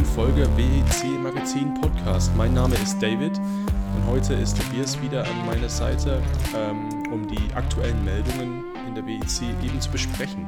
neuen 0.00 0.14
Folge 0.14 0.48
WEC 0.56 1.20
Magazin 1.20 1.74
Podcast. 1.74 2.34
Mein 2.34 2.54
Name 2.54 2.74
ist 2.76 2.98
David 3.00 3.36
und 3.36 4.06
heute 4.06 4.32
ist 4.32 4.56
Tobias 4.56 5.00
wieder 5.02 5.26
an 5.26 5.46
meiner 5.46 5.68
Seite, 5.68 6.22
ähm, 6.56 7.12
um 7.12 7.28
die 7.28 7.52
aktuellen 7.54 8.02
Meldungen 8.02 8.64
in 8.88 8.94
der 8.94 9.04
WEC 9.04 9.42
eben 9.62 9.78
zu 9.78 9.90
besprechen. 9.90 10.46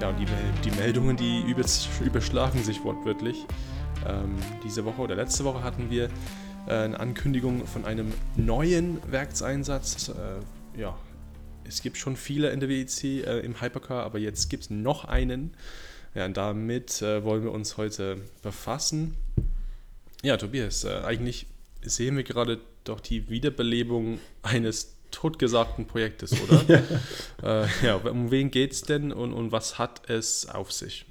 Ja, 0.00 0.08
und 0.08 0.16
die, 0.18 0.70
Meldungen, 0.72 1.16
die 1.16 1.42
überschlagen 2.04 2.64
sich 2.64 2.82
wortwörtlich. 2.82 3.46
Ähm, 4.08 4.34
diese 4.64 4.84
Woche 4.84 5.02
oder 5.02 5.14
letzte 5.14 5.44
Woche 5.44 5.62
hatten 5.62 5.88
wir 5.88 6.08
äh, 6.66 6.72
eine 6.72 6.98
Ankündigung 6.98 7.68
von 7.68 7.84
einem 7.84 8.12
neuen 8.34 8.98
Werkseinsatz. 9.08 10.08
Äh, 10.08 10.80
ja, 10.80 10.96
es 11.62 11.80
gibt 11.80 11.96
schon 11.96 12.16
viele 12.16 12.50
in 12.50 12.58
der 12.58 12.68
WEC 12.68 13.04
äh, 13.04 13.38
im 13.40 13.60
Hypercar, 13.60 14.02
aber 14.02 14.18
jetzt 14.18 14.50
gibt 14.50 14.64
es 14.64 14.70
noch 14.70 15.04
einen. 15.04 15.54
Ja, 16.14 16.26
und 16.26 16.36
damit 16.36 17.02
äh, 17.02 17.24
wollen 17.24 17.42
wir 17.42 17.52
uns 17.52 17.76
heute 17.76 18.18
befassen. 18.42 19.16
Ja, 20.22 20.36
Tobias, 20.36 20.84
äh, 20.84 21.00
eigentlich 21.04 21.46
sehen 21.82 22.16
wir 22.16 22.24
gerade 22.24 22.58
doch 22.84 23.00
die 23.00 23.28
Wiederbelebung 23.28 24.20
eines 24.42 24.94
totgesagten 25.10 25.86
Projektes, 25.86 26.32
oder? 26.42 26.62
ja. 27.42 27.62
Äh, 27.64 27.66
ja, 27.82 27.96
um 27.96 28.30
wen 28.30 28.50
geht 28.50 28.72
es 28.72 28.82
denn 28.82 29.12
und, 29.12 29.32
und 29.32 29.52
was 29.52 29.78
hat 29.78 30.08
es 30.08 30.48
auf 30.48 30.72
sich? 30.72 31.06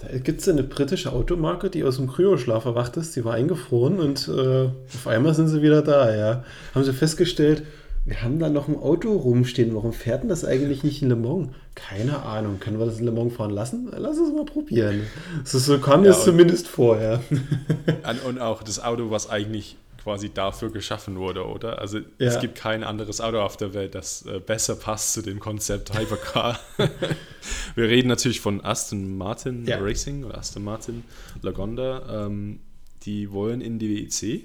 Da 0.00 0.18
gibt 0.18 0.40
es 0.40 0.48
eine 0.48 0.62
britische 0.62 1.12
Automarke, 1.12 1.70
die 1.70 1.84
aus 1.84 1.96
dem 1.96 2.10
Kryoschlaf 2.10 2.64
erwacht 2.64 2.96
ist. 2.96 3.16
Die 3.16 3.24
war 3.24 3.34
eingefroren 3.34 4.00
und 4.00 4.28
äh, 4.28 4.66
auf 4.68 5.06
einmal 5.06 5.34
sind 5.34 5.48
sie 5.48 5.62
wieder 5.62 5.82
da. 5.82 6.14
Ja. 6.14 6.44
Haben 6.74 6.84
sie 6.84 6.92
festgestellt, 6.92 7.64
wir 8.06 8.22
haben 8.22 8.38
da 8.38 8.50
noch 8.50 8.68
ein 8.68 8.76
Auto 8.76 9.12
rumstehen. 9.12 9.74
Warum 9.74 9.94
fährt 9.94 10.22
denn 10.22 10.28
das 10.28 10.44
eigentlich 10.44 10.84
nicht 10.84 11.00
in 11.00 11.08
Le 11.08 11.16
Mans? 11.16 11.48
Keine 11.74 12.22
Ahnung. 12.22 12.60
Können 12.60 12.78
wir 12.78 12.84
das 12.84 12.98
in 12.98 13.06
Le 13.06 13.12
Mans 13.12 13.34
fahren 13.34 13.50
lassen? 13.50 13.90
Lass 13.96 14.18
es 14.18 14.30
mal 14.32 14.44
probieren. 14.44 15.06
So 15.44 15.78
kam 15.78 16.04
ja, 16.04 16.10
es 16.10 16.22
zumindest 16.22 16.68
vorher. 16.68 17.22
und 18.26 18.40
auch 18.40 18.62
das 18.62 18.82
Auto, 18.82 19.10
was 19.10 19.30
eigentlich 19.30 19.76
quasi 20.02 20.28
dafür 20.28 20.70
geschaffen 20.70 21.16
wurde, 21.16 21.46
oder? 21.46 21.78
Also 21.78 21.98
ja. 21.98 22.04
es 22.18 22.38
gibt 22.38 22.56
kein 22.56 22.84
anderes 22.84 23.22
Auto 23.22 23.40
auf 23.40 23.56
der 23.56 23.72
Welt, 23.72 23.94
das 23.94 24.26
äh, 24.26 24.38
besser 24.38 24.76
passt 24.76 25.14
zu 25.14 25.22
dem 25.22 25.40
Konzept 25.40 25.98
Hypercar. 25.98 26.60
Wir 27.74 27.88
reden 27.88 28.08
natürlich 28.08 28.40
von 28.40 28.62
Aston 28.62 29.16
Martin 29.16 29.64
ja. 29.64 29.78
Racing 29.78 30.24
oder 30.24 30.36
Aston 30.36 30.62
Martin 30.62 31.04
Lagonda. 31.40 32.26
Ähm, 32.26 32.60
die 33.04 33.32
wollen 33.32 33.62
in 33.62 33.78
die 33.78 34.06
WEC. 34.06 34.44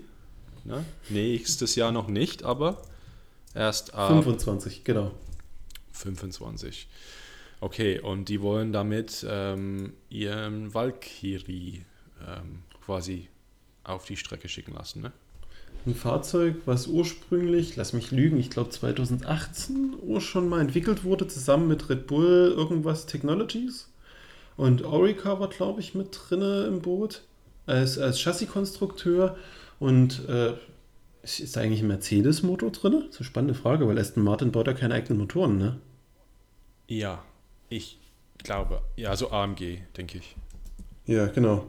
Ne? 0.64 0.86
Nächstes 1.10 1.76
Jahr 1.76 1.92
noch 1.92 2.08
nicht, 2.08 2.44
aber 2.44 2.82
Erst 3.54 3.94
ab 3.94 4.10
25, 4.10 4.84
genau. 4.84 5.12
25. 5.94 6.88
Okay, 7.62 8.00
und 8.00 8.30
die 8.30 8.42
wollen 8.42 8.72
damit 8.72 9.26
ähm, 9.28 9.94
ihren 10.10 10.74
Valkyrie 10.74 11.84
ähm, 12.26 12.64
quasi 12.86 13.28
auf 13.84 14.06
die 14.06 14.18
Strecke 14.18 14.48
schicken 14.48 14.74
lassen, 14.74 15.02
ne? 15.02 15.12
Ein 15.86 15.96
Fahrzeug, 15.96 16.56
was 16.66 16.88
ursprünglich, 16.88 17.76
lass 17.78 17.94
mich 17.94 18.12
lügen, 18.12 18.38
ich 18.38 18.50
glaube 18.50 18.70
2018 18.70 19.98
schon 20.20 20.50
mal 20.50 20.60
entwickelt 20.60 21.06
wurde, 21.06 21.28
zusammen 21.28 21.68
mit 21.68 21.90
Red 21.90 22.06
Bull 22.06 22.54
irgendwas 22.56 23.06
Technologies. 23.06 23.88
Und 24.58 24.84
Orica 24.84 25.40
war, 25.40 25.48
glaube 25.48 25.80
ich, 25.80 25.96
mit 25.96 26.10
drinne 26.12 26.66
im 26.66 26.82
Boot 26.82 27.22
als, 27.66 27.98
als 27.98 28.20
Chassiskonstrukteur. 28.20 29.38
Und 29.80 30.28
äh, 30.28 30.54
ist 31.24 31.56
da 31.56 31.62
eigentlich 31.62 31.82
ein 31.82 31.88
Mercedes-Motor 31.88 32.72
drin? 32.72 33.04
Das 33.06 33.16
ist 33.16 33.18
eine 33.20 33.26
spannende 33.26 33.54
Frage, 33.54 33.88
weil 33.88 34.00
Aston 34.00 34.24
Martin 34.24 34.52
baut 34.52 34.68
ja 34.68 34.74
keine 34.74 34.94
eigenen 34.94 35.20
Motoren, 35.20 35.58
ne? 35.58 35.80
Ja, 36.88 37.24
ich 37.70 38.00
glaube. 38.44 38.82
Ja, 38.96 39.16
so 39.16 39.32
AMG, 39.32 39.80
denke 39.96 40.18
ich. 40.18 40.36
Ja, 41.06 41.28
genau. 41.28 41.68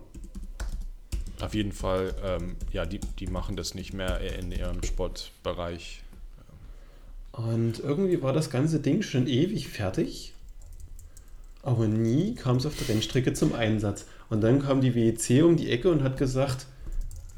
Auf 1.40 1.54
jeden 1.54 1.72
Fall, 1.72 2.14
ähm, 2.22 2.56
ja, 2.72 2.84
die, 2.84 3.00
die 3.18 3.26
machen 3.26 3.56
das 3.56 3.74
nicht 3.74 3.92
mehr 3.92 4.20
in 4.38 4.52
ihrem 4.52 4.82
Sportbereich. 4.82 6.02
Und 7.32 7.78
irgendwie 7.80 8.22
war 8.22 8.32
das 8.32 8.50
ganze 8.50 8.80
Ding 8.80 9.02
schon 9.02 9.26
ewig 9.26 9.68
fertig, 9.68 10.34
aber 11.62 11.86
nie 11.86 12.34
kam 12.34 12.56
es 12.56 12.66
auf 12.66 12.76
der 12.76 12.88
Rennstrecke 12.88 13.32
zum 13.32 13.54
Einsatz. 13.54 14.06
Und 14.28 14.42
dann 14.42 14.62
kam 14.62 14.80
die 14.80 14.94
WEC 14.94 15.44
um 15.44 15.56
die 15.56 15.70
Ecke 15.70 15.90
und 15.90 16.02
hat 16.02 16.16
gesagt, 16.16 16.66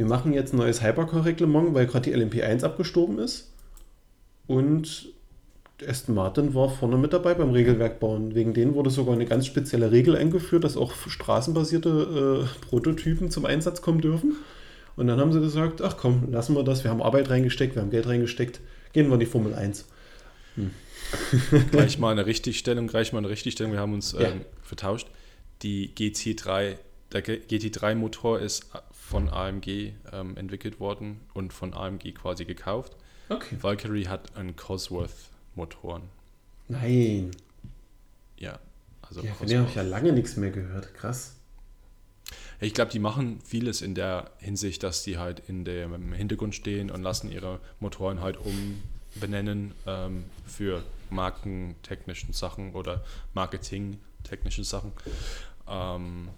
wir 0.03 0.09
machen 0.09 0.33
jetzt 0.33 0.53
ein 0.53 0.57
neues 0.57 0.83
Hypercar-Reglement, 0.83 1.75
weil 1.75 1.87
gerade 1.87 2.11
die 2.11 2.17
LMP1 2.17 2.65
abgestorben 2.65 3.21
ist. 3.21 3.53
Und 4.49 5.13
Aston 5.87 6.17
Martin 6.17 6.55
war 6.55 6.71
vorne 6.71 6.97
mit 6.97 7.13
dabei 7.13 7.35
beim 7.35 7.51
Regelwerk 7.51 8.01
bauen. 8.01 8.35
Wegen 8.35 8.53
denen 8.53 8.75
wurde 8.75 8.91
sogar 8.91 9.15
eine 9.15 9.27
ganz 9.27 9.47
spezielle 9.47 9.93
Regel 9.93 10.17
eingeführt, 10.17 10.65
dass 10.65 10.77
auch 10.77 10.93
straßenbasierte 11.07 12.49
äh, 12.49 12.67
Prototypen 12.67 13.31
zum 13.31 13.47
Einsatz 13.47 13.81
kommen 13.81 14.01
dürfen. 14.01 14.35
Und 14.97 15.07
dann 15.07 15.21
haben 15.21 15.33
sie 15.33 15.41
gesagt, 15.41 15.81
ach 15.83 15.97
komm, 15.97 16.33
lassen 16.33 16.57
wir 16.57 16.65
das, 16.65 16.83
wir 16.83 16.91
haben 16.91 17.01
Arbeit 17.01 17.31
reingesteckt, 17.31 17.77
wir 17.77 17.83
haben 17.83 17.91
Geld 17.91 18.09
reingesteckt, 18.09 18.59
gehen 18.93 19.07
wir 19.07 19.15
in 19.15 19.21
die 19.21 19.27
Formel 19.27 19.55
1. 19.55 19.87
Hm. 20.57 20.73
gleich 21.71 22.01
mal 22.01 22.11
eine 22.11 22.27
Richtigstellung, 22.27 22.89
gleich 22.89 23.13
mal 23.13 23.19
eine 23.19 23.29
Richtigstellung, 23.29 23.73
wir 23.73 23.79
haben 23.79 23.95
uns 23.95 24.13
ja. 24.13 24.31
ähm, 24.31 24.41
vertauscht. 24.63 25.07
Die 25.63 25.93
GT3, 25.97 26.75
der 27.13 27.25
GT3-Motor 27.25 28.41
ist 28.41 28.67
von 29.03 29.29
AMG 29.29 29.93
ähm, 30.13 30.37
entwickelt 30.37 30.81
worden 30.81 31.21
und 31.35 31.53
von 31.53 31.75
AMG 31.75 32.15
quasi 32.15 32.45
gekauft. 32.45 32.97
Okay. 33.29 33.57
Valkyrie 33.61 34.07
hat 34.07 34.37
einen 34.37 34.57
Cosworth-Motoren. 34.57 36.03
Nein. 36.69 37.33
Ja, 38.39 38.59
also. 39.03 39.23
Ja, 39.23 39.35
von 39.35 39.47
dem 39.47 39.61
habe 39.61 39.69
ich 39.69 39.75
ja 39.77 39.83
lange 39.83 40.13
nichts 40.13 40.37
mehr 40.37 40.51
gehört. 40.51 40.95
Krass. 40.95 41.37
Ich 42.61 42.75
glaube, 42.75 42.93
die 42.93 43.01
machen 43.01 43.41
vieles 43.45 43.83
in 43.83 43.95
der 43.95 44.31
Hinsicht, 44.39 44.83
dass 44.83 45.03
die 45.03 45.19
halt 45.19 45.43
in 45.49 45.65
dem 45.65 45.95
im 45.95 46.13
Hintergrund 46.13 46.55
stehen 46.55 46.91
und 46.91 47.03
lassen 47.03 47.31
ihre 47.31 47.61
Motoren 47.81 48.21
halt 48.21 48.39
umbenennen 48.39 49.73
ähm, 49.87 50.25
für 50.47 50.83
markentechnischen 51.11 52.33
Sachen 52.33 52.73
oder 52.73 53.05
marketingtechnischen 53.35 54.65
Sachen. 54.65 54.93
Ähm, 55.69 56.29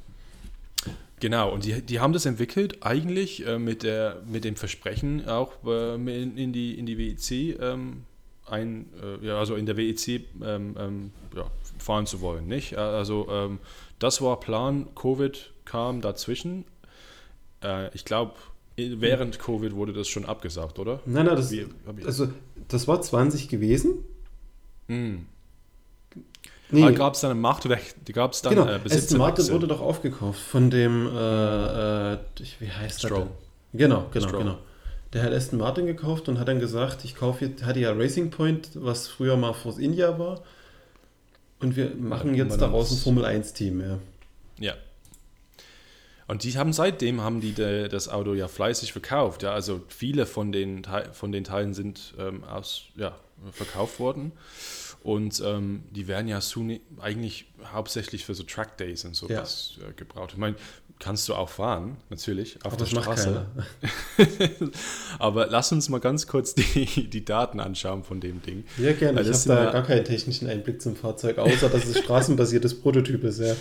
Genau, 1.25 1.51
und 1.51 1.65
die, 1.65 1.81
die 1.81 2.01
haben 2.01 2.13
das 2.13 2.27
entwickelt 2.27 2.83
eigentlich 2.83 3.47
äh, 3.47 3.59
mit, 3.59 3.83
der, 3.83 4.21
mit 4.27 4.45
dem 4.45 4.57
Versprechen 4.57 5.27
auch 5.27 5.53
äh, 5.65 5.95
in, 5.95 6.37
in, 6.37 6.53
die, 6.53 6.79
in 6.79 6.85
die 6.85 6.99
WEC 6.99 7.59
ähm, 7.63 8.05
ein, 8.45 8.91
äh, 9.03 9.27
ja, 9.29 9.39
also 9.39 9.55
in 9.55 9.65
der 9.65 9.79
WEC 9.79 10.21
ähm, 10.43 10.77
ähm, 10.79 11.13
ja, 11.35 11.51
fahren 11.79 12.05
zu 12.05 12.21
wollen. 12.21 12.47
Nicht? 12.47 12.77
Also 12.77 13.27
ähm, 13.31 13.59
das 13.99 14.21
war 14.21 14.39
Plan, 14.39 14.95
Covid 14.95 15.55
kam 15.65 16.03
dazwischen. 16.03 16.67
Äh, 17.63 17.89
ich 17.95 18.05
glaube, 18.05 18.35
während 18.77 19.39
Covid 19.39 19.75
wurde 19.75 19.95
das 19.95 20.09
schon 20.09 20.27
abgesagt, 20.27 20.79
oder? 20.79 21.01
Nein, 21.07 21.25
nein, 21.25 21.37
das, 21.37 21.51
Wie, 21.51 21.67
also, 22.05 22.29
das 22.69 22.87
war 22.87 23.01
20 23.01 23.49
gewesen. 23.49 24.05
Mm. 24.89 25.21
Nee. 26.75 26.93
Gab 26.95 27.15
es 27.15 27.21
dann 27.21 27.31
eine 27.31 27.41
Macht 27.41 27.65
oder 27.67 27.79
gab 28.13 28.33
es 28.33 28.43
dann 28.43 28.55
genau. 28.55 28.67
äh, 28.67 28.81
Aston 28.91 29.19
Martin 29.19 29.49
wurde 29.51 29.67
doch 29.67 29.81
aufgekauft 29.81 30.41
von 30.41 30.71
dem, 30.71 31.07
äh, 31.07 32.13
äh, 32.15 32.19
wie 32.59 32.71
heißt 32.71 33.01
Stroll. 33.01 33.21
das? 33.21 33.29
Genau, 33.73 34.07
genau, 34.11 34.29
Stroll. 34.29 34.43
genau. 34.43 34.59
Der 35.13 35.23
hat 35.23 35.33
Aston 35.33 35.59
Martin 35.61 35.87
gekauft 35.87 36.29
und 36.29 36.39
hat 36.41 36.49
dann 36.49 36.59
gesagt, 36.59 37.05
ich 37.05 37.15
kaufe 37.15 37.45
jetzt, 37.47 37.65
hatte 37.65 37.79
ja 37.79 37.93
Racing 37.93 38.31
Point, 38.31 38.71
was 38.75 39.07
früher 39.07 39.37
mal 39.37 39.53
Force 39.53 39.79
India 39.79 40.19
war. 40.19 40.43
Und 41.61 41.77
wir 41.77 41.95
machen 41.95 42.35
ja, 42.35 42.45
jetzt 42.45 42.61
daraus 42.61 42.91
ein 42.91 42.99
Formel 42.99 43.25
1-Team, 43.25 43.81
ja. 43.81 43.99
Ja. 44.59 44.75
Und 46.27 46.43
die 46.43 46.57
haben 46.57 46.73
seitdem 46.73 47.21
haben 47.21 47.41
die 47.41 47.53
de, 47.53 47.89
das 47.89 48.09
Auto 48.09 48.35
ja 48.35 48.49
fleißig 48.49 48.93
verkauft. 48.93 49.43
Ja, 49.43 49.53
also 49.53 49.83
viele 49.89 50.27
von 50.27 50.53
den, 50.53 50.83
von 51.13 51.33
den 51.33 51.45
Teilen 51.45 51.75
sind 51.75 52.15
ähm, 52.19 52.45
aus, 52.45 52.85
ja, 52.97 53.15
verkauft 53.53 54.01
worden. 54.01 54.33
Und 55.05 55.43
ähm, 55.45 55.83
die 55.91 56.09
werden 56.09 56.29
ja 56.29 56.41
eigentlich 56.99 57.45
hauptsächlich 57.63 58.25
für 58.25 58.35
so 58.35 58.43
Track 58.43 58.79
Days 58.79 59.05
und 59.05 59.15
sowas 59.15 59.75
ja. 59.79 59.91
äh, 59.91 59.93
gebraucht. 59.93 60.31
Ich 60.33 60.39
meine, 60.39 60.57
kannst 60.99 61.29
du 61.29 61.35
auch 61.35 61.51
fahren, 61.51 61.99
natürlich, 62.09 62.57
auf 62.65 62.73
Aber 62.73 62.77
der 62.79 62.87
Straße. 62.87 63.47
Aber 65.19 65.47
lass 65.49 65.71
uns 65.73 65.91
mal 65.91 66.01
ganz 66.01 66.27
kurz 66.27 66.55
die, 66.55 67.11
die 67.11 67.23
Daten 67.23 67.61
anschauen 67.61 68.03
von 68.03 68.19
dem 68.19 68.41
Ding. 68.41 68.65
Ja, 68.79 68.93
gerne. 68.95 69.21
ich 69.21 69.29
habe 69.29 69.43
da 69.47 69.73
gar 69.73 69.83
keinen 69.83 70.07
technischen 70.07 70.49
Einblick 70.49 70.81
zum 70.81 70.97
Fahrzeug, 70.97 71.37
außer 71.37 71.69
dass 71.69 71.85
es 71.85 71.99
straßenbasiertes 71.99 72.81
Prototyp 72.81 73.25
ist, 73.25 73.41
ja. 73.41 73.55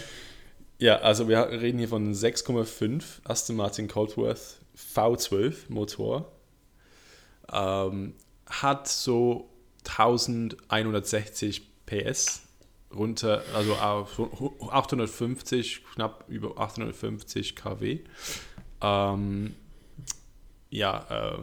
Ja, 0.80 1.00
also 1.00 1.28
wir 1.28 1.50
reden 1.50 1.78
hier 1.78 1.90
von 1.90 2.14
6,5 2.14 3.04
Aston 3.26 3.58
Martin 3.58 3.90
Coldworth 3.90 4.60
V12 4.96 5.56
Motor. 5.68 6.32
Ähm, 7.52 8.16
hat 8.46 8.88
so 8.88 9.50
1160 9.90 11.62
PS 11.86 12.44
runter, 12.94 13.44
also 13.56 13.76
850, 13.76 15.84
knapp 15.94 16.26
über 16.28 16.60
850 16.60 17.56
kW. 17.56 18.00
Ähm, 18.82 19.56
ja, 20.70 21.06
äh, 21.10 21.38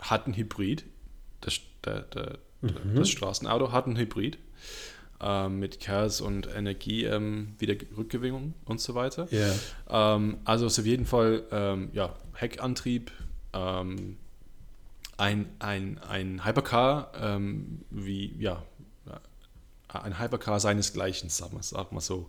hat 0.00 0.26
ein 0.26 0.36
Hybrid. 0.36 0.84
Das, 1.40 1.60
der, 1.84 2.02
der, 2.02 2.38
mhm. 2.60 2.96
das 2.96 3.08
Straßenauto 3.08 3.70
hat 3.72 3.86
ein 3.86 3.96
Hybrid. 3.96 4.38
ähm, 5.20 5.58
mit 5.58 5.80
Chaos 5.80 6.20
und 6.20 6.48
Energie 6.54 7.04
ähm, 7.04 7.54
wieder 7.58 7.74
Rückgewinnung 7.96 8.54
und 8.64 8.80
so 8.80 8.94
weiter. 8.94 9.28
Ja. 9.30 10.14
Ähm, 10.14 10.38
also 10.44 10.66
ist 10.66 10.78
auf 10.78 10.86
jeden 10.86 11.06
Fall 11.06 11.44
ähm, 11.50 11.90
ja, 11.92 12.14
Heckantrieb, 12.34 13.10
ähm, 13.52 14.16
ein, 15.16 15.48
ein, 15.58 15.98
ein 15.98 16.44
Hypercar, 16.44 17.12
ähm, 17.20 17.84
wie 17.90 18.34
ja, 18.38 18.62
ein 19.88 20.18
Hypercar 20.18 20.60
seinesgleichen, 20.60 21.28
sagen 21.30 21.56
wir 21.56 21.62
sag 21.62 21.92
mal 21.92 22.00
so. 22.00 22.28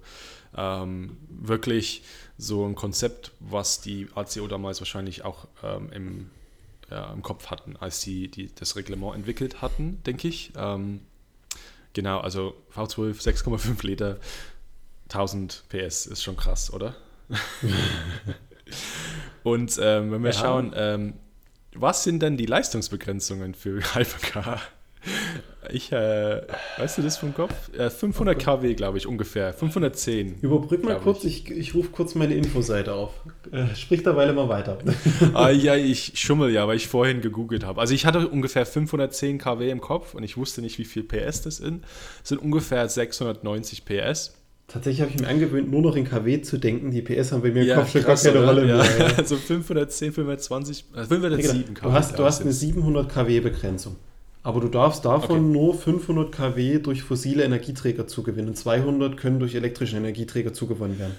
Ähm, 0.56 1.18
wirklich 1.30 2.04
so 2.38 2.66
ein 2.66 2.75
Konzept, 2.75 3.31
was 3.39 3.81
die 3.81 4.07
ACO 4.16 4.48
damals 4.48 4.80
wahrscheinlich 4.80 5.25
auch 5.25 5.48
ähm, 5.63 5.92
im, 5.92 6.30
ja, 6.89 7.12
im 7.12 7.22
Kopf 7.22 7.48
hatten, 7.48 7.75
als 7.78 8.01
sie 8.01 8.28
die, 8.30 8.54
das 8.54 8.75
Reglement 8.75 9.16
entwickelt 9.16 9.62
hatten, 9.62 10.01
denke 10.04 10.28
ich. 10.28 10.54
Ähm, 10.56 11.01
genau, 11.94 12.19
also 12.19 12.56
V12, 12.74 13.22
6,5 13.22 13.86
Liter, 13.86 14.18
1000 15.10 15.66
PS 15.69 16.06
ist 16.06 16.24
schon 16.24 16.38
krass, 16.38 16.72
oder? 16.72 16.95
Und 19.44 19.78
ähm, 19.81 20.12
wenn 20.12 20.24
wir 20.24 20.31
ja. 20.31 20.39
schauen, 20.39 20.74
ähm, 20.75 21.13
was 21.79 22.03
sind 22.03 22.21
denn 22.21 22.38
die 22.38 22.45
Leistungsbegrenzungen 22.45 23.53
für 23.53 23.81
Hypercar? 23.95 24.62
Ich, 25.69 25.91
äh, 25.91 26.41
weißt 26.77 26.97
du 26.97 27.01
das 27.01 27.18
vom 27.18 27.33
Kopf? 27.33 27.53
Äh, 27.77 27.89
500 27.89 28.41
kW, 28.41 28.74
glaube 28.74 28.97
ich, 28.97 29.07
ungefähr. 29.07 29.53
510. 29.53 30.39
Überbrück 30.41 30.83
mal 30.83 30.97
kurz, 31.00 31.24
ich, 31.24 31.50
ich, 31.50 31.57
ich 31.57 31.75
rufe 31.75 31.89
kurz 31.89 32.15
meine 32.15 32.35
Infoseite 32.35 32.94
auf. 32.94 33.12
Äh, 33.51 33.75
sprich 33.75 34.03
derweil 34.03 34.33
mal 34.33 34.50
weiter. 34.50 34.77
ah, 35.33 35.50
ja, 35.51 35.75
ich 35.75 36.13
schummel 36.15 36.51
ja, 36.51 36.68
weil 36.68 36.77
ich 36.77 36.88
vorhin 36.88 37.21
gegoogelt 37.21 37.65
habe. 37.65 37.81
Also 37.81 37.94
ich 37.94 38.06
hatte 38.06 38.27
ungefähr 38.27 38.65
510 38.65 39.38
kW 39.38 39.69
im 39.69 39.81
Kopf 39.81 40.13
und 40.13 40.24
ich 40.24 40.38
wusste 40.38 40.62
nicht, 40.62 40.77
wie 40.77 40.85
viel 40.85 41.03
PS 41.03 41.41
das 41.41 41.57
sind. 41.57 41.83
Das 42.19 42.29
sind 42.29 42.39
ungefähr 42.39 42.88
690 42.88 43.85
PS. 43.85 44.37
Tatsächlich 44.68 45.02
habe 45.02 45.12
ich 45.12 45.19
mir 45.22 45.28
angewöhnt, 45.30 45.72
nur 45.72 45.81
noch 45.81 45.96
in 45.96 46.04
KW 46.04 46.42
zu 46.42 46.58
denken. 46.58 46.92
Die 46.92 47.02
PS 47.02 47.31
haben 47.31 47.42
bei 47.42 47.52
mir 47.52 47.62
im 47.62 47.68
ja, 47.68 47.75
Kopf 47.75 47.92
schon 47.92 48.04
gar 48.04 48.18
keine 48.18 48.46
Rolle 48.46 48.66
mehr. 48.66 48.86
Ja. 49.00 49.06
Also 49.18 49.38
510, 49.38 50.12
520, 50.12 50.86
507 50.94 51.74
kW. 51.74 51.88
Du 51.88 51.94
hast, 51.94 52.19
du 52.19 52.24
hast 52.25 52.42
eine 52.42 52.52
700 52.52 53.10
kW 53.10 53.40
Begrenzung. 53.40 53.96
Aber 54.44 54.60
du 54.60 54.68
darfst 54.68 55.06
davon 55.06 55.40
okay. 55.40 55.40
nur 55.40 55.74
500 55.74 56.31
kW 56.34 56.80
durch 56.80 57.02
fossile 57.04 57.44
Energieträger 57.44 58.08
zugewinnen. 58.08 58.56
200 58.56 59.16
können 59.16 59.40
durch 59.40 59.56
elektrische 59.56 59.96
Energieträger 59.96 60.54
zugewonnen 60.54 61.00
werden. 61.00 61.16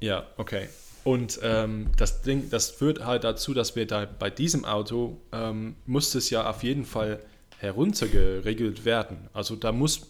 Ja, 0.00 0.24
okay. 0.38 0.68
Und 1.04 1.38
ähm, 1.42 1.88
das 1.98 2.22
Ding, 2.22 2.50
das 2.50 2.70
führt 2.70 3.04
halt 3.04 3.24
dazu, 3.24 3.54
dass 3.54 3.76
wir 3.76 3.86
da 3.86 4.06
bei 4.06 4.28
diesem 4.28 4.64
Auto 4.64 5.18
ähm, 5.32 5.76
muss 5.84 6.14
es 6.14 6.30
ja 6.30 6.48
auf 6.48 6.62
jeden 6.64 6.84
Fall 6.84 7.20
heruntergeregelt 7.58 8.84
werden. 8.84 9.28
Also 9.32 9.54
da 9.54 9.72
muss 9.72 10.08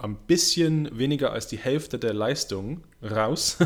ein 0.00 0.16
bisschen 0.26 0.96
weniger 0.98 1.32
als 1.32 1.46
die 1.46 1.58
Hälfte 1.58 1.98
der 1.98 2.14
Leistung 2.14 2.82
raus. 3.02 3.58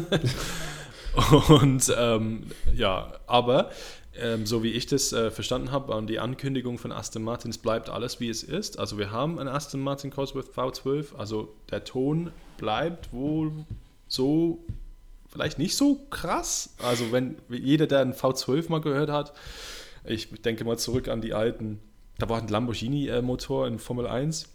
und 1.48 1.92
ähm, 1.96 2.46
ja, 2.74 3.12
aber 3.26 3.70
ähm, 4.16 4.46
so 4.46 4.62
wie 4.62 4.70
ich 4.70 4.86
das 4.86 5.12
äh, 5.12 5.30
verstanden 5.30 5.72
habe, 5.72 5.94
an 5.94 6.06
die 6.06 6.20
Ankündigung 6.20 6.78
von 6.78 6.92
Aston 6.92 7.22
Martins 7.22 7.58
bleibt 7.58 7.88
alles 7.90 8.20
wie 8.20 8.28
es 8.28 8.42
ist. 8.42 8.78
Also 8.78 8.98
wir 8.98 9.10
haben 9.10 9.38
einen 9.38 9.48
Aston 9.48 9.80
Martin 9.80 10.10
Cosworth 10.10 10.50
V12, 10.50 11.16
also 11.16 11.54
der 11.70 11.84
Ton 11.84 12.30
bleibt 12.56 13.12
wohl 13.12 13.52
so 14.06 14.64
vielleicht 15.28 15.58
nicht 15.58 15.76
so 15.76 16.06
krass. 16.10 16.74
Also 16.80 17.10
wenn 17.10 17.36
jeder, 17.48 17.86
der 17.86 18.00
einen 18.00 18.12
V12 18.12 18.70
mal 18.70 18.80
gehört 18.80 19.10
hat, 19.10 19.32
ich 20.04 20.30
denke 20.42 20.64
mal 20.64 20.78
zurück 20.78 21.08
an 21.08 21.20
die 21.20 21.34
alten, 21.34 21.80
da 22.18 22.28
war 22.28 22.40
ein 22.40 22.46
Lamborghini-Motor 22.46 23.66
in 23.66 23.78
Formel 23.80 24.06
1 24.06 24.48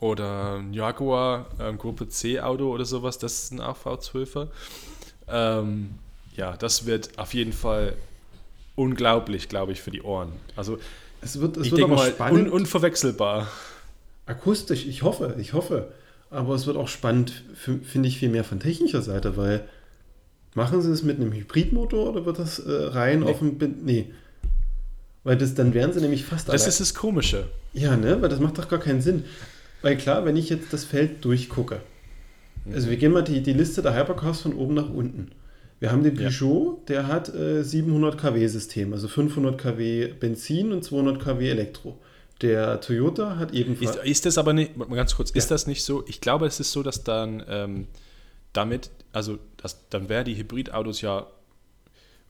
oder 0.00 0.56
ein 0.56 0.74
Jaguar 0.74 1.46
ähm, 1.60 1.78
Gruppe 1.78 2.08
C 2.08 2.40
Auto 2.40 2.72
oder 2.72 2.84
sowas, 2.84 3.18
das 3.18 3.44
ist 3.44 3.52
ein 3.52 3.60
AV12er. 3.60 4.48
Ähm, 5.28 5.90
ja, 6.36 6.56
das 6.56 6.86
wird 6.86 7.18
auf 7.18 7.34
jeden 7.34 7.52
Fall 7.52 7.94
unglaublich, 8.74 9.48
glaube 9.48 9.72
ich, 9.72 9.80
für 9.80 9.90
die 9.90 10.02
Ohren. 10.02 10.32
Also 10.54 10.78
es 11.22 11.40
wird, 11.40 11.56
es 11.56 11.70
wird 11.70 11.82
aber 11.82 11.96
mal 11.96 12.10
spannend. 12.10 12.46
Un 12.46 12.52
unverwechselbar. 12.52 13.48
Akustisch, 14.26 14.86
ich 14.86 15.02
hoffe, 15.02 15.36
ich 15.38 15.52
hoffe. 15.54 15.88
Aber 16.30 16.54
es 16.54 16.66
wird 16.66 16.76
auch 16.76 16.88
spannend, 16.88 17.44
finde 17.54 18.08
ich, 18.08 18.18
viel 18.18 18.28
mehr 18.28 18.44
von 18.44 18.60
technischer 18.60 19.00
Seite, 19.00 19.36
weil 19.36 19.66
machen 20.54 20.82
sie 20.82 20.90
es 20.90 21.02
mit 21.02 21.20
einem 21.20 21.32
Hybridmotor 21.32 22.10
oder 22.10 22.26
wird 22.26 22.38
das 22.38 22.58
äh, 22.58 22.70
rein 22.70 23.20
nee. 23.20 23.30
auf 23.30 23.38
dem. 23.38 23.56
Nee. 23.84 24.12
Weil 25.22 25.36
das, 25.36 25.54
dann 25.54 25.74
wären 25.74 25.92
sie 25.92 26.00
nämlich 26.00 26.24
fast. 26.24 26.48
Das 26.48 26.62
allein. 26.62 26.68
ist 26.68 26.80
das 26.80 26.94
Komische. 26.94 27.48
Ja, 27.72 27.96
ne? 27.96 28.20
Weil 28.20 28.28
das 28.28 28.40
macht 28.40 28.58
doch 28.58 28.68
gar 28.68 28.80
keinen 28.80 29.00
Sinn. 29.00 29.24
Weil 29.82 29.96
klar, 29.96 30.24
wenn 30.24 30.36
ich 30.36 30.48
jetzt 30.48 30.72
das 30.72 30.84
Feld 30.84 31.24
durchgucke, 31.24 31.80
also 32.72 32.90
wir 32.90 32.96
gehen 32.96 33.12
mal 33.12 33.22
die, 33.22 33.42
die 33.42 33.52
Liste 33.52 33.82
der 33.82 33.94
Hypercars 33.94 34.40
von 34.40 34.54
oben 34.54 34.74
nach 34.74 34.90
unten. 34.90 35.30
Wir 35.78 35.92
haben 35.92 36.02
den 36.02 36.14
Peugeot, 36.14 36.78
ja. 36.78 36.84
der 36.88 37.06
hat 37.06 37.32
äh, 37.34 37.62
700 37.62 38.18
kW 38.18 38.46
System, 38.46 38.92
also 38.92 39.08
500 39.08 39.58
kW 39.58 40.08
Benzin 40.08 40.72
und 40.72 40.82
200 40.82 41.22
kW 41.22 41.48
Elektro. 41.50 41.98
Der 42.40 42.80
Toyota 42.80 43.36
hat 43.36 43.52
ebenfalls. 43.52 43.96
Ist, 43.96 44.04
ist 44.04 44.26
das 44.26 44.38
aber 44.38 44.52
nicht, 44.52 44.72
ganz 44.90 45.16
kurz, 45.16 45.30
ja. 45.30 45.36
ist 45.36 45.50
das 45.50 45.66
nicht 45.66 45.84
so? 45.84 46.04
Ich 46.06 46.20
glaube, 46.20 46.46
es 46.46 46.60
ist 46.60 46.72
so, 46.72 46.82
dass 46.82 47.04
dann 47.04 47.42
ähm, 47.48 47.86
damit, 48.52 48.90
also 49.12 49.38
das, 49.58 49.88
dann 49.90 50.08
wäre 50.08 50.24
die 50.24 50.36
Hybridautos 50.36 51.02
ja 51.02 51.26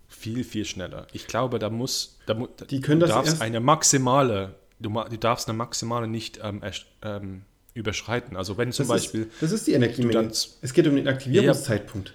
viel, 0.09 0.45
viel 0.45 0.65
schneller. 0.65 1.07
Ich 1.13 1.27
glaube, 1.27 1.59
da 1.59 1.71
muss, 1.71 2.19
da, 2.27 2.35
die 2.71 2.81
können 2.81 3.01
das 3.01 3.11
darfst 3.11 3.41
eine 3.41 3.61
maximale 3.61 4.55
du, 4.79 4.91
du 4.91 5.17
darfst 5.17 5.49
eine 5.49 5.57
maximale 5.57 6.09
nicht 6.09 6.41
ähm, 6.43 6.63
ähm, 7.03 7.43
überschreiten. 7.75 8.37
Also 8.37 8.57
wenn 8.59 8.73
zum 8.73 8.89
das 8.89 9.03
Beispiel. 9.03 9.23
Ist, 9.23 9.43
das 9.43 9.53
ist 9.53 9.67
die 9.67 9.73
Energiemenge. 9.73 10.29
Es 10.29 10.73
geht 10.73 10.87
um 10.87 10.97
den 10.97 11.09
Aktivierungszeitpunkt. 11.09 12.15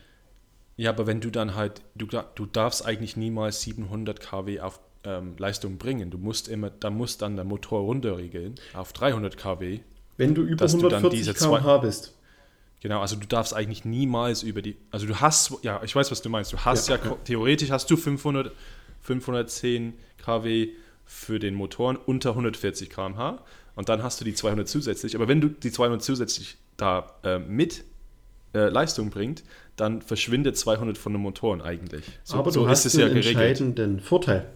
Ja, 0.78 0.90
aber 0.90 1.06
wenn 1.06 1.22
du 1.22 1.30
dann 1.30 1.56
halt, 1.56 1.82
du, 1.96 2.08
du 2.08 2.46
darfst 2.46 2.86
eigentlich 2.86 3.18
niemals 3.18 3.62
700 3.62 4.20
kW 4.20 4.62
auf 4.62 4.80
ähm, 5.04 5.36
Leistung 5.38 5.78
bringen. 5.78 6.10
Du 6.12 6.18
musst 6.18 6.48
immer, 6.48 6.70
da 6.70 6.90
muss 6.90 7.18
dann 7.18 7.36
der 7.36 7.46
Motor 7.46 7.82
runterregeln 7.82 8.56
auf 8.74 8.94
300 8.94 9.38
kW. 9.38 9.80
Wenn 10.18 10.36
du 10.36 10.44
über 10.44 10.66
140 10.66 11.36
km/h 11.36 11.78
bist. 11.80 12.16
Genau, 12.82 13.02
also 13.02 13.16
du 13.16 13.28
darfst 13.28 13.54
eigentlich 13.54 13.86
niemals 13.86 14.42
über 14.44 14.62
die, 14.62 14.76
also 14.90 15.06
du 15.06 15.16
hast, 15.20 15.54
ja, 15.62 15.82
ich 15.84 15.96
weiß, 15.96 16.10
was 16.10 16.22
du 16.22 16.30
meinst. 16.30 16.52
Du 16.52 16.58
hast 16.58 16.90
ja, 16.90 16.96
ja 16.96 17.16
theoretisch 17.26 17.70
hast 17.70 17.90
du 17.92 17.98
500, 17.98 18.52
510 19.02 19.94
kW 20.18 20.70
für 21.12 21.40
den 21.40 21.56
Motoren 21.56 21.98
unter 21.98 22.32
140 22.32 22.90
km/h 22.90 23.44
und 23.76 23.90
dann 23.90 24.02
hast 24.02 24.22
du 24.22 24.26
die 24.26 24.34
200 24.34 24.68
zusätzlich. 24.68 25.16
Aber 25.16 25.28
wenn 25.28 25.42
du 25.42 25.50
die 25.50 25.72
200 25.72 26.02
zusätzlich 26.02 26.58
da 26.78 27.12
äh, 27.24 27.38
mit 27.38 27.84
äh, 28.54 28.70
Leistung 28.70 29.10
bringt, 29.10 29.44
dann 29.76 30.02
verschwindet 30.02 30.58
200 30.58 30.98
von 30.98 31.14
den 31.14 31.22
Motoren 31.22 31.62
eigentlich. 31.62 32.06
So, 32.24 32.38
Aber 32.38 32.52
du 32.52 32.62
so 32.62 32.70
hast 32.70 32.86
ist 32.86 32.94
es 32.94 33.00
ja 33.00 33.08
geregelt. 33.08 33.28
entscheidenden 33.28 34.00
Vorteil. 34.00 34.48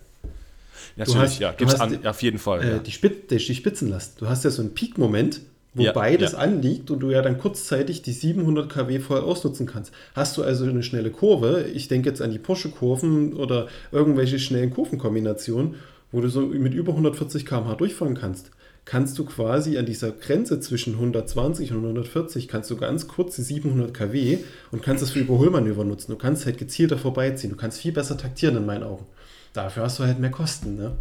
Natürlich, 0.95 1.21
hast, 1.21 1.39
ja, 1.39 1.51
gibt's 1.51 1.75
an, 1.75 1.99
die, 2.01 2.07
auf 2.07 2.21
jeden 2.21 2.39
Fall. 2.39 2.63
Äh, 2.63 2.69
ja. 2.69 2.79
die, 2.79 2.91
Spit 2.91 3.29
die 3.29 3.39
Spitzenlast. 3.39 4.21
Du 4.21 4.27
hast 4.27 4.45
ja 4.45 4.49
so 4.49 4.61
einen 4.61 4.73
Peak-Moment, 4.73 5.41
wo 5.73 5.83
ja, 5.83 5.91
beides 5.91 6.31
ja. 6.31 6.37
anliegt 6.37 6.89
und 6.89 6.99
du 7.01 7.11
ja 7.11 7.21
dann 7.21 7.37
kurzzeitig 7.37 8.01
die 8.01 8.13
700 8.13 8.69
kW 8.69 8.99
voll 8.99 9.19
ausnutzen 9.19 9.65
kannst. 9.65 9.93
Hast 10.13 10.37
du 10.37 10.43
also 10.43 10.65
eine 10.65 10.83
schnelle 10.83 11.11
Kurve, 11.11 11.65
ich 11.73 11.89
denke 11.89 12.09
jetzt 12.09 12.21
an 12.21 12.31
die 12.31 12.39
Porsche-Kurven 12.39 13.33
oder 13.33 13.67
irgendwelche 13.91 14.39
schnellen 14.39 14.71
Kurvenkombinationen, 14.71 15.75
wo 16.15 16.21
du 16.21 16.29
so 16.29 16.41
mit 16.41 16.73
über 16.73 16.93
140 16.93 17.45
km/h 17.45 17.75
durchfahren 17.75 18.15
kannst, 18.15 18.51
kannst 18.85 19.19
du 19.19 19.25
quasi 19.25 19.77
an 19.77 19.85
dieser 19.85 20.11
Grenze 20.11 20.61
zwischen 20.61 20.93
120 20.93 21.73
und 21.73 21.79
140 21.79 22.47
kannst 22.47 22.71
du 22.71 22.77
ganz 22.77 23.09
kurz 23.09 23.35
die 23.35 23.41
700 23.41 23.93
kW 23.93 24.37
und 24.71 24.81
kannst 24.81 25.03
das 25.03 25.11
für 25.11 25.19
Überholmanöver 25.19 25.83
nutzen. 25.83 26.11
Du 26.11 26.17
kannst 26.17 26.45
halt 26.45 26.57
gezielter 26.57 26.97
vorbeiziehen. 26.97 27.51
Du 27.51 27.57
kannst 27.57 27.81
viel 27.81 27.91
besser 27.91 28.17
taktieren 28.17 28.55
in 28.55 28.65
meinen 28.65 28.83
Augen. 28.83 29.05
Dafür 29.51 29.83
hast 29.83 29.99
du 29.99 30.03
halt 30.03 30.19
mehr 30.19 30.31
Kosten. 30.31 30.77
Ne? 30.77 30.93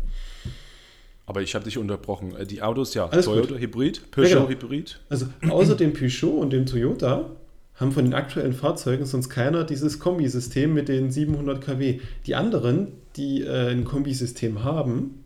Aber 1.26 1.42
ich 1.42 1.54
habe 1.54 1.64
dich 1.64 1.78
unterbrochen. 1.78 2.34
Äh, 2.34 2.44
die 2.44 2.62
Autos, 2.62 2.94
ja, 2.94 3.06
Alles 3.06 3.26
Toyota 3.26 3.52
gut. 3.52 3.60
Hybrid, 3.60 4.10
Peugeot 4.10 4.28
ja, 4.28 4.34
genau. 4.36 4.48
Hybrid. 4.48 4.98
Also 5.08 5.26
außer 5.48 5.76
dem 5.76 5.92
Peugeot 5.92 6.40
und 6.40 6.52
dem 6.52 6.66
Toyota 6.66 7.30
haben 7.76 7.92
von 7.92 8.04
den 8.04 8.14
aktuellen 8.14 8.52
Fahrzeugen 8.52 9.04
sonst 9.04 9.28
keiner 9.28 9.64
dieses 9.64 9.98
Kombisystem 9.98 10.72
mit 10.72 10.88
den 10.88 11.10
700 11.10 11.60
kW. 11.60 12.00
Die 12.26 12.34
anderen, 12.34 12.92
die 13.16 13.42
äh, 13.42 13.70
ein 13.70 13.84
Kombisystem 13.84 14.62
haben, 14.62 15.24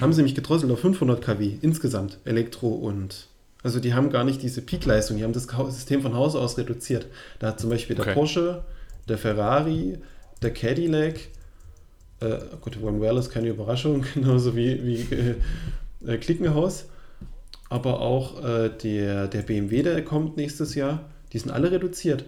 haben 0.00 0.12
sie 0.12 0.18
nämlich 0.18 0.34
gedrosselt 0.34 0.72
auf 0.72 0.80
500 0.80 1.22
kW 1.22 1.52
insgesamt, 1.60 2.18
Elektro 2.24 2.68
und. 2.68 3.28
Also 3.62 3.80
die 3.80 3.92
haben 3.92 4.10
gar 4.10 4.22
nicht 4.22 4.40
diese 4.42 4.62
Peakleistung, 4.62 5.16
die 5.16 5.24
haben 5.24 5.32
das 5.32 5.48
System 5.70 6.00
von 6.00 6.14
Haus 6.14 6.36
aus 6.36 6.58
reduziert. 6.58 7.06
Da 7.40 7.48
hat 7.48 7.60
zum 7.60 7.70
Beispiel 7.70 7.96
der 7.96 8.04
okay. 8.04 8.14
Porsche, 8.14 8.62
der 9.08 9.18
Ferrari, 9.18 9.98
der 10.42 10.52
Cadillac, 10.52 11.18
äh, 12.20 12.38
gut, 12.60 12.80
One 12.80 13.00
Well 13.00 13.16
ist 13.16 13.30
keine 13.30 13.48
Überraschung, 13.48 14.04
genauso 14.14 14.54
wie, 14.54 14.84
wie 14.84 15.14
äh, 15.14 15.34
äh, 16.06 16.18
Klickenhaus, 16.18 16.86
aber 17.68 18.00
auch 18.00 18.44
äh, 18.44 18.70
der, 18.70 19.26
der 19.26 19.42
BMW, 19.42 19.82
der 19.82 20.04
kommt 20.04 20.36
nächstes 20.36 20.76
Jahr 20.76 21.10
die 21.32 21.38
sind 21.38 21.50
alle 21.50 21.70
reduziert. 21.70 22.24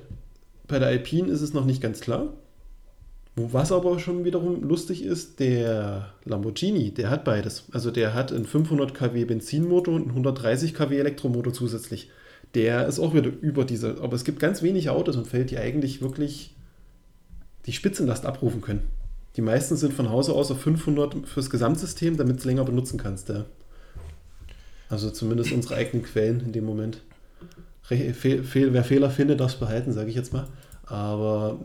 Bei 0.68 0.78
der 0.78 0.88
Alpine 0.88 1.28
ist 1.28 1.40
es 1.40 1.52
noch 1.52 1.64
nicht 1.64 1.80
ganz 1.82 2.00
klar. 2.00 2.32
Was 3.36 3.72
aber 3.72 3.98
schon 3.98 4.24
wiederum 4.24 4.62
lustig 4.62 5.02
ist, 5.04 5.40
der 5.40 6.12
Lamborghini, 6.24 6.90
der 6.92 7.10
hat 7.10 7.24
beides. 7.24 7.64
Also 7.72 7.90
der 7.90 8.12
hat 8.12 8.32
einen 8.32 8.44
500 8.44 8.92
kW 8.92 9.24
Benzinmotor 9.24 9.94
und 9.94 10.02
einen 10.02 10.10
130 10.10 10.74
kW 10.74 10.98
Elektromotor 10.98 11.52
zusätzlich. 11.52 12.10
der 12.54 12.86
ist 12.86 12.98
auch 12.98 13.14
wieder 13.14 13.30
über 13.40 13.64
diese, 13.64 14.00
aber 14.00 14.14
es 14.14 14.24
gibt 14.24 14.40
ganz 14.40 14.62
wenige 14.62 14.92
Autos 14.92 15.16
im 15.16 15.24
Feld, 15.24 15.50
die 15.50 15.58
eigentlich 15.58 16.02
wirklich 16.02 16.56
die 17.66 17.72
Spitzenlast 17.72 18.26
abrufen 18.26 18.60
können. 18.60 18.82
Die 19.36 19.42
meisten 19.42 19.76
sind 19.76 19.92
von 19.92 20.10
Hause 20.10 20.32
aus 20.32 20.50
auf 20.50 20.60
500 20.60 21.28
fürs 21.28 21.50
Gesamtsystem, 21.50 22.16
damit 22.16 22.36
du 22.36 22.38
es 22.40 22.44
länger 22.44 22.64
benutzen 22.64 22.98
kannst. 22.98 23.28
Ja. 23.28 23.44
Also 24.88 25.10
zumindest 25.10 25.52
unsere 25.52 25.76
eigenen 25.76 26.04
Quellen 26.04 26.40
in 26.40 26.52
dem 26.52 26.64
Moment. 26.64 27.00
Fehl, 27.90 28.44
fehl, 28.44 28.72
wer 28.72 28.84
Fehler 28.84 29.10
findet, 29.10 29.40
darf 29.40 29.54
es 29.54 29.58
behalten, 29.58 29.92
sage 29.92 30.10
ich 30.10 30.14
jetzt 30.14 30.32
mal. 30.32 30.46
Aber. 30.86 31.58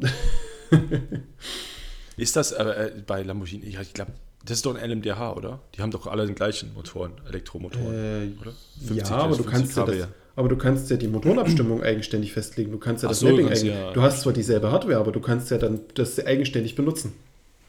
ist 2.17 2.35
das 2.35 2.51
äh, 2.51 2.91
bei 3.05 3.21
Lamborghini? 3.21 3.77
Ich 3.79 3.93
glaube, 3.93 4.11
das 4.43 4.57
ist 4.57 4.65
doch 4.65 4.75
ein 4.75 4.89
LMDH, 4.89 5.33
oder? 5.33 5.59
Die 5.75 5.81
haben 5.81 5.91
doch 5.91 6.07
alle 6.07 6.25
den 6.25 6.33
gleichen 6.33 6.73
Motoren, 6.73 7.11
Elektromotoren, 7.29 7.93
äh, 7.93 8.41
oder? 8.41 8.53
50, 8.87 8.97
ja, 8.97 9.15
aber 9.17 9.35
du 9.35 9.43
kannst 9.43 9.77
ja 9.77 9.85
das, 9.85 10.07
aber 10.35 10.49
du 10.49 10.55
kannst 10.55 10.89
ja 10.89 10.97
die 10.97 11.07
Motorenabstimmung 11.07 11.83
eigenständig 11.83 12.33
festlegen. 12.33 12.71
Du 12.71 12.79
kannst 12.79 13.03
ja 13.03 13.09
das 13.09 13.19
so, 13.19 13.27
Mapping 13.27 13.49
eigen, 13.49 13.67
ja. 13.67 13.91
Du 13.93 14.01
hast 14.01 14.21
zwar 14.21 14.33
dieselbe 14.33 14.71
Hardware, 14.71 14.97
aber 14.97 15.11
du 15.11 15.19
kannst 15.19 15.51
ja 15.51 15.59
dann 15.59 15.79
das 15.93 16.19
eigenständig 16.25 16.73
benutzen. 16.73 17.13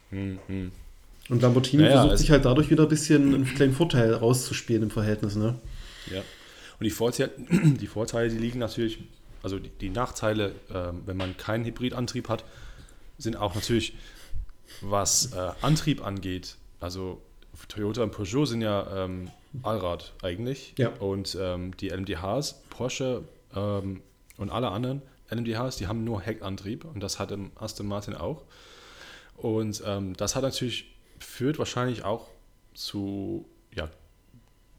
Hm, 0.09 0.39
hm. 0.47 0.71
Und 1.29 1.41
Lamborghini 1.43 1.83
naja, 1.83 2.01
versucht 2.01 2.17
sich 2.17 2.31
halt 2.31 2.45
dadurch 2.45 2.71
wieder 2.71 2.83
ein 2.83 2.89
bisschen 2.89 3.35
einen 3.35 3.45
kleinen 3.45 3.73
Vorteil 3.73 4.13
rauszuspielen 4.13 4.83
im 4.83 4.89
Verhältnis, 4.89 5.35
ne? 5.35 5.55
Ja. 6.11 6.23
Und 6.79 6.83
die 6.83 6.89
Vorteile, 6.89 7.31
die, 7.49 7.87
Vorteile, 7.87 8.29
die 8.29 8.37
liegen 8.37 8.59
natürlich, 8.59 8.99
also 9.43 9.59
die, 9.59 9.69
die 9.69 9.89
Nachteile, 9.89 10.51
äh, 10.69 10.91
wenn 11.05 11.17
man 11.17 11.37
keinen 11.37 11.65
Hybridantrieb 11.65 12.29
hat, 12.29 12.43
sind 13.17 13.35
auch 13.35 13.55
natürlich, 13.55 13.95
was 14.81 15.33
äh, 15.33 15.51
Antrieb 15.61 16.05
angeht. 16.05 16.57
Also 16.79 17.21
Toyota 17.67 18.03
und 18.03 18.11
Peugeot 18.11 18.45
sind 18.45 18.61
ja 18.61 19.05
ähm, 19.05 19.31
Allrad 19.63 20.13
eigentlich. 20.21 20.73
Ja. 20.77 20.89
Und 20.89 21.37
ähm, 21.39 21.75
die 21.77 21.89
LMDHs, 21.89 22.61
Porsche 22.69 23.23
ähm, 23.55 24.01
und 24.37 24.49
alle 24.49 24.69
anderen 24.69 25.01
LMDHs, 25.31 25.77
die 25.77 25.87
haben 25.87 26.03
nur 26.03 26.21
Heckantrieb 26.21 26.85
und 26.85 27.01
das 27.01 27.19
hat 27.19 27.31
im 27.31 27.51
Aston 27.55 27.87
Martin 27.87 28.15
auch. 28.15 28.43
Und 29.35 29.83
ähm, 29.85 30.15
das 30.15 30.35
hat 30.35 30.43
natürlich 30.43 30.95
führt 31.19 31.59
wahrscheinlich 31.59 32.03
auch 32.03 32.27
zu 32.73 33.45
ja, 33.75 33.89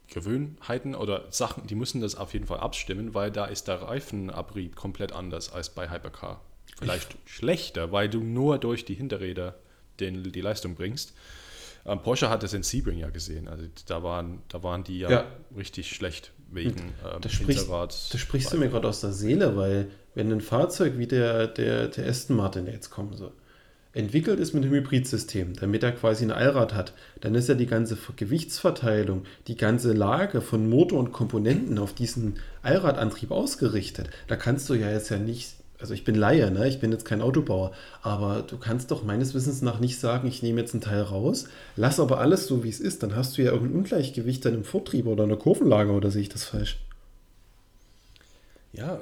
Gewöhnheiten 0.08 0.94
oder 0.94 1.24
Sachen, 1.30 1.66
die 1.66 1.74
müssen 1.74 2.00
das 2.00 2.14
auf 2.14 2.32
jeden 2.32 2.46
Fall 2.46 2.60
abstimmen, 2.60 3.14
weil 3.14 3.30
da 3.30 3.44
ist 3.44 3.68
der 3.68 3.82
Reifenabrieb 3.82 4.74
komplett 4.74 5.12
anders 5.12 5.52
als 5.52 5.70
bei 5.70 5.90
Hypercar. 5.90 6.40
Vielleicht 6.78 7.16
ich 7.26 7.32
schlechter, 7.32 7.92
weil 7.92 8.08
du 8.08 8.20
nur 8.20 8.58
durch 8.58 8.84
die 8.84 8.94
Hinterräder 8.94 9.58
den, 10.00 10.22
die 10.24 10.40
Leistung 10.40 10.74
bringst. 10.74 11.14
Ähm, 11.84 12.02
Porsche 12.02 12.30
hat 12.30 12.42
das 12.42 12.52
in 12.52 12.62
Sebring 12.62 12.98
ja 12.98 13.10
gesehen. 13.10 13.48
Also 13.48 13.64
da 13.86 14.02
waren, 14.02 14.42
da 14.48 14.62
waren 14.62 14.84
die 14.84 14.98
ja, 14.98 15.10
ja. 15.10 15.26
richtig 15.56 15.90
schlecht 15.90 16.32
wegen 16.50 16.94
ähm, 17.04 17.20
das 17.20 17.32
sprichst, 17.32 17.68
Das 17.68 18.18
sprichst 18.18 18.52
du 18.52 18.58
mir 18.58 18.68
gerade 18.68 18.88
aus 18.88 19.00
der 19.00 19.12
Seele, 19.12 19.56
weil 19.56 19.90
wenn 20.14 20.32
ein 20.32 20.40
Fahrzeug 20.40 20.98
wie 20.98 21.06
der, 21.06 21.46
der, 21.46 21.88
der 21.88 22.08
Aston 22.08 22.36
Martin 22.36 22.66
jetzt 22.66 22.90
kommen 22.90 23.14
soll, 23.14 23.32
entwickelt 23.99 24.38
ist 24.38 24.55
mit 24.55 24.62
einem 24.62 24.73
Hybridsystem, 24.73 25.55
damit 25.55 25.83
er 25.83 25.90
quasi 25.90 26.25
ein 26.25 26.31
Allrad 26.31 26.73
hat, 26.73 26.93
dann 27.21 27.35
ist 27.35 27.49
ja 27.49 27.57
die 27.57 27.67
ganze 27.67 27.99
Gewichtsverteilung, 28.14 29.25
die 29.49 29.57
ganze 29.57 29.93
Lage 29.93 30.40
von 30.40 30.71
Motor 30.71 31.00
und 31.00 31.12
Komponenten 31.12 31.78
auf 31.78 31.95
diesen 31.95 32.37
Allradantrieb 32.62 33.33
ausgerichtet. 33.33 34.09
Da 34.28 34.37
kannst 34.37 34.69
du 34.71 34.75
ja 34.75 34.90
jetzt 34.90 35.11
ja 35.11 35.19
nicht 35.19 35.55
also 35.81 35.95
ich 35.95 36.05
bin 36.05 36.17
Laie, 36.17 36.50
ne? 36.50 36.67
ich 36.67 36.81
bin 36.81 36.90
jetzt 36.90 37.05
kein 37.05 37.23
Autobauer, 37.23 37.71
aber 38.02 38.43
du 38.43 38.59
kannst 38.59 38.90
doch 38.90 39.05
meines 39.05 39.33
Wissens 39.35 39.62
nach 39.62 39.78
nicht 39.78 40.00
sagen, 40.00 40.26
ich 40.26 40.43
nehme 40.43 40.61
jetzt 40.61 40.75
einen 40.75 40.81
Teil 40.81 41.02
raus, 41.02 41.45
lass 41.76 42.00
aber 42.00 42.19
alles 42.19 42.49
so, 42.49 42.64
wie 42.64 42.69
es 42.69 42.81
ist, 42.81 43.05
dann 43.05 43.14
hast 43.14 43.38
du 43.38 43.43
ja 43.43 43.52
irgendein 43.52 43.78
Ungleichgewicht 43.78 44.45
dann 44.45 44.55
im 44.55 44.64
Vortrieb 44.64 45.07
oder 45.07 45.23
in 45.23 45.28
der 45.28 45.38
Kurvenlage, 45.38 45.93
oder 45.93 46.11
sehe 46.11 46.23
ich 46.23 46.28
das 46.28 46.43
falsch? 46.43 46.81
Ja, 48.73 48.99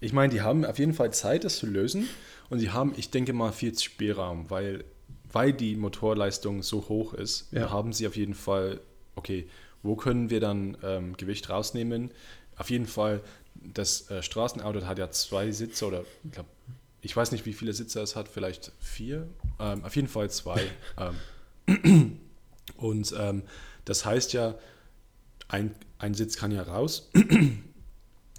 ich 0.00 0.12
meine, 0.12 0.30
die 0.30 0.42
haben 0.42 0.66
auf 0.66 0.78
jeden 0.78 0.92
Fall 0.92 1.10
Zeit, 1.10 1.44
das 1.44 1.56
zu 1.56 1.66
lösen 1.66 2.06
und 2.50 2.58
sie 2.58 2.70
haben, 2.70 2.92
ich 2.96 3.10
denke 3.10 3.32
mal, 3.32 3.52
viel 3.52 3.76
Spielraum, 3.78 4.50
weil, 4.50 4.84
weil 5.32 5.52
die 5.52 5.76
Motorleistung 5.76 6.62
so 6.62 6.88
hoch 6.88 7.14
ist, 7.14 7.48
ja. 7.52 7.70
haben 7.70 7.92
sie 7.92 8.06
auf 8.06 8.16
jeden 8.16 8.34
Fall, 8.34 8.80
okay, 9.14 9.48
wo 9.82 9.96
können 9.96 10.28
wir 10.28 10.40
dann 10.40 10.76
ähm, 10.82 11.16
Gewicht 11.16 11.48
rausnehmen? 11.48 12.10
Auf 12.56 12.68
jeden 12.68 12.86
Fall 12.86 13.22
das 13.54 14.10
äh, 14.10 14.22
Straßenauto 14.22 14.86
hat 14.86 14.98
ja 14.98 15.10
zwei 15.10 15.50
Sitze 15.50 15.86
oder 15.86 16.04
ich 16.24 16.32
glaube, 16.32 16.48
ich 17.02 17.16
weiß 17.16 17.32
nicht, 17.32 17.46
wie 17.46 17.52
viele 17.52 17.72
Sitze 17.72 18.00
es 18.00 18.16
hat, 18.16 18.28
vielleicht 18.28 18.72
vier, 18.78 19.26
ähm, 19.58 19.84
auf 19.84 19.96
jeden 19.96 20.08
Fall 20.08 20.30
zwei. 20.30 20.62
ähm, 21.66 22.18
und 22.76 23.14
ähm, 23.18 23.42
das 23.84 24.04
heißt 24.04 24.32
ja, 24.32 24.56
ein, 25.48 25.74
ein 25.98 26.14
Sitz 26.14 26.36
kann 26.36 26.52
ja 26.52 26.62
raus. 26.62 27.10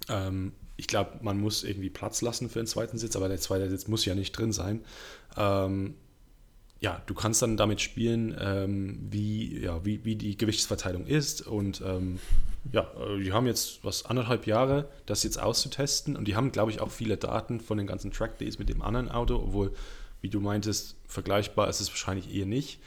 Ähm, 0.08 0.52
ich 0.82 0.88
glaube, 0.88 1.12
man 1.22 1.38
muss 1.38 1.62
irgendwie 1.62 1.90
Platz 1.90 2.22
lassen 2.22 2.50
für 2.50 2.58
einen 2.58 2.66
zweiten 2.66 2.98
Sitz, 2.98 3.14
aber 3.14 3.28
der 3.28 3.38
zweite 3.38 3.70
Sitz 3.70 3.86
muss 3.86 4.04
ja 4.04 4.16
nicht 4.16 4.32
drin 4.32 4.52
sein. 4.52 4.84
Ähm, 5.36 5.94
ja, 6.80 7.00
du 7.06 7.14
kannst 7.14 7.40
dann 7.40 7.56
damit 7.56 7.80
spielen, 7.80 8.36
ähm, 8.40 8.98
wie, 9.08 9.60
ja, 9.60 9.84
wie, 9.84 10.04
wie 10.04 10.16
die 10.16 10.36
Gewichtsverteilung 10.36 11.06
ist 11.06 11.46
und 11.46 11.80
ja, 12.72 12.90
äh, 12.98 13.22
die 13.22 13.32
haben 13.32 13.46
jetzt 13.46 13.84
was 13.84 14.04
anderthalb 14.04 14.48
Jahre, 14.48 14.88
das 15.06 15.22
jetzt 15.22 15.40
auszutesten 15.40 16.16
und 16.16 16.26
die 16.26 16.34
haben, 16.34 16.50
glaube 16.50 16.72
ich, 16.72 16.80
auch 16.80 16.90
viele 16.90 17.16
Daten 17.16 17.60
von 17.60 17.78
den 17.78 17.86
ganzen 17.86 18.10
Track 18.10 18.38
Days 18.38 18.58
mit 18.58 18.68
dem 18.68 18.82
anderen 18.82 19.08
Auto, 19.08 19.36
obwohl, 19.36 19.72
wie 20.20 20.30
du 20.30 20.40
meintest, 20.40 20.96
vergleichbar 21.06 21.68
ist 21.68 21.80
es 21.80 21.90
wahrscheinlich 21.90 22.34
eher 22.34 22.46
nicht, 22.46 22.80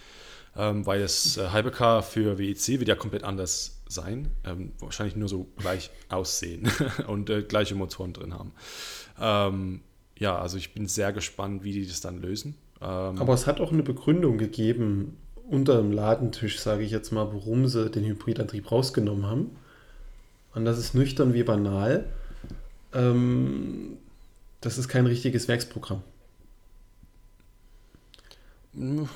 ähm, 0.58 0.86
weil 0.86 1.02
das 1.02 1.38
äh, 1.38 1.52
Hypercar 1.52 2.04
für 2.04 2.38
WEC 2.38 2.80
wird 2.80 2.88
ja 2.88 2.96
komplett 2.96 3.24
anders 3.24 3.82
sein, 3.88 4.30
ähm, 4.46 4.72
wahrscheinlich 4.80 5.16
nur 5.16 5.30
so 5.30 5.48
gleich 5.58 5.92
aussehen 6.10 6.70
und 7.08 7.30
äh, 7.30 7.44
gleiche 7.44 7.76
Motoren 7.76 8.14
drin 8.14 8.34
haben. 8.34 8.52
Ähm, 9.20 9.82
ja, 10.18 10.38
also 10.38 10.58
ich 10.58 10.74
bin 10.74 10.88
sehr 10.88 11.12
gespannt, 11.14 11.64
wie 11.64 11.74
die 11.74 11.88
das 11.88 12.02
dann 12.02 12.22
lösen. 12.22 12.56
Ähm, 12.82 13.20
Aber 13.20 13.34
es 13.34 13.48
hat 13.48 13.60
auch 13.60 13.72
eine 13.72 13.84
Begründung 13.84 14.38
gegeben, 14.38 15.18
unter 15.50 15.78
dem 15.78 15.92
Ladentisch, 15.92 16.60
sage 16.60 16.84
ich 16.84 16.92
jetzt 16.92 17.12
mal, 17.12 17.32
warum 17.34 17.68
sie 17.68 17.90
den 17.90 18.04
Hybridantrieb 18.06 18.72
rausgenommen 18.72 19.28
haben. 19.28 19.52
Und 20.54 20.66
das 20.66 20.80
ist 20.80 20.96
nüchtern 20.96 21.34
wie 21.34 21.44
banal. 21.44 22.06
Ähm, 22.94 23.98
das 24.62 24.78
ist 24.78 24.88
kein 24.88 25.06
richtiges 25.06 25.48
Werksprogramm. 25.48 26.02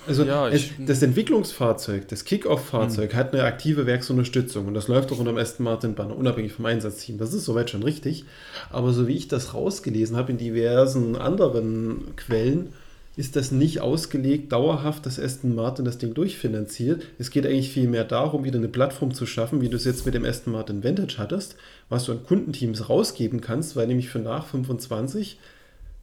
Also 0.07 0.23
ja, 0.23 0.47
es, 0.47 0.69
das 0.77 1.01
Entwicklungsfahrzeug, 1.01 2.07
das 2.07 2.23
Kick-Off-Fahrzeug, 2.23 3.13
mhm. 3.13 3.17
hat 3.17 3.33
eine 3.33 3.43
aktive 3.43 3.85
Werksunterstützung 3.85 4.67
und 4.67 4.73
das 4.73 4.87
läuft 4.87 5.11
auch 5.11 5.19
unter 5.19 5.33
dem 5.33 5.37
Aston 5.37 5.65
Martin 5.65 5.95
Banner, 5.95 6.15
unabhängig 6.15 6.53
vom 6.53 6.65
Einsatzteam. 6.65 7.17
Das 7.17 7.33
ist 7.33 7.45
soweit 7.45 7.69
schon 7.69 7.83
richtig. 7.83 8.25
Aber 8.69 8.93
so 8.93 9.07
wie 9.07 9.15
ich 9.15 9.27
das 9.27 9.53
rausgelesen 9.53 10.15
habe 10.15 10.31
in 10.31 10.37
diversen 10.37 11.17
anderen 11.17 12.15
Quellen, 12.15 12.69
ist 13.17 13.35
das 13.35 13.51
nicht 13.51 13.81
ausgelegt, 13.81 14.53
dauerhaft, 14.53 15.05
dass 15.05 15.19
Aston 15.19 15.53
Martin 15.53 15.83
das 15.83 15.97
Ding 15.97 16.13
durchfinanziert. 16.13 17.03
Es 17.17 17.31
geht 17.31 17.45
eigentlich 17.45 17.71
vielmehr 17.71 18.05
darum, 18.05 18.45
wieder 18.45 18.59
eine 18.59 18.69
Plattform 18.69 19.13
zu 19.13 19.25
schaffen, 19.25 19.59
wie 19.59 19.67
du 19.67 19.75
es 19.75 19.83
jetzt 19.83 20.05
mit 20.05 20.15
dem 20.15 20.23
Aston 20.23 20.53
Martin 20.53 20.85
Vantage 20.85 21.17
hattest, 21.17 21.57
was 21.89 22.05
du 22.05 22.13
an 22.13 22.23
Kundenteams 22.23 22.87
rausgeben 22.87 23.41
kannst, 23.41 23.75
weil 23.75 23.87
nämlich 23.87 24.07
für 24.07 24.19
nach 24.19 24.45
25 24.45 25.37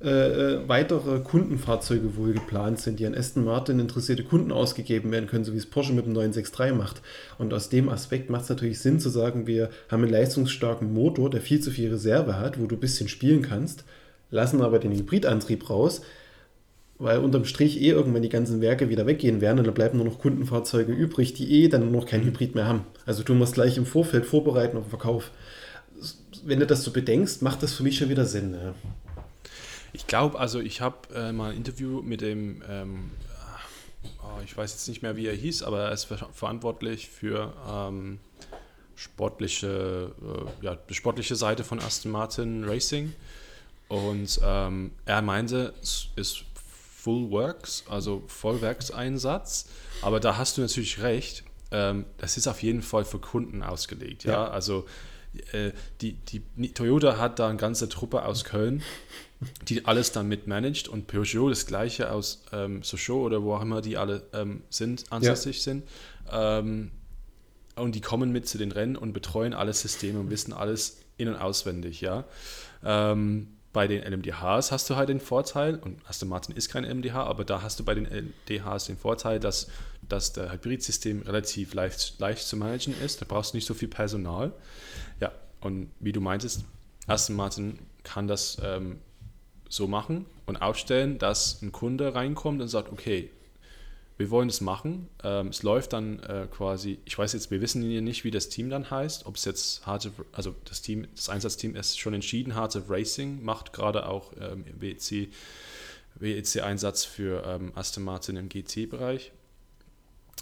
äh, 0.02 0.08
äh, 0.08 0.68
weitere 0.68 1.20
Kundenfahrzeuge 1.20 2.16
wohl 2.16 2.34
geplant 2.34 2.80
sind, 2.80 3.00
die 3.00 3.06
an 3.06 3.14
Aston 3.14 3.44
Martin 3.44 3.78
interessierte 3.78 4.24
Kunden 4.24 4.52
ausgegeben 4.52 5.10
werden 5.10 5.26
können, 5.26 5.44
so 5.44 5.54
wie 5.54 5.56
es 5.56 5.64
Porsche 5.64 5.94
mit 5.94 6.04
dem 6.04 6.12
963 6.12 6.74
macht. 6.74 7.00
Und 7.38 7.54
aus 7.54 7.70
dem 7.70 7.88
Aspekt 7.88 8.28
macht 8.28 8.42
es 8.42 8.50
natürlich 8.50 8.78
Sinn 8.78 9.00
zu 9.00 9.08
sagen, 9.08 9.46
wir 9.46 9.70
haben 9.90 10.02
einen 10.02 10.12
leistungsstarken 10.12 10.92
Motor, 10.92 11.30
der 11.30 11.40
viel 11.40 11.60
zu 11.60 11.70
viel 11.70 11.90
Reserve 11.90 12.38
hat, 12.38 12.60
wo 12.60 12.66
du 12.66 12.76
ein 12.76 12.80
bisschen 12.80 13.08
spielen 13.08 13.40
kannst, 13.40 13.84
lassen 14.30 14.60
aber 14.60 14.78
den 14.78 14.92
Hybridantrieb 14.92 15.70
raus 15.70 16.02
weil 16.98 17.18
unterm 17.18 17.44
Strich 17.44 17.80
eh 17.80 17.90
irgendwann 17.90 18.22
die 18.22 18.28
ganzen 18.28 18.60
Werke 18.60 18.88
wieder 18.88 19.06
weggehen 19.06 19.40
werden 19.40 19.58
und 19.58 19.66
dann 19.66 19.74
bleiben 19.74 19.98
nur 19.98 20.06
noch 20.06 20.18
Kundenfahrzeuge 20.18 20.92
übrig, 20.92 21.34
die 21.34 21.62
eh 21.62 21.68
dann 21.68 21.82
nur 21.82 22.00
noch 22.00 22.06
kein 22.06 22.24
Hybrid 22.24 22.54
mehr 22.54 22.66
haben. 22.66 22.86
Also 23.04 23.22
du 23.22 23.34
musst 23.34 23.54
gleich 23.54 23.76
im 23.76 23.86
Vorfeld 23.86 24.24
vorbereiten 24.24 24.76
auf 24.76 24.84
den 24.84 24.90
Verkauf. 24.90 25.30
Wenn 26.44 26.60
du 26.60 26.66
das 26.66 26.84
so 26.84 26.92
bedenkst, 26.92 27.42
macht 27.42 27.62
das 27.62 27.74
für 27.74 27.82
mich 27.82 27.98
schon 27.98 28.08
wieder 28.08 28.24
Sinn. 28.24 28.54
Ja. 28.54 28.74
Ich 29.96 30.06
glaube, 30.06 30.38
also 30.38 30.60
ich 30.60 30.82
habe 30.82 31.08
äh, 31.14 31.32
mal 31.32 31.52
ein 31.52 31.56
Interview 31.56 32.02
mit 32.02 32.20
dem, 32.20 32.62
ähm, 32.68 33.10
oh, 34.22 34.42
ich 34.44 34.54
weiß 34.54 34.72
jetzt 34.72 34.88
nicht 34.88 35.00
mehr, 35.00 35.16
wie 35.16 35.26
er 35.26 35.34
hieß, 35.34 35.62
aber 35.62 35.84
er 35.84 35.92
ist 35.92 36.04
ver 36.04 36.28
verantwortlich 36.34 37.08
für 37.08 37.54
ähm, 37.66 38.18
sportliche, 38.94 40.12
äh, 40.20 40.64
ja, 40.66 40.76
die 40.76 40.92
sportliche 40.92 41.34
Seite 41.34 41.64
von 41.64 41.80
Aston 41.80 42.12
Martin 42.12 42.64
Racing. 42.64 43.14
Und 43.88 44.38
ähm, 44.44 44.92
er 45.06 45.22
meinte, 45.22 45.72
es 45.80 46.08
ist 46.16 46.44
Full 46.98 47.30
Works, 47.30 47.84
also 47.88 48.22
Vollwerkseinsatz. 48.26 49.66
Aber 50.02 50.20
da 50.20 50.36
hast 50.36 50.58
du 50.58 50.60
natürlich 50.60 51.00
recht. 51.00 51.42
Ähm, 51.70 52.04
das 52.18 52.36
ist 52.36 52.48
auf 52.48 52.62
jeden 52.62 52.82
Fall 52.82 53.06
für 53.06 53.18
Kunden 53.18 53.62
ausgelegt. 53.62 54.24
Ja, 54.24 54.32
ja. 54.32 54.48
also 54.48 54.84
äh, 55.52 55.72
die, 56.02 56.18
die 56.28 56.72
Toyota 56.74 57.16
hat 57.16 57.38
da 57.38 57.48
eine 57.48 57.56
ganze 57.56 57.88
Truppe 57.88 58.24
aus 58.24 58.44
Köln, 58.44 58.82
die 59.68 59.84
alles 59.84 60.12
dann 60.12 60.28
mitmanagt 60.28 60.88
und 60.88 61.06
Peugeot 61.06 61.50
das 61.50 61.66
gleiche 61.66 62.10
aus 62.10 62.42
ähm, 62.52 62.82
Sochaux 62.82 63.24
oder 63.24 63.42
wo 63.42 63.54
auch 63.54 63.62
immer 63.62 63.82
die 63.82 63.96
alle 63.96 64.22
ähm, 64.32 64.62
sind, 64.70 65.04
ansässig 65.10 65.56
ja. 65.58 65.62
sind. 65.62 65.84
Ähm, 66.30 66.90
und 67.76 67.94
die 67.94 68.00
kommen 68.00 68.32
mit 68.32 68.48
zu 68.48 68.56
den 68.56 68.72
Rennen 68.72 68.96
und 68.96 69.12
betreuen 69.12 69.52
alle 69.52 69.72
Systeme 69.74 70.20
und 70.20 70.30
wissen 70.30 70.52
alles 70.52 70.98
in- 71.18 71.28
und 71.28 71.36
auswendig, 71.36 72.00
ja. 72.00 72.24
Ähm, 72.82 73.48
bei 73.76 73.86
den 73.86 74.02
LMDHs 74.02 74.72
hast 74.72 74.88
du 74.88 74.96
halt 74.96 75.10
den 75.10 75.20
Vorteil, 75.20 75.74
und 75.74 76.00
Aston 76.08 76.30
Martin 76.30 76.56
ist 76.56 76.70
kein 76.70 76.84
LMDH, 76.84 77.24
aber 77.24 77.44
da 77.44 77.60
hast 77.60 77.78
du 77.78 77.84
bei 77.84 77.94
den 77.94 78.06
LMDHs 78.06 78.86
den 78.86 78.96
Vorteil, 78.96 79.38
dass, 79.38 79.68
dass 80.00 80.32
der 80.32 80.50
Hybridsystem 80.50 81.20
relativ 81.20 81.74
leicht, 81.74 82.18
leicht 82.18 82.46
zu 82.46 82.56
managen 82.56 82.98
ist. 82.98 83.20
Da 83.20 83.26
brauchst 83.28 83.52
du 83.52 83.58
nicht 83.58 83.66
so 83.66 83.74
viel 83.74 83.88
Personal. 83.88 84.54
Ja, 85.20 85.30
und 85.60 85.90
wie 86.00 86.12
du 86.12 86.22
meintest, 86.22 86.64
Aston 87.06 87.36
Martin 87.36 87.78
kann 88.02 88.26
das 88.26 88.56
ähm, 88.64 88.98
so 89.76 89.86
machen 89.86 90.26
und 90.46 90.56
aufstellen, 90.56 91.18
dass 91.18 91.60
ein 91.62 91.70
Kunde 91.72 92.14
reinkommt 92.14 92.60
und 92.60 92.68
sagt, 92.68 92.90
okay, 92.92 93.30
wir 94.18 94.30
wollen 94.30 94.48
es 94.48 94.62
machen. 94.62 95.08
Ähm, 95.22 95.48
es 95.48 95.62
läuft 95.62 95.92
dann 95.92 96.20
äh, 96.20 96.46
quasi, 96.50 96.98
ich 97.04 97.18
weiß 97.18 97.34
jetzt, 97.34 97.50
wir 97.50 97.60
wissen 97.60 97.82
hier 97.82 98.00
nicht, 98.00 98.24
wie 98.24 98.30
das 98.30 98.48
Team 98.48 98.70
dann 98.70 98.90
heißt, 98.90 99.26
ob 99.26 99.36
es 99.36 99.44
jetzt 99.44 99.86
Heart 99.86 100.06
of, 100.06 100.12
also 100.32 100.54
das 100.64 100.80
Team, 100.80 101.06
das 101.14 101.28
Einsatzteam 101.28 101.76
ist 101.76 101.98
schon 102.00 102.14
entschieden, 102.14 102.54
Heart 102.54 102.76
of 102.76 102.88
Racing 102.90 103.44
macht 103.44 103.74
gerade 103.74 104.08
auch 104.08 104.32
ähm, 104.40 104.64
WEC, 104.80 105.28
WEC-Einsatz 106.18 107.04
für 107.04 107.44
ähm, 107.46 107.72
Aston 107.74 108.04
Martin 108.04 108.36
im 108.36 108.48
GT-Bereich. 108.48 109.32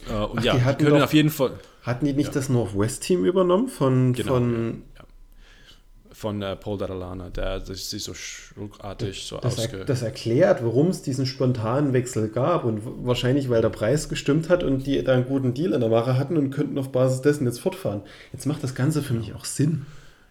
Äh, 0.08 0.12
und 0.24 0.38
Ach, 0.40 0.44
ja, 0.44 0.52
die 0.54 0.58
die 0.76 0.84
können 0.84 0.98
doch- 0.98 1.04
auf 1.04 1.14
jeden 1.14 1.30
Fall 1.30 1.58
Hatten 1.82 2.06
die 2.06 2.12
nicht 2.12 2.28
Ja. 2.28 2.32
das 2.34 2.48
Northwest-Team 2.48 3.24
übernommen 3.24 3.68
von, 3.68 4.12
Genau, 4.12 4.34
von 4.34 4.82
von 6.14 6.40
äh, 6.42 6.54
Paul 6.54 6.78
Datalana, 6.78 7.28
der 7.30 7.60
sich 7.60 7.86
sich 7.86 8.04
so 8.04 8.14
schruckartig 8.14 9.26
so 9.26 9.38
das, 9.38 9.58
ausge... 9.58 9.78
er, 9.78 9.84
das 9.84 10.02
erklärt, 10.02 10.64
warum 10.64 10.88
es 10.88 11.02
diesen 11.02 11.26
spontanen 11.26 11.92
Wechsel 11.92 12.28
gab 12.28 12.64
und 12.64 12.82
wahrscheinlich, 13.04 13.50
weil 13.50 13.60
der 13.60 13.70
Preis 13.70 14.08
gestimmt 14.08 14.48
hat 14.48 14.62
und 14.62 14.86
die 14.86 15.02
da 15.02 15.12
einen 15.12 15.26
guten 15.26 15.54
Deal 15.54 15.72
in 15.72 15.80
der 15.80 15.90
Mache 15.90 16.16
hatten 16.16 16.36
und 16.36 16.50
könnten 16.50 16.78
auf 16.78 16.92
Basis 16.92 17.20
dessen 17.20 17.46
jetzt 17.46 17.58
fortfahren. 17.60 18.02
Jetzt 18.32 18.46
macht 18.46 18.62
das 18.62 18.76
Ganze 18.76 19.02
für 19.02 19.14
mich 19.14 19.34
auch 19.34 19.44
Sinn. 19.44 19.86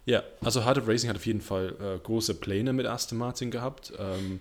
Ja, 0.06 0.24
also 0.42 0.64
Heart 0.66 0.80
of 0.80 0.88
Racing 0.88 1.10
hat 1.10 1.18
auf 1.18 1.26
jeden 1.26 1.42
Fall 1.42 1.76
äh, 1.82 2.00
große 2.00 2.36
Pläne 2.36 2.72
mit 2.72 2.86
Aston 2.86 3.18
Martin 3.18 3.52
gehabt. 3.52 3.92
Ähm, 4.00 4.40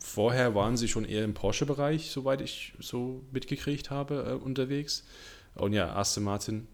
vorher 0.00 0.56
waren 0.56 0.76
sie 0.76 0.88
schon 0.88 1.04
eher 1.04 1.24
im 1.24 1.34
Porsche-Bereich, 1.34 2.10
soweit 2.10 2.40
ich 2.40 2.72
so 2.80 3.22
mitgekriegt 3.30 3.90
habe, 3.90 4.32
äh, 4.40 4.44
unterwegs. 4.44 5.04
Und 5.54 5.72
ja, 5.72 5.94
Aston 5.94 6.24
Martin, 6.24 6.66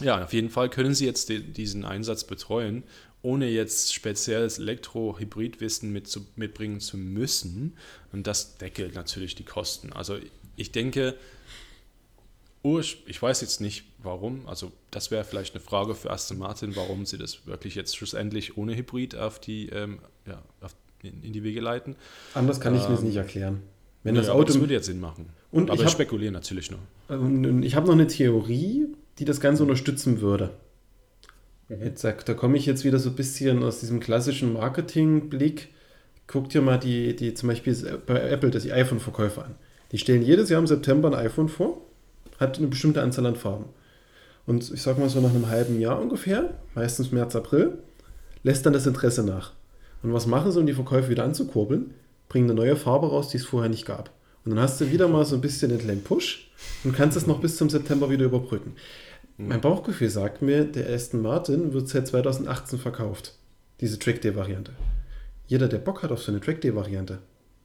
ja, 0.00 0.22
auf 0.22 0.32
jeden 0.32 0.50
Fall 0.50 0.68
können 0.68 0.94
sie 0.94 1.06
jetzt 1.06 1.30
diesen 1.30 1.84
Einsatz 1.84 2.24
betreuen, 2.24 2.84
ohne 3.24 3.48
jetzt 3.48 3.94
spezielles 3.94 4.58
Elektro-Hybrid-Wissen 4.58 5.90
mit 5.90 6.06
zu, 6.06 6.26
mitbringen 6.36 6.78
zu 6.78 6.98
müssen. 6.98 7.76
Und 8.12 8.26
das 8.26 8.58
deckelt 8.58 8.94
natürlich 8.94 9.34
die 9.34 9.44
Kosten. 9.44 9.92
Also 9.92 10.18
ich 10.56 10.72
denke, 10.72 11.14
ich 12.62 13.20
weiß 13.20 13.40
jetzt 13.40 13.60
nicht 13.60 13.84
warum, 14.02 14.46
also 14.46 14.72
das 14.90 15.10
wäre 15.10 15.24
vielleicht 15.24 15.54
eine 15.54 15.64
Frage 15.64 15.94
für 15.94 16.10
Aston 16.10 16.38
Martin, 16.38 16.76
warum 16.76 17.06
sie 17.06 17.16
das 17.16 17.46
wirklich 17.46 17.74
jetzt 17.74 17.96
schlussendlich 17.96 18.58
ohne 18.58 18.76
Hybrid 18.76 19.16
auf 19.16 19.40
die, 19.40 19.70
ähm, 19.70 20.00
ja, 20.26 20.42
auf, 20.60 20.74
in, 21.02 21.22
in 21.22 21.32
die 21.32 21.42
Wege 21.42 21.60
leiten. 21.60 21.96
Anders 22.34 22.60
kann 22.60 22.74
ich 22.74 22.86
mir 22.86 22.94
es 22.94 23.00
Ähm, 23.00 23.06
nicht 23.06 23.16
erklären. 23.16 23.62
Wenn 24.02 24.14
das 24.16 24.28
aber 24.28 24.40
Auto. 24.40 24.48
das 24.48 24.60
würde 24.60 24.74
jetzt 24.74 24.86
Sinn 24.86 25.00
machen. 25.00 25.30
Und 25.50 25.70
aber 25.70 25.80
ich 25.80 25.86
ich 25.86 25.92
spekuliere 25.92 26.32
natürlich 26.32 26.70
nur. 26.70 26.80
Und, 27.08 27.46
und 27.46 27.62
ich 27.62 27.74
habe 27.74 27.86
noch 27.86 27.94
eine 27.94 28.06
Theorie, 28.06 28.88
die 29.18 29.24
das 29.24 29.40
Ganze 29.40 29.62
unterstützen 29.62 30.20
würde. 30.20 30.50
Jetzt, 31.68 32.02
sag- 32.02 32.24
da 32.26 32.34
komme 32.34 32.56
ich 32.58 32.66
jetzt 32.66 32.84
wieder 32.84 32.98
so 32.98 33.10
ein 33.10 33.16
bisschen 33.16 33.62
aus 33.62 33.80
diesem 33.80 34.00
klassischen 34.00 34.52
Marketingblick. 34.52 35.68
Guck 36.26 36.48
dir 36.50 36.62
mal 36.62 36.78
die, 36.78 37.16
die 37.16 37.34
zum 37.34 37.48
Beispiel 37.48 37.74
bei 38.06 38.20
Apple 38.20 38.50
das 38.50 38.62
die 38.62 38.72
iPhone-Verkäufer 38.72 39.44
an. 39.46 39.54
Die 39.92 39.98
stellen 39.98 40.22
jedes 40.22 40.48
Jahr 40.50 40.60
im 40.60 40.66
September 40.66 41.08
ein 41.08 41.26
iPhone 41.26 41.48
vor, 41.48 41.80
hat 42.38 42.58
eine 42.58 42.66
bestimmte 42.66 43.02
Anzahl 43.02 43.26
an 43.26 43.36
Farben. 43.36 43.66
Und 44.46 44.70
ich 44.72 44.82
sag 44.82 44.98
mal 44.98 45.08
so 45.08 45.20
nach 45.20 45.30
einem 45.30 45.48
halben 45.48 45.80
Jahr 45.80 46.00
ungefähr, 46.00 46.54
meistens 46.74 47.12
März, 47.12 47.34
April, 47.36 47.78
lässt 48.42 48.66
dann 48.66 48.72
das 48.72 48.86
Interesse 48.86 49.22
nach. 49.22 49.52
Und 50.02 50.12
was 50.12 50.26
machen 50.26 50.52
sie, 50.52 50.60
um 50.60 50.66
die 50.66 50.74
Verkäufe 50.74 51.08
wieder 51.08 51.24
anzukurbeln? 51.24 51.94
Bringen 52.28 52.50
eine 52.50 52.54
neue 52.60 52.76
Farbe 52.76 53.08
raus, 53.08 53.28
die 53.28 53.38
es 53.38 53.46
vorher 53.46 53.70
nicht 53.70 53.86
gab. 53.86 54.10
Und 54.44 54.50
dann 54.50 54.60
hast 54.60 54.80
du 54.80 54.90
wieder 54.90 55.08
mal 55.08 55.24
so 55.24 55.34
ein 55.36 55.40
bisschen 55.40 55.70
einen 55.70 55.80
kleinen 55.80 56.02
Push 56.04 56.50
und 56.84 56.94
kannst 56.94 57.16
es 57.16 57.26
noch 57.26 57.40
bis 57.40 57.56
zum 57.56 57.70
September 57.70 58.10
wieder 58.10 58.26
überbrücken. 58.26 58.74
Mein 59.36 59.60
Bauchgefühl 59.60 60.10
sagt 60.10 60.42
mir, 60.42 60.64
der 60.64 60.88
Aston 60.94 61.20
Martin 61.20 61.72
wird 61.72 61.88
seit 61.88 62.06
2018 62.06 62.78
verkauft. 62.78 63.34
Diese 63.80 63.98
Trackday-Variante. 63.98 64.72
Jeder, 65.48 65.66
der 65.66 65.78
Bock 65.78 66.04
hat 66.04 66.12
auf 66.12 66.22
so 66.22 66.30
eine 66.30 66.40
Trackday-Variante, 66.40 67.18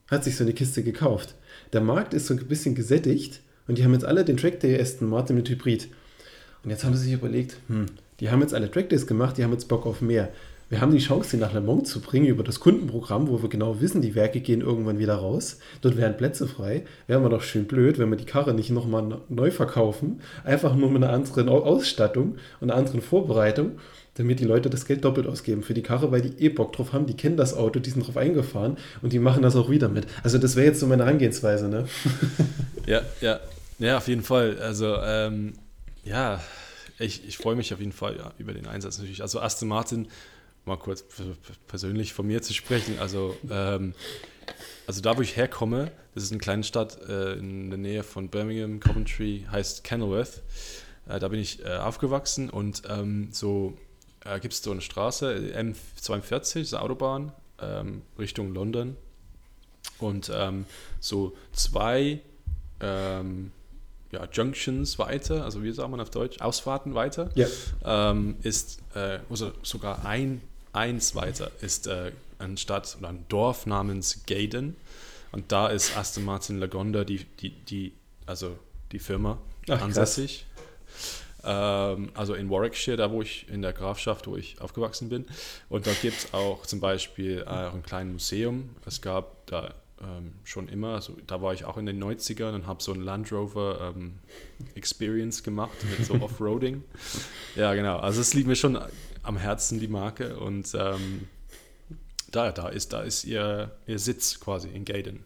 hat 0.10 0.24
sich 0.24 0.36
so 0.36 0.44
eine 0.44 0.54
Kiste 0.54 0.82
gekauft. 0.82 1.36
Der 1.72 1.82
Markt 1.82 2.16
ist 2.16 2.26
so 2.26 2.34
ein 2.34 2.48
bisschen 2.48 2.74
gesättigt 2.74 3.42
und 3.68 3.78
die 3.78 3.84
haben 3.84 3.94
jetzt 3.94 4.06
alle 4.06 4.26
den 4.26 4.38
Trackday 4.38 4.82
Aston 4.82 5.10
Martin 5.10 5.36
mit 5.36 5.48
Hybrid. 5.48 5.90
Und 6.64 6.72
jetzt 6.72 6.84
haben 6.84 6.96
sie 6.96 7.04
sich 7.04 7.14
überlegt, 7.14 7.58
hm, 7.68 7.86
die 8.20 8.32
haben 8.32 8.42
jetzt 8.42 8.56
alle 8.56 8.72
Trackdays 8.72 9.06
gemacht, 9.06 9.38
die 9.38 9.44
haben 9.44 9.54
jetzt 9.54 9.68
Bock 9.68 9.86
auf 9.86 10.02
mehr. 10.02 10.30
Wir 10.70 10.82
haben 10.82 10.92
die 10.92 11.00
Chance, 11.00 11.32
den 11.32 11.40
nach 11.40 11.54
Le 11.54 11.62
Mans 11.62 11.90
zu 11.90 12.00
bringen 12.00 12.28
über 12.28 12.44
das 12.44 12.60
Kundenprogramm, 12.60 13.28
wo 13.28 13.42
wir 13.42 13.50
genau 13.50 13.82
wissen, 13.82 14.02
die 14.04 14.14
Werke 14.14 14.40
gehen 14.40 14.62
irgendwann 14.62 15.00
wieder 15.00 15.16
raus. 15.16 15.58
Dort 15.82 15.98
wären 15.98 16.16
Plätze 16.16 16.48
frei. 16.48 16.86
Wären 17.08 17.24
wir 17.24 17.30
doch 17.30 17.42
schön 17.42 17.66
blöd, 17.66 17.98
wenn 17.98 18.10
wir 18.12 18.18
die 18.18 18.26
Karre 18.26 18.54
nicht 18.54 18.70
nochmal 18.70 19.20
neu 19.30 19.50
verkaufen. 19.50 20.22
Einfach 20.44 20.76
nur 20.76 20.92
mit 20.92 21.04
einer 21.04 21.12
anderen 21.12 21.50
Au- 21.50 21.64
Ausstattung 21.64 22.36
und 22.62 22.70
einer 22.70 22.78
anderen 22.80 23.02
Vorbereitung, 23.02 23.80
damit 24.14 24.40
die 24.40 24.46
Leute 24.46 24.70
das 24.70 24.86
Geld 24.86 25.04
doppelt 25.06 25.26
ausgeben 25.26 25.64
für 25.64 25.74
die 25.74 25.82
Karre, 25.82 26.12
weil 26.12 26.22
die 26.22 26.44
eh 26.46 26.50
Bock 26.50 26.74
drauf 26.74 26.94
haben. 26.94 27.08
Die 27.08 27.16
kennen 27.18 27.36
das 27.38 27.56
Auto, 27.56 27.80
die 27.80 27.90
sind 27.90 28.06
drauf 28.06 28.18
eingefahren 28.18 28.78
und 29.02 29.12
die 29.12 29.20
machen 29.20 29.42
das 29.42 29.56
auch 29.56 29.72
wieder 29.72 29.90
mit. 29.90 30.06
Also 30.24 30.38
das 30.38 30.56
wäre 30.56 30.68
jetzt 30.68 30.80
so 30.82 30.86
meine 30.88 31.04
Herangehensweise, 31.04 31.68
ne? 31.68 31.88
Ja, 32.86 33.02
ja, 33.22 33.40
ja, 33.80 33.98
auf 33.98 34.08
jeden 34.08 34.24
Fall. 34.24 34.58
Also, 34.60 34.96
ähm, 35.04 35.54
ja, 36.04 36.40
ich, 36.98 37.28
ich 37.28 37.38
freue 37.38 37.56
mich 37.56 37.74
auf 37.74 37.80
jeden 37.80 37.92
Fall 37.92 38.18
ja, 38.18 38.32
über 38.40 38.54
den 38.54 38.66
Einsatz 38.68 38.98
natürlich. 38.98 39.22
Also, 39.22 39.40
Aston 39.40 39.68
Martin, 39.68 40.08
mal 40.70 40.78
kurz 40.78 41.04
persönlich 41.68 42.14
von 42.14 42.28
mir 42.28 42.42
zu 42.42 42.54
sprechen. 42.54 42.98
Also, 43.00 43.36
ähm, 43.50 43.94
also 44.88 45.02
da, 45.02 45.18
wo 45.18 45.22
ich 45.22 45.36
herkomme, 45.36 45.92
das 46.16 46.24
ist 46.24 46.32
eine 46.32 46.40
kleine 46.40 46.64
Stadt 46.64 47.00
äh, 47.08 47.34
in 47.34 47.70
der 47.70 47.78
Nähe 47.78 48.04
von 48.04 48.30
Birmingham, 48.30 48.80
Coventry, 48.80 49.46
heißt 49.52 49.84
Kenilworth. 49.84 50.42
Äh, 51.08 51.20
da 51.20 51.28
bin 51.28 51.40
ich 51.40 51.64
äh, 51.66 51.76
aufgewachsen 51.78 52.50
und 52.50 52.84
ähm, 52.90 53.30
so 53.32 53.78
äh, 54.26 54.40
gibt 54.40 54.54
es 54.54 54.62
so 54.64 54.72
eine 54.72 54.82
Straße, 54.82 55.54
M42, 55.56 56.30
das 56.40 56.56
ist 56.56 56.74
eine 56.74 56.84
Autobahn, 56.84 57.32
ähm, 57.62 58.02
Richtung 58.18 58.54
London. 58.54 58.96
Und 60.00 60.32
ähm, 60.34 60.66
so 61.00 61.36
zwei 61.52 62.22
ähm, 62.80 63.52
ja, 64.12 64.28
Junctions 64.32 64.98
weiter, 64.98 65.44
also 65.44 65.62
wie 65.64 65.72
sagt 65.72 65.90
man 65.90 66.00
auf 66.02 66.10
Deutsch, 66.10 66.42
Ausfahrten 66.42 66.96
weiter, 66.96 67.30
Ja. 67.36 67.48
ähm, 67.86 68.38
ist, 68.42 68.80
äh, 68.96 69.20
also 69.30 69.52
sogar 69.62 70.06
ein, 70.06 70.42
eins 70.80 71.14
weiter, 71.14 71.52
ist 71.62 71.88
äh, 71.88 72.12
eine 72.40 72.58
Stadt 72.58 72.96
oder 72.98 73.10
ein 73.10 73.26
Dorf 73.28 73.66
namens 73.66 74.24
Gaydon. 74.26 74.76
Und 75.32 75.52
da 75.52 75.68
ist 75.68 75.96
Aston 75.96 76.26
Martin 76.26 76.58
Lagonda, 76.58 77.04
die, 77.04 77.26
die, 77.40 77.52
die, 77.52 77.94
also 78.26 78.58
die 78.92 79.00
Firma, 79.00 79.38
Ach, 79.70 79.82
ansässig. 79.82 80.46
Ähm, 81.44 82.10
also 82.16 82.34
in 82.34 82.50
Warwickshire, 82.50 82.98
da 82.98 83.12
wo 83.12 83.22
ich, 83.22 83.48
in 83.50 83.62
der 83.62 83.74
Grafschaft, 83.74 84.26
wo 84.28 84.38
ich 84.38 84.60
aufgewachsen 84.62 85.10
bin. 85.10 85.26
Und 85.68 85.86
da 85.86 85.92
gibt 86.02 86.18
es 86.18 86.34
auch 86.34 86.66
zum 86.66 86.80
Beispiel 86.80 87.44
äh, 87.46 87.50
auch 87.50 87.74
ein 87.74 87.84
kleines 87.84 88.14
Museum. 88.14 88.70
Es 88.86 89.02
gab 89.02 89.46
da 89.48 89.74
ähm, 90.02 90.34
schon 90.46 90.70
immer, 90.70 90.96
also 90.96 91.16
da 91.28 91.42
war 91.42 91.54
ich 91.54 91.66
auch 91.66 91.78
in 91.78 91.86
den 91.86 92.02
90ern 92.02 92.56
und 92.56 92.68
habe 92.68 92.82
so 92.82 92.94
ein 92.94 93.02
Land 93.02 93.32
Rover 93.32 93.94
ähm, 93.96 94.20
Experience 94.76 95.44
gemacht 95.44 95.78
mit 95.90 96.08
so 96.08 96.14
Offroading. 96.22 96.84
ja, 97.56 97.74
genau. 97.74 97.98
Also 98.00 98.22
es 98.22 98.34
liegt 98.34 98.48
mir 98.48 98.56
schon 98.56 98.80
am 99.24 99.38
Herzen, 99.38 99.80
die 99.80 99.88
Marke. 99.88 100.38
Und 100.40 100.74
ähm, 100.76 101.28
da, 102.32 102.52
da 102.52 102.70
ist, 102.70 102.94
da 102.94 103.02
ist 103.02 103.24
ihr, 103.26 103.72
ihr 103.88 104.00
Sitz 104.00 104.40
quasi 104.40 104.70
in 104.70 104.86
Gaydon. 104.86 105.20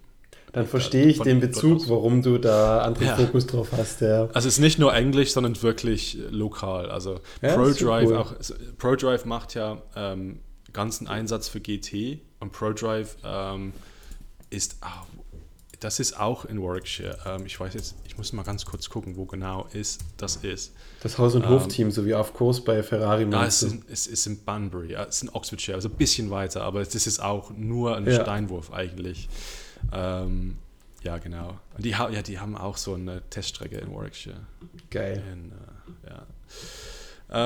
Dann 0.53 0.67
verstehe 0.67 1.05
ich 1.07 1.19
den 1.19 1.39
Bezug, 1.39 1.89
warum 1.89 2.21
du 2.21 2.37
da 2.37 2.81
anderen 2.81 3.07
Ja. 3.07 3.15
Fokus 3.15 3.47
drauf 3.47 3.69
hast. 3.75 4.01
Ja. 4.01 4.25
Also 4.33 4.47
es 4.47 4.55
ist 4.55 4.59
nicht 4.59 4.77
nur 4.77 4.93
Englisch, 4.93 5.31
sondern 5.33 5.59
wirklich 5.63 6.19
äh, 6.19 6.27
lokal. 6.29 6.91
Also 6.91 7.19
Ja, 7.41 7.55
ProDrive 7.55 8.09
cool. 8.09 8.17
auch. 8.17 8.33
ProDrive 8.77 9.25
macht 9.25 9.55
ja 9.55 9.81
ähm, 9.95 10.39
ganzen 10.71 11.07
Einsatz 11.07 11.47
für 11.47 11.59
GT 11.59 12.19
und 12.39 12.51
ProDrive 12.51 13.17
ähm, 13.25 13.73
ist 14.51 14.77
ah, 14.81 15.03
das 15.83 15.99
ist 15.99 16.19
auch 16.19 16.45
in 16.45 16.61
Warwickshire. 16.61 17.17
Ähm, 17.25 17.45
ich 17.45 17.59
weiß 17.59 17.73
jetzt, 17.73 17.95
ich 18.05 18.17
muss 18.17 18.31
mal 18.33 18.43
ganz 18.43 18.65
kurz 18.65 18.89
gucken, 18.89 19.15
wo 19.17 19.25
genau 19.25 19.67
ist 19.73 20.01
das 20.17 20.37
ist. 20.37 20.73
Das 21.01 21.17
Haus- 21.17 21.35
und 21.35 21.43
Ähm, 21.43 21.49
Hofteam, 21.49 21.91
so 21.91 22.05
wie 22.05 22.13
auf 22.15 22.33
Kurs 22.33 22.63
bei 22.63 22.81
Ferrari. 22.83 23.27
Ja, 23.29 23.45
es 23.45 23.63
ist, 23.63 23.77
es 23.89 24.07
ist 24.07 24.25
in 24.27 24.37
Bunbury, 24.39 24.93
ja, 24.93 25.03
es 25.03 25.17
ist 25.17 25.23
in 25.23 25.29
Oxfordshire, 25.29 25.75
also 25.75 25.89
ein 25.89 25.95
bisschen 25.95 26.29
weiter, 26.29 26.63
aber 26.63 26.83
das 26.83 26.95
ist 26.95 27.19
auch 27.21 27.51
nur 27.51 27.97
ein 27.97 28.05
Ja. 28.07 28.21
Steinwurf 28.21 28.71
eigentlich. 28.71 29.27
Ähm, 29.91 30.57
ja, 31.03 31.17
genau. 31.17 31.59
Und 31.75 31.83
die, 31.85 31.95
ha- 31.97 32.09
ja, 32.09 32.21
die 32.21 32.39
haben 32.39 32.55
auch 32.55 32.77
so 32.77 32.93
eine 32.93 33.21
Teststrecke 33.29 33.77
in 33.77 33.93
Warwickshire. 33.93 34.39
Geil. 34.89 35.21
In, 35.33 35.51
äh, 35.51 36.09
ja. 36.09 36.25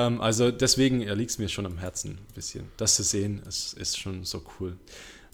ähm, 0.06 0.20
also 0.20 0.52
deswegen 0.52 1.00
ja, 1.00 1.14
liegt 1.14 1.30
es 1.32 1.38
mir 1.38 1.48
schon 1.48 1.66
am 1.66 1.78
Herzen 1.78 2.12
ein 2.12 2.34
bisschen. 2.34 2.68
Das 2.76 2.94
zu 2.94 3.02
sehen, 3.02 3.42
ist, 3.48 3.72
ist 3.74 3.98
schon 3.98 4.24
so 4.24 4.44
cool. 4.60 4.76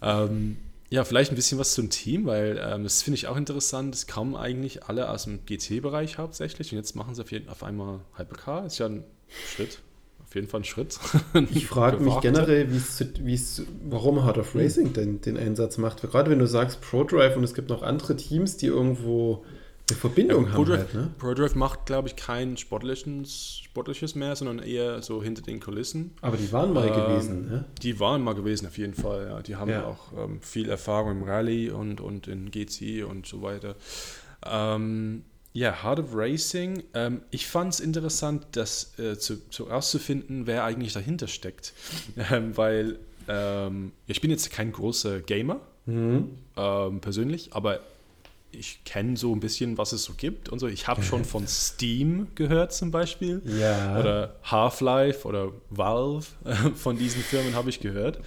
Ähm, 0.00 0.56
ja, 0.94 1.02
vielleicht 1.02 1.33
ein 1.33 1.35
bisschen 1.35 1.59
was 1.59 1.74
zum 1.74 1.90
Team, 1.90 2.24
weil 2.26 2.57
ähm, 2.62 2.85
das 2.85 3.02
finde 3.02 3.16
ich 3.16 3.26
auch 3.26 3.37
interessant. 3.37 3.96
Es 3.96 4.07
kommen 4.07 4.37
eigentlich 4.37 4.85
alle 4.85 5.11
aus 5.11 5.24
dem 5.24 5.44
GT-Bereich 5.44 6.18
hauptsächlich 6.18 6.70
und 6.70 6.78
jetzt 6.78 6.94
machen 6.94 7.16
sie 7.16 7.22
auf, 7.22 7.33
jeden, 7.33 7.48
auf 7.48 7.64
einmal 7.64 7.98
Hypercar. 8.16 8.64
Ist 8.64 8.78
ja 8.78 8.87
ein 8.87 9.02
Schritt, 9.28 9.80
auf 10.24 10.33
jeden 10.37 10.46
Fall 10.46 10.61
ein 10.61 10.64
Schritt. 10.64 11.00
Ich 11.52 11.66
frage 11.66 11.98
mich 11.98 12.20
generell, 12.20 12.68
wie's, 12.70 13.62
warum 13.88 14.24
Heart 14.24 14.38
of 14.38 14.54
Racing 14.54 14.92
denn 14.92 15.20
den 15.20 15.37
Einsatz 15.37 15.78
macht. 15.78 16.02
Gerade 16.02 16.30
wenn 16.30 16.38
du 16.38 16.46
sagst 16.46 16.80
ProDrive 16.80 17.37
und 17.37 17.42
es 17.42 17.54
gibt 17.54 17.70
noch 17.70 17.83
andere 17.83 18.14
Teams, 18.14 18.57
die 18.57 18.66
irgendwo 18.66 19.44
eine 19.90 19.98
Verbindung 19.98 20.44
ja, 20.44 20.52
haben. 20.52 20.64
ProDrive, 20.64 20.78
halt, 20.78 20.94
ne? 20.94 21.10
ProDrive 21.18 21.54
macht, 21.54 21.86
glaube 21.86 22.08
ich, 22.08 22.16
kein 22.16 22.56
sportliches, 22.56 23.60
sportliches 23.64 24.14
mehr, 24.14 24.34
sondern 24.34 24.60
eher 24.60 25.02
so 25.02 25.22
hinter 25.22 25.42
den 25.42 25.60
Kulissen. 25.60 26.12
Aber 26.22 26.36
die 26.36 26.50
waren 26.52 26.72
mal 26.72 26.88
ähm, 26.88 26.94
gewesen, 26.94 27.48
ne? 27.48 27.64
Die 27.82 28.00
waren 28.00 28.22
mal 28.22 28.34
gewesen, 28.34 28.66
auf 28.66 28.78
jeden 28.78 28.94
Fall. 28.94 29.26
Ja. 29.28 29.42
Die 29.42 29.56
haben 29.56 29.70
ja. 29.70 29.84
auch 29.84 30.12
ähm, 30.16 30.40
viel 30.40 30.70
Erfahrung 30.70 31.12
im 31.12 31.22
Rallye 31.24 31.70
und, 31.70 32.00
und 32.00 32.28
in 32.28 32.50
GC 32.50 33.04
und 33.04 33.26
so 33.26 33.42
weiter. 33.42 33.76
Ähm, 34.46 35.24
ja, 35.52 35.84
Heart 35.84 36.00
of 36.00 36.06
Racing. 36.14 36.82
Ähm, 36.94 37.22
ich 37.30 37.46
fand 37.46 37.74
es 37.74 37.80
interessant, 37.80 38.46
das 38.52 38.98
äh, 38.98 39.18
zu, 39.18 39.48
zu 39.50 39.68
herauszufinden, 39.68 40.46
wer 40.46 40.64
eigentlich 40.64 40.94
dahinter 40.94 41.28
steckt. 41.28 41.72
Ähm, 42.30 42.56
weil 42.56 42.98
ähm, 43.28 43.92
ich 44.06 44.20
bin 44.20 44.30
jetzt 44.30 44.50
kein 44.50 44.72
großer 44.72 45.20
Gamer 45.20 45.60
mhm. 45.86 46.30
Ähm, 46.56 47.00
persönlich, 47.00 47.52
aber 47.52 47.80
ich 48.54 48.84
kenne 48.84 49.16
so 49.16 49.34
ein 49.34 49.40
bisschen, 49.40 49.78
was 49.78 49.92
es 49.92 50.04
so 50.04 50.14
gibt 50.14 50.48
und 50.48 50.58
so. 50.58 50.66
Ich 50.66 50.86
habe 50.88 51.02
schon 51.04 51.24
von 51.24 51.46
Steam 51.46 52.28
gehört 52.34 52.72
zum 52.72 52.90
Beispiel. 52.90 53.42
Ja. 53.44 53.98
Oder 53.98 54.36
Half-Life 54.44 55.26
oder 55.26 55.52
Valve. 55.70 56.26
Von 56.74 56.98
diesen 56.98 57.22
Firmen 57.22 57.54
habe 57.54 57.70
ich 57.70 57.80
gehört. 57.80 58.20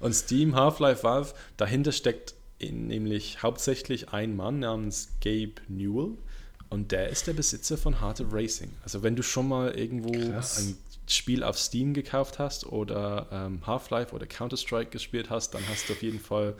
Und 0.00 0.12
Steam, 0.14 0.54
Half-Life, 0.54 1.02
Valve, 1.02 1.34
dahinter 1.56 1.92
steckt 1.92 2.34
nämlich 2.60 3.42
hauptsächlich 3.42 4.10
ein 4.10 4.36
Mann 4.36 4.60
namens 4.60 5.08
Gabe 5.20 5.54
Newell. 5.68 6.12
Und 6.70 6.92
der 6.92 7.08
ist 7.10 7.26
der 7.26 7.34
Besitzer 7.34 7.78
von 7.78 8.00
Heart 8.00 8.22
of 8.22 8.32
Racing. 8.32 8.70
Also 8.82 9.02
wenn 9.02 9.14
du 9.14 9.22
schon 9.22 9.48
mal 9.48 9.70
irgendwo 9.78 10.10
Krass. 10.10 10.58
ein 10.58 10.76
Spiel 11.06 11.42
auf 11.42 11.58
Steam 11.58 11.92
gekauft 11.92 12.38
hast 12.38 12.66
oder 12.66 13.28
ähm, 13.30 13.66
Half-Life 13.66 14.14
oder 14.14 14.26
Counter-Strike 14.26 14.90
gespielt 14.90 15.28
hast, 15.28 15.54
dann 15.54 15.62
hast 15.68 15.88
du 15.88 15.92
auf 15.92 16.02
jeden 16.02 16.20
Fall 16.20 16.54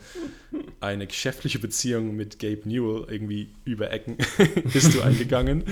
eine 0.79 1.07
geschäftliche 1.07 1.59
Beziehung 1.59 2.15
mit 2.15 2.37
Gabe 2.39 2.61
Newell 2.65 3.05
irgendwie 3.09 3.49
über 3.63 3.91
Ecken 3.91 4.17
bist 4.73 4.93
du 4.93 5.01
eingegangen. 5.01 5.63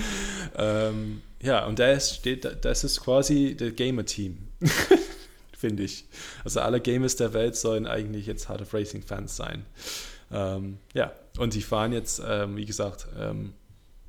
ähm, 0.56 1.22
ja, 1.40 1.66
und 1.66 1.78
das, 1.78 2.16
steht, 2.16 2.64
das 2.64 2.84
ist 2.84 3.00
quasi 3.00 3.54
der 3.54 3.70
Gamer-Team, 3.70 4.38
finde 5.56 5.84
ich. 5.84 6.06
Also 6.44 6.60
alle 6.60 6.80
Gamers 6.80 7.16
der 7.16 7.32
Welt 7.32 7.54
sollen 7.56 7.86
eigentlich 7.86 8.26
jetzt 8.26 8.48
Heart 8.48 8.62
of 8.62 8.74
Racing-Fans 8.74 9.36
sein. 9.36 9.66
Ähm, 10.32 10.78
ja, 10.94 11.12
und 11.38 11.54
die 11.54 11.62
fahren 11.62 11.92
jetzt, 11.92 12.20
ähm, 12.26 12.56
wie 12.56 12.64
gesagt, 12.64 13.06
ähm, 13.18 13.52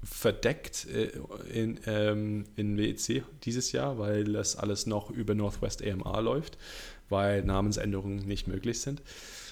verdeckt 0.06 0.88
äh, 0.88 1.12
in, 1.52 1.80
ähm, 1.88 2.46
in 2.56 2.78
WEC 2.78 3.24
dieses 3.44 3.72
Jahr, 3.72 3.98
weil 3.98 4.24
das 4.26 4.56
alles 4.56 4.86
noch 4.86 5.10
über 5.10 5.34
Northwest 5.36 5.84
AMR 5.84 6.22
läuft, 6.22 6.58
weil 7.10 7.44
Namensänderungen 7.44 8.20
nicht 8.20 8.48
möglich 8.48 8.80
sind. 8.80 9.02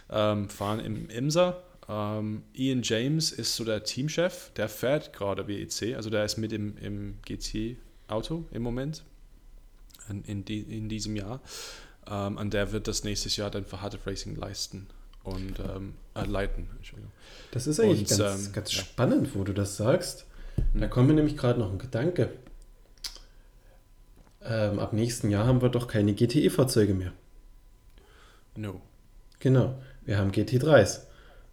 Ähm, 0.10 0.50
fahren 0.50 0.80
im 0.80 1.10
IMSA. 1.10 1.62
Ähm, 1.90 2.44
Ian 2.54 2.82
James 2.84 3.32
ist 3.32 3.56
so 3.56 3.66
der 3.66 3.84
Teamchef, 3.84 4.52
der 4.56 4.70
fährt 4.70 5.12
gerade 5.12 5.48
WEC, 5.48 5.96
also 5.96 6.10
der 6.10 6.24
ist 6.24 6.38
mit 6.38 6.54
im, 6.54 6.78
im 6.78 7.16
GT-Auto 7.26 8.46
im 8.52 8.62
Moment 8.62 9.04
in, 10.10 10.24
in, 10.24 10.46
die, 10.46 10.62
in 10.62 10.88
diesem 10.88 11.16
Jahr. 11.16 11.42
Ähm, 12.08 12.38
und 12.38 12.54
der 12.54 12.72
wird 12.72 12.88
das 12.88 13.04
nächstes 13.04 13.36
Jahr 13.38 13.50
dann 13.50 13.66
für 13.66 13.82
Hard 13.82 14.00
Racing 14.06 14.36
leisten 14.36 14.88
und 15.24 15.60
ähm, 15.60 15.96
äh, 16.16 16.26
leiten. 16.26 16.70
Das 17.52 17.68
ist 17.68 17.80
eigentlich 17.80 18.12
und, 18.12 18.20
ganz, 18.20 18.46
ähm, 18.46 18.54
ganz 18.54 18.76
ja. 18.76 18.82
spannend, 18.82 19.36
wo 19.36 19.44
du 19.44 19.54
das 19.54 19.78
sagst. 19.78 20.26
Da 20.74 20.88
kommt 20.88 21.08
mir 21.08 21.14
nämlich 21.14 21.38
gerade 21.38 21.60
noch 21.60 21.72
ein 21.72 21.78
Gedanke. 21.78 22.30
Ähm, 24.44 24.80
ab 24.80 24.94
nächsten 24.94 25.30
Jahr 25.30 25.46
haben 25.46 25.62
wir 25.62 25.70
doch 25.70 25.88
keine 25.88 26.14
GTE-Fahrzeuge 26.14 26.94
mehr. 26.94 27.14
No. 28.56 28.82
Genau, 29.40 29.78
wir 30.06 30.18
haben 30.18 30.32
GT3s. 30.32 31.02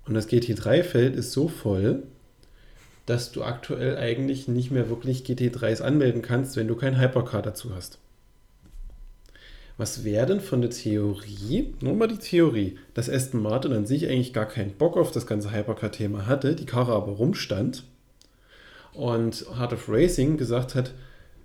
Und 0.07 0.15
das 0.15 0.29
GT3-Feld 0.29 1.15
ist 1.15 1.33
so 1.33 1.49
voll, 1.49 2.05
dass 3.07 3.33
du 3.33 3.43
aktuell 3.43 3.97
eigentlich 3.97 4.49
nicht 4.49 4.71
mehr 4.71 4.89
wirklich 4.89 5.25
GT3s 5.25 5.83
anmelden 5.83 6.23
kannst, 6.23 6.57
wenn 6.57 6.69
du 6.69 6.77
kein 6.77 6.99
Hypercar 7.01 7.43
dazu 7.43 7.75
hast. 7.75 7.99
Was 9.77 10.05
wäre 10.05 10.27
denn 10.27 10.41
von 10.41 10.61
der 10.61 10.71
Theorie, 10.71 11.75
nur 11.81 11.95
mal 11.95 12.09
die 12.09 12.19
Theorie, 12.19 12.79
dass 12.95 13.09
Aston 13.09 13.43
Martin 13.43 13.73
an 13.73 13.87
sich 13.87 14.09
eigentlich 14.09 14.33
gar 14.33 14.47
keinen 14.47 14.73
Bock 14.73 14.97
auf 14.97 15.11
das 15.11 15.27
ganze 15.27 15.53
Hypercar-Thema 15.53 16.27
hatte, 16.27 16.55
die 16.55 16.67
Karre 16.67 16.93
aber 16.93 17.13
rumstand 17.13 17.85
und 18.95 19.47
Heart 19.59 19.75
of 19.75 19.89
Racing 19.89 20.37
gesagt 20.37 20.75
hat, 20.75 20.93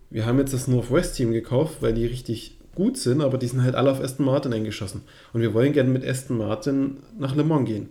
wir 0.10 0.26
haben 0.26 0.40
jetzt 0.40 0.54
das 0.54 0.68
Northwest-Team 0.68 1.32
gekauft, 1.32 1.78
weil 1.82 1.94
die 1.94 2.06
richtig 2.06 2.58
gut 2.76 2.98
sind, 2.98 3.22
aber 3.22 3.38
die 3.38 3.48
sind 3.48 3.64
halt 3.64 3.76
alle 3.76 3.92
auf 3.92 4.02
Aston 4.02 4.26
Martin 4.26 4.54
eingeschossen. 4.54 5.02
Und 5.34 5.42
wir 5.42 5.54
wollen 5.54 5.74
gerne 5.74 5.90
mit 5.90 6.06
Aston 6.06 6.38
Martin 6.38 6.98
nach 7.18 7.36
Le 7.36 7.44
Mans 7.44 7.68
gehen. 7.68 7.90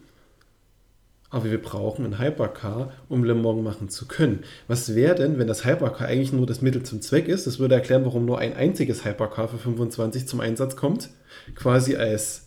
Aber 1.31 1.51
wir 1.51 1.61
brauchen 1.61 2.05
ein 2.05 2.21
Hypercar, 2.21 2.93
um 3.09 3.25
Le 3.25 3.35
Mans 3.35 3.63
machen 3.65 3.89
zu 3.89 4.07
können. 4.07 4.45
Was 4.69 4.95
wäre 4.95 5.17
denn, 5.17 5.39
wenn 5.39 5.49
das 5.49 5.65
Hypercar 5.65 6.07
eigentlich 6.07 6.33
nur 6.33 6.47
das 6.47 6.63
Mittel 6.63 6.85
zum 6.85 7.01
Zweck 7.01 7.27
ist? 7.27 7.47
Das 7.47 7.59
würde 7.59 7.75
erklären, 7.75 8.05
warum 8.05 8.25
nur 8.25 8.39
ein 8.39 8.55
einziges 8.55 9.05
Hypercar 9.05 9.49
für 9.49 9.59
25 9.59 10.29
zum 10.29 10.39
Einsatz 10.41 10.77
kommt. 10.77 11.09
Quasi 11.57 11.97
als 11.97 12.44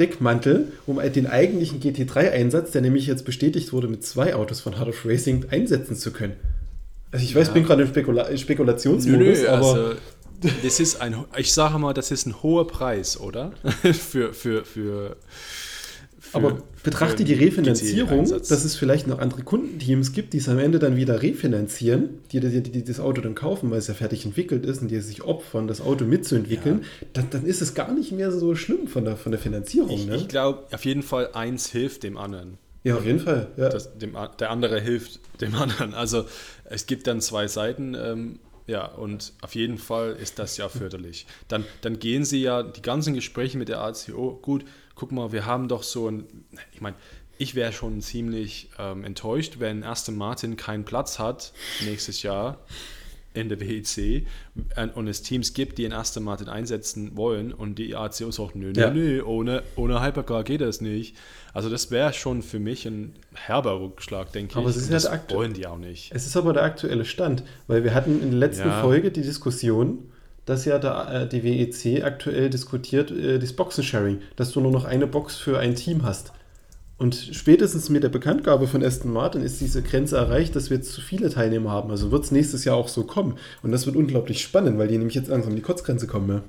Deckmantel, 0.00 0.72
um 0.86 0.98
den 0.98 1.26
eigentlichen 1.26 1.80
GT3-Einsatz, 1.80 2.72
der 2.72 2.80
nämlich 2.80 3.06
jetzt 3.06 3.24
bestätigt 3.24 3.72
wurde, 3.72 3.86
mit 3.86 4.04
zwei 4.04 4.34
Autos 4.34 4.60
von 4.60 4.78
Hard 4.78 4.88
of 4.88 5.04
Racing 5.04 5.44
einsetzen 5.50 5.94
zu 5.94 6.10
können. 6.10 6.34
Also 7.12 7.24
ich 7.24 7.34
weiß, 7.34 7.48
ich 7.48 7.54
bin 7.54 7.64
gerade 7.64 7.82
im 7.82 7.88
Spekula 7.88 8.36
Spekulationsmodus, 8.36 9.38
nö, 9.38 9.44
nö, 9.44 9.48
aber... 9.48 9.66
Also, 9.66 9.94
das 10.62 10.80
ist 10.80 11.02
ein, 11.02 11.14
ich 11.36 11.52
sage 11.52 11.78
mal, 11.78 11.92
das 11.92 12.10
ist 12.10 12.26
ein 12.26 12.42
hoher 12.42 12.66
Preis, 12.66 13.20
oder? 13.20 13.52
für, 13.92 14.32
für, 14.32 14.64
für 14.64 15.16
aber 16.32 16.62
betrachte 16.82 17.24
die 17.24 17.34
Refinanzierung, 17.34 18.28
dass 18.28 18.50
es 18.50 18.76
vielleicht 18.76 19.06
noch 19.06 19.18
andere 19.18 19.42
Kundenteams 19.42 20.12
gibt, 20.12 20.32
die 20.32 20.38
es 20.38 20.48
am 20.48 20.58
Ende 20.58 20.78
dann 20.78 20.96
wieder 20.96 21.22
refinanzieren, 21.22 22.20
die, 22.32 22.40
die, 22.40 22.62
die, 22.62 22.84
das 22.84 23.00
Auto 23.00 23.20
dann 23.20 23.34
kaufen, 23.34 23.70
weil 23.70 23.78
es 23.78 23.86
ja 23.86 23.94
fertig 23.94 24.24
entwickelt 24.24 24.64
ist 24.64 24.82
und 24.82 24.88
die 24.90 25.00
sich 25.00 25.22
opfern, 25.22 25.68
das 25.68 25.80
Auto 25.80 26.04
mitzuentwickeln, 26.04 26.82
ja. 26.82 27.06
dann, 27.12 27.30
dann 27.30 27.44
ist 27.44 27.60
es 27.62 27.74
gar 27.74 27.92
nicht 27.92 28.12
mehr 28.12 28.32
so 28.32 28.54
schlimm 28.54 28.86
von 28.86 29.04
der, 29.04 29.16
von 29.16 29.32
der 29.32 29.40
Finanzierung. 29.40 29.90
Ich, 29.90 30.06
ne? 30.06 30.16
ich 30.16 30.28
glaube, 30.28 30.66
auf 30.72 30.84
jeden 30.84 31.02
Fall 31.02 31.30
eins 31.32 31.70
hilft 31.70 32.02
dem 32.02 32.16
anderen. 32.16 32.58
Ja, 32.82 32.96
auf 32.96 33.04
jeden 33.04 33.20
Fall. 33.20 33.48
Ja. 33.56 33.68
Das, 33.68 33.98
dem, 33.98 34.16
der 34.38 34.50
andere 34.50 34.80
hilft 34.80 35.20
dem 35.40 35.54
anderen. 35.54 35.94
Also 35.94 36.24
es 36.64 36.86
gibt 36.86 37.06
dann 37.06 37.20
zwei 37.20 37.46
Seiten. 37.46 37.94
Ähm, 37.94 38.38
ja, 38.66 38.86
und 38.86 39.32
auf 39.40 39.56
jeden 39.56 39.78
Fall 39.78 40.12
ist 40.12 40.38
das 40.38 40.56
ja 40.56 40.68
förderlich. 40.70 41.26
Dann, 41.48 41.64
dann 41.82 41.98
gehen 41.98 42.24
sie 42.24 42.40
ja 42.40 42.62
die 42.62 42.82
ganzen 42.82 43.14
Gespräche 43.14 43.58
mit 43.58 43.68
der 43.68 43.80
ACO, 43.80 44.38
gut, 44.40 44.64
guck 45.00 45.12
mal, 45.12 45.32
wir 45.32 45.46
haben 45.46 45.66
doch 45.66 45.82
so 45.82 46.10
ein, 46.10 46.24
ich 46.74 46.82
meine, 46.82 46.94
ich 47.38 47.54
wäre 47.54 47.72
schon 47.72 48.02
ziemlich 48.02 48.68
ähm, 48.78 49.02
enttäuscht, 49.02 49.54
wenn 49.58 49.82
Aston 49.82 50.14
Martin 50.14 50.56
keinen 50.56 50.84
Platz 50.84 51.18
hat 51.18 51.54
nächstes 51.86 52.22
Jahr 52.22 52.58
in 53.32 53.48
der 53.48 53.60
WEC 53.60 54.26
und 54.94 55.08
es 55.08 55.22
Teams 55.22 55.54
gibt, 55.54 55.78
die 55.78 55.84
in 55.84 55.94
Aston 55.94 56.22
Martin 56.22 56.50
einsetzen 56.50 57.16
wollen 57.16 57.54
und 57.54 57.78
die 57.78 57.96
ACO 57.96 58.30
sagt, 58.30 58.56
nö, 58.56 58.72
nö, 58.74 58.80
ja. 58.80 58.90
nö, 58.90 59.22
ohne, 59.22 59.62
ohne 59.74 60.02
Hypercar 60.02 60.44
geht 60.44 60.60
das 60.60 60.82
nicht. 60.82 61.16
Also 61.54 61.70
das 61.70 61.90
wäre 61.90 62.12
schon 62.12 62.42
für 62.42 62.58
mich 62.58 62.84
ein 62.84 63.14
herber 63.32 63.80
Rückschlag, 63.80 64.32
denke 64.32 64.58
aber 64.58 64.68
ich. 64.68 64.76
Es 64.76 64.82
ist 64.82 64.92
das 64.92 65.10
wollen 65.30 65.54
die 65.54 65.66
auch 65.66 65.78
nicht. 65.78 66.12
Es 66.14 66.26
ist 66.26 66.36
aber 66.36 66.52
der 66.52 66.64
aktuelle 66.64 67.06
Stand, 67.06 67.42
weil 67.68 67.84
wir 67.84 67.94
hatten 67.94 68.20
in 68.20 68.32
der 68.32 68.38
letzten 68.38 68.68
ja. 68.68 68.82
Folge 68.82 69.10
die 69.10 69.22
Diskussion, 69.22 70.09
dass 70.50 70.64
ja 70.64 70.78
der, 70.78 71.08
äh, 71.10 71.28
die 71.28 71.44
WEC 71.44 72.04
aktuell 72.04 72.50
diskutiert, 72.50 73.10
äh, 73.12 73.38
das 73.38 73.52
Boxensharing, 73.52 74.18
dass 74.34 74.50
du 74.50 74.60
nur 74.60 74.72
noch 74.72 74.84
eine 74.84 75.06
Box 75.06 75.36
für 75.36 75.58
ein 75.58 75.76
Team 75.76 76.02
hast. 76.02 76.32
Und 76.98 77.14
spätestens 77.14 77.88
mit 77.88 78.02
der 78.02 78.08
Bekanntgabe 78.10 78.66
von 78.66 78.84
Aston 78.84 79.12
Martin 79.12 79.42
ist 79.42 79.60
diese 79.60 79.80
Grenze 79.80 80.16
erreicht, 80.16 80.54
dass 80.54 80.68
wir 80.68 80.76
jetzt 80.76 80.92
zu 80.92 81.00
viele 81.00 81.30
Teilnehmer 81.30 81.70
haben. 81.70 81.90
Also 81.90 82.10
wird 82.10 82.24
es 82.24 82.32
nächstes 82.32 82.64
Jahr 82.64 82.76
auch 82.76 82.88
so 82.88 83.04
kommen. 83.04 83.38
Und 83.62 83.70
das 83.72 83.86
wird 83.86 83.96
unglaublich 83.96 84.42
spannend, 84.42 84.76
weil 84.76 84.88
die 84.88 84.98
nämlich 84.98 85.14
jetzt 85.14 85.28
langsam 85.28 85.54
die 85.54 85.62
Kurzgrenze 85.62 86.06
kommen. 86.06 86.28
Ja. 86.28 86.42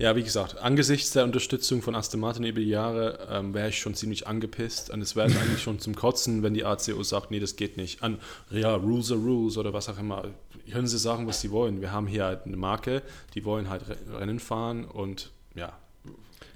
Ja, 0.00 0.16
wie 0.16 0.22
gesagt, 0.22 0.56
angesichts 0.56 1.10
der 1.10 1.24
Unterstützung 1.24 1.82
von 1.82 1.94
Aston 1.94 2.20
Martin 2.20 2.44
über 2.44 2.60
die 2.60 2.70
Jahre 2.70 3.18
ähm, 3.30 3.52
wäre 3.52 3.68
ich 3.68 3.78
schon 3.78 3.94
ziemlich 3.94 4.26
angepisst. 4.26 4.88
Und 4.88 5.02
es 5.02 5.14
wäre 5.14 5.26
eigentlich 5.26 5.62
schon 5.62 5.78
zum 5.78 5.94
Kotzen, 5.94 6.42
wenn 6.42 6.54
die 6.54 6.64
ACO 6.64 7.02
sagt, 7.02 7.30
nee, 7.30 7.38
das 7.38 7.54
geht 7.56 7.76
nicht. 7.76 8.02
An, 8.02 8.16
ja, 8.50 8.74
Rules 8.74 9.12
are 9.12 9.20
Rules 9.20 9.58
oder 9.58 9.74
was 9.74 9.90
auch 9.90 9.98
immer. 9.98 10.24
Können 10.72 10.86
sie 10.86 10.96
sagen, 10.96 11.26
was 11.26 11.42
sie 11.42 11.50
wollen. 11.50 11.82
Wir 11.82 11.92
haben 11.92 12.06
hier 12.06 12.24
halt 12.24 12.46
eine 12.46 12.56
Marke, 12.56 13.02
die 13.34 13.44
wollen 13.44 13.68
halt 13.68 13.82
Rennen 14.10 14.40
fahren 14.40 14.86
und 14.86 15.32
ja, 15.54 15.74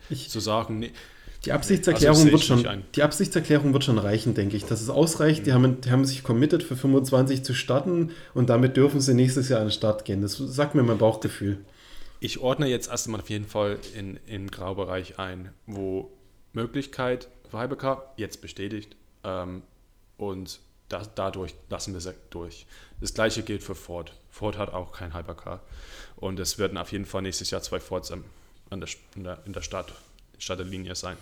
ich, 0.09 0.31
zu 0.31 0.41
sagen, 0.41 0.79
nee. 0.79 0.93
Die 1.45 1.53
Absichtserklärung, 1.53 2.17
also 2.17 2.33
wird 2.33 2.43
schon, 2.43 2.85
die 2.95 3.03
Absichtserklärung 3.03 3.75
wird 3.75 3.85
schon 3.85 3.99
reichen, 3.99 4.33
denke 4.33 4.57
ich. 4.57 4.65
Dass 4.65 4.81
es 4.81 4.89
ausreicht. 4.89 5.41
Mhm. 5.41 5.45
Die, 5.45 5.53
haben, 5.53 5.81
die 5.83 5.91
haben 5.91 6.07
sich 6.07 6.23
committed, 6.23 6.63
für 6.63 6.77
25 6.77 7.45
zu 7.45 7.53
starten 7.53 8.13
und 8.33 8.49
damit 8.49 8.79
dürfen 8.79 9.03
sie 9.03 9.13
nächstes 9.13 9.51
Jahr 9.51 9.61
an 9.61 9.67
den 9.67 9.73
Start 9.73 10.07
gehen. 10.07 10.23
Das 10.23 10.39
sagt 10.39 10.75
mir 10.75 10.83
mein 10.83 10.97
Bauchgefühl 10.97 11.59
ich 12.25 12.41
ordne 12.41 12.67
jetzt 12.69 12.89
erstmal 12.89 13.21
auf 13.21 13.29
jeden 13.29 13.45
Fall 13.45 13.79
in, 13.95 14.19
im 14.27 14.51
Graubereich 14.51 15.19
ein, 15.19 15.53
wo 15.67 16.11
Möglichkeit 16.55 17.29
für 17.51 17.61
Hypercar 17.61 18.15
jetzt 18.17 18.41
bestätigt 18.41 18.97
ähm, 19.25 19.63
und 20.17 20.61
da, 20.89 21.03
dadurch 21.15 21.55
lassen 21.69 21.93
wir 21.93 21.99
es 21.99 22.09
durch. 22.31 22.65
Das 23.01 23.13
gleiche 23.13 23.43
gilt 23.43 23.63
für 23.63 23.75
Ford. 23.75 24.15
Ford 24.31 24.57
hat 24.57 24.73
auch 24.73 24.93
kein 24.93 25.15
Hypercar. 25.15 25.61
Und 26.17 26.41
es 26.41 26.59
werden 26.59 26.79
auf 26.79 26.93
jeden 26.93 27.05
Fall 27.05 27.21
nächstes 27.21 27.51
Jahr 27.51 27.61
zwei 27.61 27.79
Fords 27.79 28.11
an 28.11 28.25
der, 28.71 28.89
in, 29.17 29.25
der, 29.25 29.43
in 29.45 29.53
der 29.53 29.61
Stadt, 29.61 29.93
Stadt 30.39 30.59
der 30.59 30.67
Linie 30.67 30.95
sein. 30.95 31.19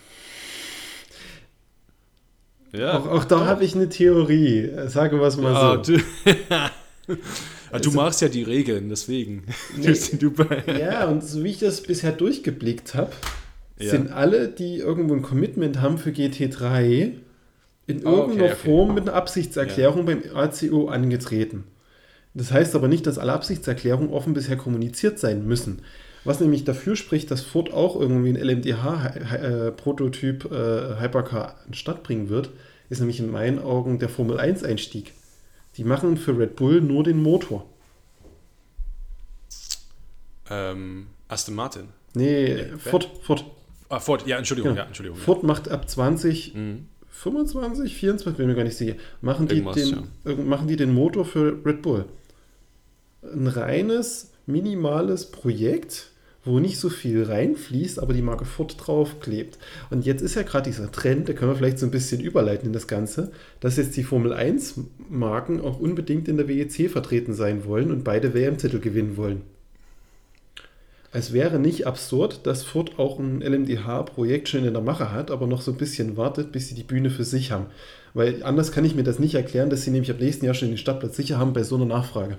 Ja, 2.72 2.98
auch, 2.98 3.06
auch 3.06 3.24
da 3.24 3.46
habe 3.46 3.64
ich 3.64 3.74
eine 3.74 3.88
Theorie. 3.88 4.70
Sagen 4.86 5.18
wir 5.18 5.26
es 5.26 5.36
mal 5.36 5.52
ja, 5.52 5.82
so. 5.82 5.94
Du, 7.06 7.16
du 7.16 7.20
also, 7.70 7.90
machst 7.92 8.20
ja 8.20 8.28
die 8.28 8.42
Regeln, 8.42 8.88
deswegen. 8.88 9.44
Nee, 9.76 9.94
ja, 10.78 11.06
und 11.06 11.24
so 11.24 11.42
wie 11.42 11.50
ich 11.50 11.58
das 11.58 11.82
bisher 11.82 12.12
durchgeblickt 12.12 12.94
habe, 12.94 13.12
ja. 13.78 13.90
sind 13.90 14.12
alle, 14.12 14.48
die 14.48 14.76
irgendwo 14.76 15.14
ein 15.14 15.22
Commitment 15.22 15.80
haben 15.80 15.98
für 15.98 16.10
GT3, 16.10 17.12
in 17.86 18.06
oh, 18.06 18.10
irgendeiner 18.10 18.44
okay, 18.44 18.52
okay. 18.52 18.70
Form 18.70 18.94
mit 18.94 19.04
einer 19.04 19.14
Absichtserklärung 19.14 20.08
ja. 20.08 20.14
beim 20.14 20.36
ACO 20.36 20.88
angetreten. 20.88 21.64
Das 22.34 22.52
heißt 22.52 22.74
aber 22.74 22.88
nicht, 22.88 23.06
dass 23.06 23.18
alle 23.18 23.32
Absichtserklärungen 23.32 24.10
offen 24.10 24.34
bisher 24.34 24.56
kommuniziert 24.56 25.18
sein 25.18 25.46
müssen. 25.46 25.82
Was 26.24 26.40
nämlich 26.40 26.64
dafür 26.64 26.96
spricht, 26.96 27.30
dass 27.30 27.42
Ford 27.42 27.72
auch 27.72 28.00
irgendwie 28.00 28.30
ein 28.30 28.36
LMDH-Prototyp 28.36 30.44
äh, 30.44 31.00
Hypercar 31.00 31.48
an 31.48 31.54
den 31.68 31.74
Start 31.74 32.04
bringen 32.04 32.28
wird, 32.28 32.50
ist 32.88 33.00
nämlich 33.00 33.18
in 33.18 33.30
meinen 33.30 33.58
Augen 33.58 33.98
der 33.98 34.08
Formel 34.08 34.38
1-Einstieg. 34.38 35.12
Die 35.76 35.84
machen 35.84 36.16
für 36.16 36.38
Red 36.38 36.56
Bull 36.56 36.80
nur 36.80 37.04
den 37.04 37.22
Motor. 37.22 37.66
Ähm, 40.50 41.06
Aston 41.28 41.54
Martin? 41.54 41.88
Nee, 42.14 42.54
nee 42.54 42.78
Ford, 42.78 43.08
Ford. 43.22 43.44
Ah, 43.88 44.00
Ford, 44.00 44.26
ja, 44.26 44.38
Entschuldigung, 44.38 44.72
ja, 44.72 44.82
ja 44.82 44.86
Entschuldigung. 44.86 45.18
Ford 45.18 45.42
ja. 45.42 45.46
macht 45.46 45.68
ab 45.68 45.88
20, 45.88 46.54
mhm. 46.54 46.88
25, 47.10 47.94
24, 47.94 48.36
bin 48.36 48.46
mir 48.48 48.54
gar 48.54 48.64
nicht 48.64 48.76
sicher, 48.76 48.94
machen 49.20 49.48
die, 49.48 49.62
den, 49.62 50.08
ja. 50.24 50.34
machen 50.34 50.66
die 50.66 50.76
den 50.76 50.92
Motor 50.92 51.24
für 51.24 51.64
Red 51.64 51.82
Bull. 51.82 52.06
Ein 53.22 53.46
reines, 53.46 54.32
minimales 54.46 55.30
Projekt, 55.30 56.11
wo 56.44 56.58
nicht 56.58 56.78
so 56.78 56.88
viel 56.88 57.22
reinfließt, 57.22 58.00
aber 58.00 58.12
die 58.12 58.22
Marke 58.22 58.44
Ford 58.44 58.76
draufklebt. 58.78 59.58
Und 59.90 60.04
jetzt 60.04 60.22
ist 60.22 60.34
ja 60.34 60.42
gerade 60.42 60.70
dieser 60.70 60.90
Trend, 60.90 61.28
da 61.28 61.32
können 61.32 61.52
wir 61.52 61.56
vielleicht 61.56 61.78
so 61.78 61.86
ein 61.86 61.92
bisschen 61.92 62.20
überleiten 62.20 62.66
in 62.66 62.72
das 62.72 62.88
Ganze, 62.88 63.30
dass 63.60 63.76
jetzt 63.76 63.96
die 63.96 64.02
Formel 64.02 64.32
1 64.32 64.80
Marken 65.08 65.60
auch 65.60 65.78
unbedingt 65.78 66.28
in 66.28 66.36
der 66.36 66.48
WEC 66.48 66.90
vertreten 66.90 67.34
sein 67.34 67.64
wollen 67.64 67.90
und 67.90 68.04
beide 68.04 68.34
WM-Titel 68.34 68.80
gewinnen 68.80 69.16
wollen. 69.16 69.42
Es 71.14 71.34
wäre 71.34 71.58
nicht 71.58 71.86
absurd, 71.86 72.46
dass 72.46 72.64
Ford 72.64 72.98
auch 72.98 73.18
ein 73.18 73.42
LMDH-Projekt 73.42 74.48
schon 74.48 74.64
in 74.64 74.72
der 74.72 74.82
Mache 74.82 75.12
hat, 75.12 75.30
aber 75.30 75.46
noch 75.46 75.60
so 75.60 75.70
ein 75.70 75.76
bisschen 75.76 76.16
wartet, 76.16 76.52
bis 76.52 76.68
sie 76.68 76.74
die 76.74 76.84
Bühne 76.84 77.10
für 77.10 77.24
sich 77.24 77.52
haben. 77.52 77.66
Weil 78.14 78.42
anders 78.42 78.72
kann 78.72 78.86
ich 78.86 78.94
mir 78.94 79.02
das 79.02 79.18
nicht 79.18 79.34
erklären, 79.34 79.68
dass 79.68 79.82
sie 79.82 79.90
nämlich 79.90 80.10
ab 80.10 80.20
nächsten 80.20 80.46
Jahr 80.46 80.54
schon 80.54 80.68
den 80.68 80.78
Stadtplatz 80.78 81.16
sicher 81.16 81.38
haben 81.38 81.52
bei 81.52 81.64
so 81.64 81.76
einer 81.76 81.84
Nachfrage. 81.84 82.38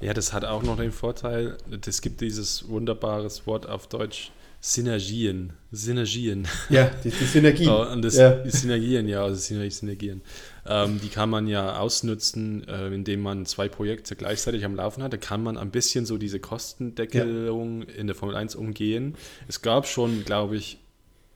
Ja, 0.00 0.14
das 0.14 0.32
hat 0.32 0.44
auch 0.44 0.62
noch 0.62 0.76
den 0.76 0.92
Vorteil, 0.92 1.56
es 1.86 2.00
gibt 2.00 2.20
dieses 2.20 2.68
wunderbares 2.68 3.46
Wort 3.46 3.68
auf 3.68 3.88
Deutsch, 3.88 4.32
Synergien. 4.66 5.52
Synergien. 5.72 6.48
Ja, 6.70 6.90
die, 7.04 7.10
die 7.10 7.24
Synergien. 7.26 7.68
Oh, 7.68 7.82
und 7.92 8.00
das, 8.00 8.16
ja. 8.16 8.30
Die 8.30 8.50
Synergien, 8.50 9.06
ja, 9.06 9.22
also 9.22 9.36
Synergien. 9.36 10.22
Ähm, 10.66 10.98
die 11.02 11.10
kann 11.10 11.28
man 11.28 11.46
ja 11.46 11.78
ausnutzen, 11.78 12.66
äh, 12.66 12.86
indem 12.86 13.20
man 13.20 13.44
zwei 13.44 13.68
Projekte 13.68 14.16
gleichzeitig 14.16 14.64
am 14.64 14.74
Laufen 14.74 15.02
hat. 15.02 15.12
Da 15.12 15.18
kann 15.18 15.42
man 15.42 15.58
ein 15.58 15.70
bisschen 15.70 16.06
so 16.06 16.16
diese 16.16 16.40
Kostendeckelung 16.40 17.82
ja. 17.82 17.88
in 17.94 18.06
der 18.06 18.16
Formel 18.16 18.36
1 18.36 18.54
umgehen. 18.54 19.16
Es 19.48 19.60
gab 19.60 19.86
schon, 19.86 20.24
glaube 20.24 20.56
ich, 20.56 20.78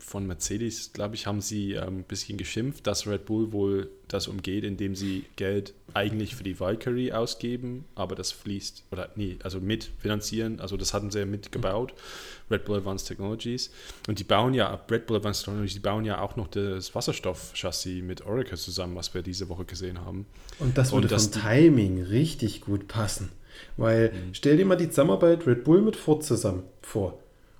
von 0.09 0.27
Mercedes, 0.27 0.93
glaube 0.93 1.15
ich, 1.15 1.27
haben 1.27 1.41
sie 1.41 1.75
ähm, 1.75 1.99
ein 1.99 2.05
bisschen 2.05 2.39
geschimpft, 2.39 2.87
dass 2.87 3.07
Red 3.07 3.27
Bull 3.27 3.53
wohl 3.53 3.91
das 4.09 4.27
umgeht, 4.27 4.65
indem 4.65 4.95
sie 4.95 5.27
Geld 5.37 5.75
eigentlich 5.93 6.35
für 6.35 6.45
die 6.45 6.59
Valkyrie 6.59 7.13
ausgeben, 7.13 7.85
aber 7.95 8.15
das 8.15 8.33
fließt, 8.33 8.85
oder 8.91 9.11
nee, 9.17 9.39
also 9.43 9.61
mitfinanzieren, 9.61 10.61
also 10.61 10.77
das 10.77 10.95
hatten 10.95 11.11
sie 11.11 11.21
ja 11.21 11.27
mitgebaut, 11.27 11.93
Red 12.51 12.65
Bull 12.65 12.79
Advanced 12.79 13.07
Technologies. 13.07 13.71
Und 14.09 14.19
die 14.19 14.25
bauen 14.25 14.55
ja, 14.55 14.83
Red 14.91 15.07
Bull 15.07 15.19
Advanced 15.19 15.45
Technologies, 15.45 15.75
die 15.75 15.81
bauen 15.81 16.05
ja 16.07 16.21
auch 16.21 16.37
noch 16.37 16.49
das 16.49 16.95
Wasserstoffchassis 16.95 18.03
mit 18.03 18.25
Oracle 18.25 18.57
zusammen, 18.57 18.97
was 18.97 19.13
wir 19.13 19.23
diese 19.23 19.49
Woche 19.51 19.67
gesehen 19.67 20.01
haben. 20.01 20.27
Und 20.59 20.79
das 20.79 20.93
würde 20.93 21.15
Und 21.15 21.21
vom 21.21 21.43
Timing 21.43 22.03
richtig 22.03 22.63
gut 22.63 22.89
passen. 22.89 23.31
Weil 23.77 24.13
mhm. 24.13 24.35
stell 24.35 24.57
dir 24.57 24.65
mal 24.65 24.77
die 24.77 24.89
Zusammenarbeit 24.89 25.47
Red 25.47 25.65
Bull 25.65 25.83
mit 25.83 25.97
Ford 25.97 26.25
zusammen 26.25 26.63
vor. 26.81 27.19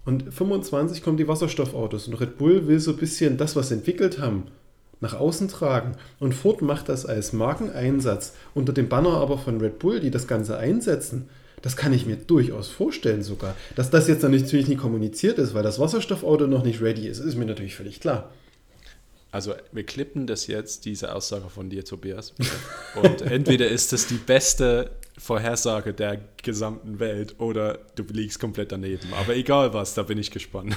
Und 0.09 0.33
25 0.33 1.03
kommen 1.03 1.19
die 1.19 1.29
Wasserstoffautos 1.29 2.09
und 2.09 2.15
Red 2.15 2.39
Bull 2.39 2.67
will 2.67 2.81
so 2.81 2.93
ein 2.93 2.97
bisschen 2.97 3.37
das, 3.37 3.57
was 3.57 3.69
sie 3.69 3.75
entwickelt 3.75 4.19
haben, 4.19 4.45
nach 5.03 5.13
außen 5.13 5.49
tragen. 5.49 5.97
Und 6.19 6.35
Ford 6.35 6.63
macht 6.63 6.89
das 6.89 7.05
als 7.05 7.35
Markeneinsatz 7.35 8.33
unter 8.55 8.73
dem 8.73 8.89
Banner 8.89 9.19
aber 9.19 9.37
von 9.37 9.61
Red 9.61 9.79
Bull, 9.79 10.01
die 10.01 10.11
das 10.11 10.27
Ganze 10.27 10.57
einsetzen. 10.57 11.29
Das 11.61 11.77
kann 11.77 11.93
ich 11.93 12.07
mir 12.07 12.17
durchaus 12.17 12.69
vorstellen 12.69 13.23
sogar. 13.23 13.55
Dass 13.77 13.91
das 13.91 14.09
jetzt 14.09 14.23
natürlich 14.23 14.67
nicht 14.67 14.81
kommuniziert 14.81 15.37
ist, 15.37 15.53
weil 15.53 15.63
das 15.63 15.79
Wasserstoffauto 15.79 16.47
noch 16.47 16.65
nicht 16.65 16.81
ready 16.81 17.07
ist, 17.07 17.19
ist 17.19 17.37
mir 17.37 17.45
natürlich 17.45 17.77
völlig 17.77 18.01
klar. 18.01 18.33
Also 19.31 19.53
wir 19.73 19.85
klippen 19.85 20.27
das 20.27 20.47
jetzt, 20.47 20.87
diese 20.87 21.15
Aussage 21.15 21.51
von 21.51 21.69
dir, 21.69 21.85
Tobias. 21.85 22.33
Und 23.03 23.21
entweder 23.21 23.69
ist 23.69 23.93
das 23.93 24.07
die 24.07 24.15
beste 24.15 24.91
Vorhersage 25.19 25.93
der 25.93 26.21
gesamten 26.43 27.01
Welt 27.01 27.37
oder 27.39 27.79
du 27.97 28.05
liegst 28.05 28.41
komplett 28.41 28.73
daneben. 28.73 29.13
Aber 29.21 29.35
egal 29.35 29.75
was, 29.75 29.95
da 29.95 30.05
bin 30.05 30.19
ich 30.19 30.31
gespannt. 30.31 30.77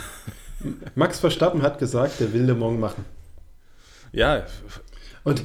Max 0.96 1.20
Verstappen 1.20 1.62
hat 1.62 1.80
gesagt, 1.80 2.20
der 2.20 2.34
will 2.34 2.44
Le 2.44 2.56
Mans 2.56 2.80
machen. 2.80 3.06
Ja. 4.12 4.46
Und 5.24 5.44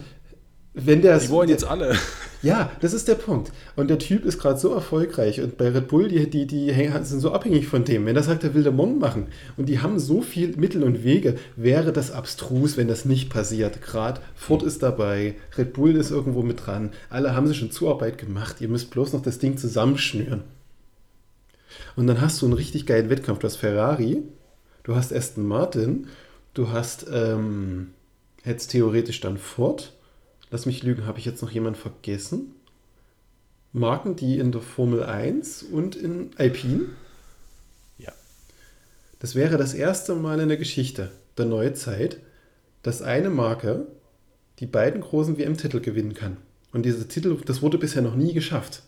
wenn 0.77 1.01
der 1.01 1.19
die 1.19 1.31
wollen 1.31 1.49
jetzt 1.49 1.65
alle. 1.65 1.97
Ja, 2.43 2.71
das 2.81 2.93
ist 2.93 3.09
der 3.09 3.15
Punkt. 3.15 3.51
Und 3.77 3.89
der 3.89 3.99
Typ 3.99 4.27
ist 4.27 4.39
gerade 4.39 4.61
so 4.61 4.73
erfolgreich 4.73 5.41
und 5.41 5.57
bei 5.57 5.71
Red 5.71 5.89
Bull, 5.89 6.09
die, 6.09 6.29
die, 6.29 6.47
die 6.47 6.71
sind 7.03 7.21
so 7.21 7.33
abhängig 7.33 7.67
von 7.67 7.85
dem. 7.85 8.05
Wenn 8.05 8.15
er 8.15 8.23
sagt, 8.23 8.45
er 8.45 8.55
will 8.55 8.63
Le 8.63 8.71
Mans 8.71 9.01
machen 9.01 9.29
und 9.57 9.71
die 9.71 9.81
haben 9.81 9.99
so 9.99 10.21
viel 10.21 10.55
Mittel 10.57 10.83
und 10.83 11.03
Wege, 11.03 11.37
wäre 11.57 11.93
das 11.93 12.13
abstrus, 12.13 12.77
wenn 12.77 12.89
das 12.89 13.07
nicht 13.07 13.31
passiert. 13.31 13.81
Gerade 13.81 14.21
Ford 14.35 14.63
ist 14.63 14.83
dabei, 14.83 15.37
Red 15.57 15.73
Bull 15.73 15.97
ist 15.97 16.11
irgendwo 16.11 16.43
mit 16.43 16.67
dran. 16.67 16.91
Alle 17.09 17.35
haben 17.35 17.47
sich 17.47 17.57
schon 17.57 17.71
Zuarbeit 17.71 18.19
gemacht. 18.19 18.61
Ihr 18.61 18.69
müsst 18.69 18.91
bloß 18.91 19.15
noch 19.15 19.23
das 19.23 19.39
Ding 19.39 19.57
zusammenschnüren. 19.57 20.43
Und 21.97 22.07
dann 22.07 22.21
hast 22.21 22.43
du 22.43 22.47
einen 22.47 22.55
richtig 22.55 22.85
geilen 22.85 23.09
Wettkampf. 23.09 23.39
Du 23.39 23.47
hast 23.47 23.57
Ferrari, 23.57 24.23
du 24.85 24.95
hast 24.95 25.13
Aston 25.13 25.49
Martin, 25.49 26.09
du 26.53 26.69
hast 26.69 27.07
ähm, 27.11 27.89
jetzt 28.45 28.69
theoretisch 28.69 29.21
dann 29.21 29.39
Ford 29.39 29.96
lass 30.57 30.65
mich 30.65 30.83
lügen, 30.83 31.07
habe 31.07 31.19
ich 31.19 31.27
jetzt 31.27 31.43
noch 31.43 31.51
jemanden 31.51 31.79
vergessen? 31.79 32.55
Marken, 33.75 34.17
die 34.17 34.39
in 34.39 34.53
der 34.53 34.63
Formel 34.63 35.03
1 35.03 35.65
und 35.65 35.97
in 35.97 36.31
Alpine? 36.39 36.87
Ja. 37.99 38.11
Das 39.19 39.35
wäre 39.35 39.59
das 39.59 39.75
erste 39.75 40.15
Mal 40.15 40.41
in 40.41 40.49
der 40.49 40.57
Geschichte 40.57 41.11
der 41.37 41.45
Neuzeit, 41.45 42.21
dass 42.83 43.03
eine 43.03 43.29
Marke 43.29 43.87
die 44.59 44.65
beiden 44.65 45.03
großen 45.03 45.37
WM-Titel 45.37 45.81
gewinnen 45.81 46.15
kann. 46.15 46.39
Und 46.73 46.87
diese 46.87 47.07
Titel, 47.07 47.37
das 47.45 47.61
wurde 47.61 47.77
bisher 47.77 48.01
noch 48.01 48.15
nie 48.15 48.33
geschafft. 48.33 48.83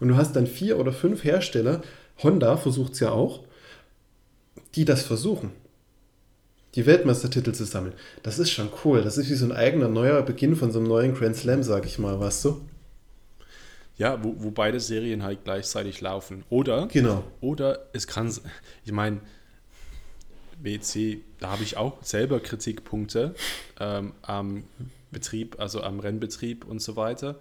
Und 0.00 0.08
du 0.08 0.16
hast 0.16 0.34
dann 0.34 0.48
vier 0.48 0.80
oder 0.80 0.92
fünf 0.92 1.22
Hersteller, 1.22 1.82
Honda 2.24 2.56
versucht 2.56 2.94
es 2.94 2.98
ja 2.98 3.12
auch, 3.12 3.44
die 4.74 4.84
das 4.84 5.04
versuchen 5.04 5.52
die 6.74 6.86
Weltmeistertitel 6.86 7.52
zu 7.52 7.64
sammeln. 7.64 7.94
Das 8.22 8.38
ist 8.38 8.50
schon 8.50 8.68
cool. 8.84 9.02
Das 9.02 9.16
ist 9.16 9.30
wie 9.30 9.34
so 9.34 9.44
ein 9.46 9.52
eigener 9.52 9.88
neuer 9.88 10.22
Beginn 10.22 10.56
von 10.56 10.72
so 10.72 10.78
einem 10.78 10.88
neuen 10.88 11.14
Grand 11.14 11.36
Slam, 11.36 11.62
sag 11.62 11.86
ich 11.86 11.98
mal, 11.98 12.18
weißt 12.18 12.44
du? 12.46 12.60
Ja, 13.96 14.22
wo, 14.24 14.34
wo 14.38 14.50
beide 14.50 14.80
Serien 14.80 15.22
halt 15.22 15.44
gleichzeitig 15.44 16.00
laufen. 16.00 16.44
Oder, 16.50 16.88
genau. 16.88 17.22
oder 17.40 17.86
es 17.92 18.08
kann, 18.08 18.32
ich 18.84 18.92
meine, 18.92 19.20
WC, 20.60 21.20
da 21.38 21.50
habe 21.50 21.62
ich 21.62 21.76
auch 21.76 22.02
selber 22.02 22.40
Kritikpunkte 22.40 23.34
ähm, 23.78 24.12
am 24.22 24.64
Betrieb, 25.12 25.60
also 25.60 25.82
am 25.82 26.00
Rennbetrieb 26.00 26.64
und 26.64 26.80
so 26.80 26.96
weiter. 26.96 27.38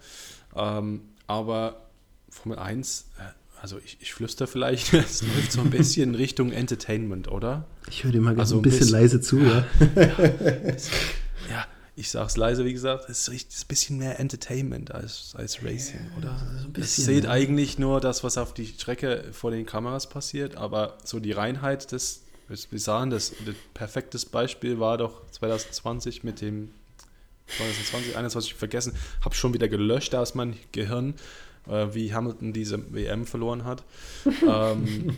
Ähm, 0.56 1.02
aber 1.26 1.88
Formel 2.30 2.60
1, 2.60 3.10
äh, 3.17 3.24
also 3.63 3.80
ich, 3.84 3.97
ich 4.02 4.13
flüster 4.13 4.45
vielleicht, 4.45 4.93
es 4.93 5.21
läuft 5.21 5.54
so 5.54 5.62
ein 5.62 5.69
bisschen 5.69 6.10
in 6.10 6.15
Richtung 6.19 6.52
Entertainment, 6.52 7.30
oder? 7.30 7.65
Ich 7.89 8.04
höre 8.04 8.12
dir 8.12 8.19
mal 8.19 8.38
also 8.38 8.58
ein 8.58 8.62
bisschen, 8.62 8.80
bisschen 8.82 8.99
leise 8.99 9.21
zu, 9.21 9.39
ja. 9.39 9.65
ja, 11.49 11.65
ich 11.95 12.12
sag's 12.12 12.36
leise, 12.36 12.65
wie 12.65 12.73
gesagt, 12.73 13.10
es 13.10 13.30
ist 13.30 13.63
ein 13.63 13.67
bisschen 13.69 13.97
mehr 13.99 14.19
Entertainment 14.19 14.91
als, 14.93 15.34
als 15.38 15.63
Racing, 15.63 16.12
oder? 16.17 16.38
So 16.62 16.69
bisschen, 16.71 16.84
es 16.84 16.95
seht 17.06 17.23
ja. 17.23 17.30
eigentlich 17.30 17.80
nur 17.80 18.02
das, 18.02 18.26
was 18.26 18.38
auf 18.38 18.54
die 18.54 18.65
Strecke 18.65 19.30
vor 19.32 19.52
den 19.52 19.65
Kameras 19.65 20.10
passiert, 20.10 20.58
aber 20.58 20.97
so 21.06 21.21
die 21.21 21.32
Reinheit 21.32 21.93
des, 21.93 22.23
wir 22.49 22.80
sahen, 22.80 23.12
das, 23.12 23.32
das 23.45 23.56
perfektes 23.73 24.26
Beispiel 24.26 24.82
war 24.82 24.97
doch 24.97 25.26
2020 25.32 26.26
mit 26.26 26.41
dem 26.41 26.71
2020, 27.47 28.17
21 28.17 28.56
vergessen, 28.56 28.93
habe 29.23 29.36
schon 29.36 29.54
wieder 29.54 29.69
gelöscht 29.69 30.13
aus 30.15 30.36
meinem 30.36 30.56
Gehirn 30.73 31.13
äh, 31.67 31.88
wie 31.93 32.13
Hamilton 32.13 32.54
diese 32.54 32.93
WM 32.93 33.26
verloren 33.26 33.65
hat. 33.65 33.84
ähm, 34.47 35.17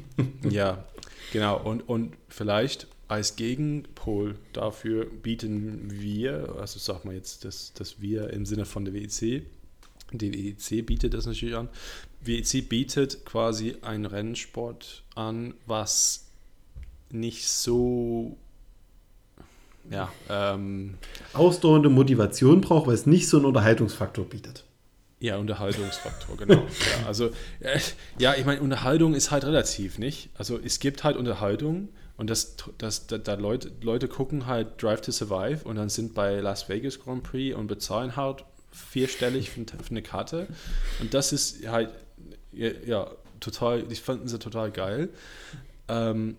ja, 0.49 0.83
genau. 1.31 1.59
Und, 1.61 1.87
und 1.87 2.13
vielleicht 2.29 2.87
als 3.07 3.35
Gegenpol 3.35 4.35
dafür 4.53 5.05
bieten 5.05 5.91
wir, 5.91 6.55
also 6.59 6.79
sag 6.79 7.05
mal 7.05 7.13
jetzt 7.13 7.45
das, 7.45 7.73
das 7.73 8.01
wir 8.01 8.31
im 8.31 8.45
Sinne 8.45 8.65
von 8.65 8.85
der 8.85 8.93
WEC, 8.93 9.43
die 10.11 10.55
WEC 10.57 10.85
bietet 10.85 11.13
das 11.13 11.25
natürlich 11.25 11.55
an. 11.55 11.69
WEC 12.21 12.67
bietet 12.67 13.25
quasi 13.25 13.75
einen 13.81 14.05
Rennsport 14.05 15.03
an, 15.15 15.53
was 15.65 16.25
nicht 17.11 17.47
so 17.47 18.37
ja, 19.89 20.11
ähm, 20.29 20.95
ausdauernde 21.33 21.89
Motivation 21.89 22.61
braucht, 22.61 22.87
weil 22.87 22.95
es 22.95 23.05
nicht 23.05 23.27
so 23.27 23.37
einen 23.37 23.45
Unterhaltungsfaktor 23.45 24.25
bietet. 24.25 24.63
Ja, 25.19 25.37
Unterhaltungsfaktor, 25.37 26.37
genau. 26.37 26.55
ja, 26.55 27.07
also, 27.07 27.31
äh, 27.59 27.79
ja, 28.19 28.35
ich 28.35 28.45
meine, 28.45 28.61
Unterhaltung 28.61 29.13
ist 29.13 29.31
halt 29.31 29.45
relativ, 29.45 29.97
nicht? 29.97 30.29
Also 30.35 30.59
es 30.61 30.79
gibt 30.79 31.03
halt 31.03 31.15
Unterhaltung 31.15 31.89
und 32.17 32.29
das, 32.29 32.57
das, 32.77 33.07
da, 33.07 33.17
da 33.17 33.35
Leute, 33.35 33.71
Leute 33.81 34.07
gucken 34.07 34.45
halt 34.45 34.81
Drive 34.81 35.01
to 35.01 35.11
Survive 35.11 35.63
und 35.63 35.77
dann 35.77 35.89
sind 35.89 36.13
bei 36.13 36.39
Las 36.39 36.67
Vegas 36.67 36.99
Grand 36.99 37.23
Prix 37.23 37.55
und 37.55 37.67
bezahlen 37.67 38.15
halt 38.15 38.43
vierstellig 38.71 39.49
für, 39.49 39.65
für 39.65 39.91
eine 39.91 40.01
Karte. 40.01 40.47
Und 40.99 41.13
das 41.13 41.31
ist 41.31 41.65
halt, 41.67 41.91
ja, 42.51 42.69
ja 42.85 43.11
total, 43.39 43.89
ich 43.91 44.01
fanden 44.01 44.27
sie 44.27 44.39
total 44.39 44.71
geil. 44.71 45.09
Ähm, 45.87 46.37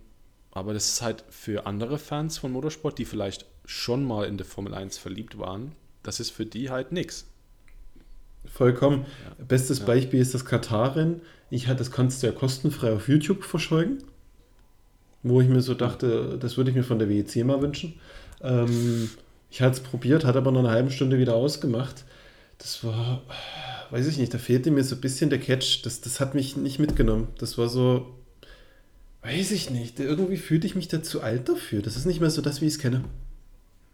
aber 0.51 0.73
das 0.73 0.87
ist 0.87 1.01
halt 1.01 1.23
für 1.29 1.65
andere 1.65 1.99
Fans 1.99 2.37
von 2.37 2.51
Motorsport, 2.51 2.97
die 2.97 3.05
vielleicht 3.05 3.45
schon 3.65 4.03
mal 4.03 4.25
in 4.25 4.37
der 4.37 4.45
Formel 4.45 4.73
1 4.73 4.97
verliebt 4.97 5.37
waren, 5.37 5.73
das 6.03 6.19
ist 6.19 6.31
für 6.31 6.45
die 6.45 6.69
halt 6.69 6.91
nichts. 6.91 7.27
Vollkommen. 8.51 9.05
Ja. 9.39 9.45
Bestes 9.45 9.79
ja. 9.79 9.85
Beispiel 9.85 10.19
ist 10.19 10.33
das 10.33 10.45
Katarin. 10.45 11.21
Ich 11.49 11.67
hatte, 11.67 11.79
das 11.79 11.91
kannst 11.91 12.21
du 12.21 12.27
ja 12.27 12.33
kostenfrei 12.33 12.91
auf 12.91 13.07
YouTube 13.07 13.43
verscheugen. 13.43 13.99
Wo 15.23 15.41
ich 15.41 15.47
mir 15.47 15.61
so 15.61 15.73
dachte, 15.73 16.37
das 16.39 16.57
würde 16.57 16.69
ich 16.69 16.75
mir 16.75 16.83
von 16.83 16.99
der 16.99 17.09
WEC 17.09 17.43
mal 17.43 17.61
wünschen. 17.61 17.99
Ähm, 18.41 19.09
ich 19.49 19.61
hatte 19.61 19.77
es 19.77 19.79
probiert, 19.79 20.25
hat 20.25 20.35
aber 20.35 20.51
nach 20.51 20.59
einer 20.59 20.71
halben 20.71 20.91
Stunde 20.91 21.17
wieder 21.17 21.35
ausgemacht. 21.35 22.05
Das 22.57 22.83
war, 22.83 23.23
weiß 23.91 24.07
ich 24.07 24.17
nicht, 24.17 24.33
da 24.33 24.37
fehlte 24.37 24.71
mir 24.71 24.83
so 24.83 24.95
ein 24.95 25.01
bisschen 25.01 25.29
der 25.29 25.39
Catch. 25.39 25.83
Das, 25.83 26.01
das 26.01 26.19
hat 26.19 26.35
mich 26.35 26.57
nicht 26.57 26.79
mitgenommen. 26.79 27.27
Das 27.37 27.57
war 27.57 27.69
so, 27.69 28.15
weiß 29.21 29.51
ich 29.51 29.69
nicht. 29.69 29.99
Irgendwie 29.99 30.37
fühlte 30.37 30.67
ich 30.67 30.75
mich 30.75 30.87
da 30.87 31.03
zu 31.03 31.21
alt 31.21 31.49
dafür. 31.49 31.81
Das 31.81 31.95
ist 31.95 32.05
nicht 32.05 32.19
mehr 32.19 32.29
so 32.29 32.41
das, 32.41 32.61
wie 32.61 32.65
ich 32.65 32.73
es 32.73 32.79
kenne. 32.79 33.03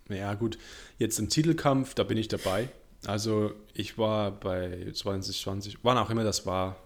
Ja, 0.10 0.34
gut. 0.34 0.58
Jetzt 0.98 1.20
im 1.20 1.30
Titelkampf, 1.30 1.94
da 1.94 2.04
bin 2.04 2.18
ich 2.18 2.28
dabei. 2.28 2.70
Also 3.06 3.52
ich 3.74 3.98
war 3.98 4.32
bei 4.32 4.88
2020, 4.94 5.80
wann 5.84 5.98
auch 5.98 6.10
immer 6.10 6.24
das 6.24 6.46
war, 6.46 6.78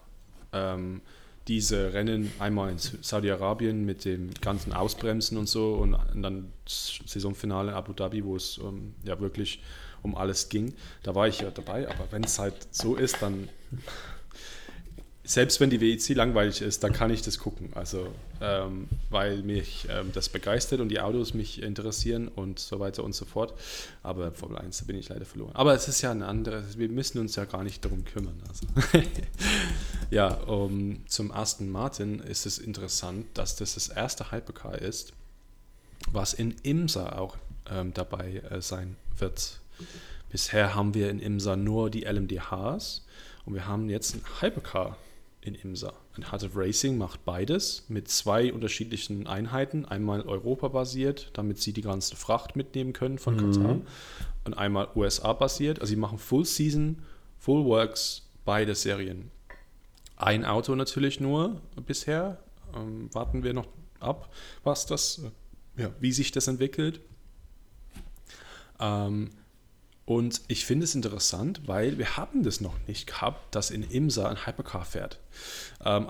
ähm, 0.54 1.02
diese 1.48 1.94
Rennen 1.94 2.32
einmal 2.40 2.72
in 2.72 2.78
Saudi-Arabien 2.78 3.86
mit 3.86 4.04
dem 4.04 4.34
ganzen 4.42 4.74
Ausbremsen 4.74 5.38
und 5.38 5.48
so 5.48 5.76
und, 5.76 5.98
dann 6.16 6.52
Saisonfinale 6.66 7.74
Abu 7.74 7.94
Dhabi, 7.94 8.24
wo 8.26 8.36
es 8.36 8.58
ähm, 8.58 8.94
ja 9.04 9.20
wirklich 9.20 9.62
um 10.04 10.16
alles 10.16 10.50
ging. 10.50 10.74
Da 11.04 11.16
war 11.16 11.28
ich 11.28 11.42
ja 11.42 11.50
dabei, 11.50 11.88
aber 11.88 12.12
wenn 12.12 12.24
es 12.24 12.38
halt 12.38 12.68
so 12.72 12.96
ist, 12.96 13.22
dann 13.22 13.48
selbst 15.28 15.60
wenn 15.60 15.70
die 15.70 15.82
WEC 15.82 16.16
langweilig 16.16 16.62
ist, 16.62 16.86
dann 16.86 16.94
kann 16.94 17.12
ich 17.12 17.22
das 17.22 17.38
gucken. 17.38 17.70
Also, 17.76 18.08
ähm, 18.40 18.88
weil 19.10 19.44
mich 19.44 19.86
ähm, 19.90 20.12
das 20.14 20.30
begeistert 20.30 20.80
und 20.80 20.88
die 20.88 21.02
Autos 21.02 21.34
mich 21.34 21.62
interessieren 21.62 22.30
und 22.30 22.60
so 22.60 22.80
weiter 22.80 23.04
und 23.04 23.14
so 23.14 23.26
fort. 23.26 23.54
Aber 24.04 24.32
Formel 24.32 24.58
1, 24.58 24.78
da 24.78 24.86
bin 24.86 24.98
ich 24.98 25.10
leider 25.10 25.26
verloren. 25.26 25.52
Aber 25.54 25.74
es 25.74 25.90
ist 25.90 26.02
ja 26.02 26.12
ein 26.12 26.24
anderes, 26.24 26.78
wir 26.78 26.88
müssen 26.88 27.20
uns 27.20 27.36
ja 27.36 27.44
gar 27.44 27.66
nicht 27.66 27.84
darum 27.84 28.06
kümmern. 28.06 28.42
Also. 28.48 28.68
ja, 30.12 30.34
um, 30.34 31.06
zum 31.08 31.32
ersten 31.32 31.70
Martin 31.70 32.20
ist 32.22 32.46
es 32.46 32.58
interessant, 32.58 33.26
dass 33.34 33.58
das 33.58 33.74
das 33.74 33.90
erste 33.90 34.32
Hypercar 34.32 34.80
ist, 34.80 35.12
was 36.10 36.34
in 36.34 36.56
IMSA 36.64 37.18
auch 37.18 37.36
ähm, 37.70 37.94
dabei 37.94 38.44
äh, 38.50 38.62
sein 38.62 38.96
wird. 39.18 39.60
Bisher 40.32 40.74
haben 40.74 40.94
wir 40.94 41.10
in 41.10 41.20
IMSA 41.20 41.58
nur 41.58 41.90
die 41.90 42.06
LMDHs 42.06 43.06
und 43.46 43.56
wir 43.56 43.68
haben 43.68 43.90
jetzt 43.90 44.16
ein 44.16 44.24
Hypercar 44.40 44.96
in 45.48 45.56
IMSA. 45.56 45.94
Ein 46.16 46.32
Heart 46.32 46.44
of 46.44 46.52
Racing 46.56 46.98
macht 46.98 47.24
beides 47.26 47.86
mit 47.88 48.10
zwei 48.10 48.54
unterschiedlichen 48.54 49.28
Einheiten. 49.28 49.86
Einmal 49.86 50.22
Europa-basiert, 50.22 51.32
damit 51.34 51.60
sie 51.60 51.74
die 51.74 51.82
ganze 51.82 52.16
Fracht 52.16 52.56
mitnehmen 52.56 52.94
können 52.94 53.18
von 53.18 53.36
mhm. 53.36 53.52
Katar. 53.52 53.82
Und 54.44 54.54
einmal 54.58 54.90
USA-basiert. 54.96 55.80
Also 55.80 55.92
sie 55.92 55.96
machen 55.96 56.18
Full 56.18 56.46
Season, 56.46 57.02
Full 57.40 57.66
Works, 57.66 58.30
beide 58.46 58.76
Serien. 58.76 59.32
Ein 60.18 60.46
Auto 60.46 60.76
natürlich 60.76 61.20
nur 61.20 61.62
bisher. 61.86 62.40
Ähm, 62.76 63.14
warten 63.14 63.44
wir 63.44 63.54
noch 63.54 63.68
ab, 64.00 64.34
was 64.64 64.86
das, 64.86 65.22
ja, 65.78 65.92
wie 66.00 66.12
sich 66.12 66.32
das 66.32 66.48
entwickelt. 66.48 67.00
Ähm, 68.80 69.30
und 70.08 70.40
ich 70.48 70.66
finde 70.66 70.86
es 70.86 70.96
interessant, 70.96 71.64
weil 71.66 71.98
wir 71.98 72.16
haben 72.16 72.42
das 72.42 72.62
noch 72.62 72.76
nicht 72.88 73.08
gehabt, 73.08 73.54
dass 73.54 73.72
in 73.72 73.84
Imsa 73.84 74.30
ein 74.30 74.46
Hypercar 74.48 74.86
fährt. 74.86 75.20
Ähm, 75.84 76.08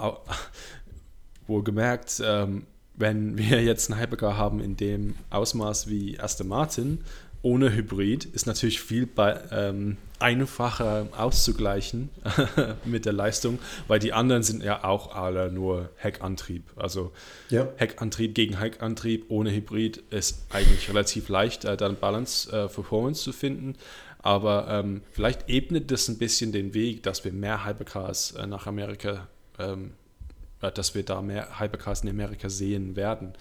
wohlgemerkt, 1.48 2.22
ähm, 2.24 2.68
wenn 2.94 3.40
wir 3.40 3.64
jetzt 3.64 3.92
einen 3.92 4.00
Hypercar 4.00 4.38
haben 4.38 4.60
in 4.60 4.78
dem 4.78 5.16
Ausmaß 5.32 5.90
wie 5.90 6.20
Aston 6.20 6.48
Martin, 6.48 7.04
ohne 7.42 7.74
Hybrid 7.74 8.26
ist 8.26 8.48
natürlich 8.48 8.82
viel 8.82 9.06
bei, 9.06 9.40
ähm, 9.52 9.98
einfacher 10.20 11.08
auszugleichen 11.16 12.10
mit 12.86 13.06
der 13.06 13.14
Leistung, 13.14 13.60
weil 13.88 14.00
die 14.00 14.14
anderen 14.14 14.44
sind 14.44 14.64
ja 14.64 14.84
auch 14.84 15.16
alle 15.16 15.52
nur 15.52 15.90
Heckantrieb. 15.98 16.64
Also 16.76 17.12
ja. 17.50 17.68
Heckantrieb 17.78 18.34
gegen 18.34 18.60
Heckantrieb 18.60 19.26
ohne 19.30 19.52
Hybrid 19.52 20.04
ist 20.10 20.46
eigentlich 20.50 20.90
relativ 20.90 21.30
leicht, 21.30 21.66
äh, 21.66 21.78
dann 21.78 21.98
Balance 21.98 22.50
äh, 22.52 22.68
Performance 22.68 23.24
zu 23.24 23.34
finden. 23.34 23.76
Aber 24.20 24.68
ähm, 24.70 25.02
vielleicht 25.12 25.50
ebnet 25.50 25.92
das 25.92 26.08
ein 26.08 26.18
bisschen 26.18 26.52
den 26.52 26.74
Weg, 26.74 27.04
dass 27.04 27.24
wir 27.24 27.32
mehr 27.32 27.66
Hypercars 27.66 28.32
äh, 28.32 28.48
nach 28.48 28.66
Amerika 28.66 29.28
ähm, 29.60 29.92
äh, 29.92 30.07
dass 30.60 30.96
wir 30.96 31.04
da 31.04 31.22
mehr 31.22 31.60
Hypercars 31.60 32.02
in 32.02 32.10
Amerika 32.10 32.50
sehen 32.50 32.96
werden. 32.96 33.34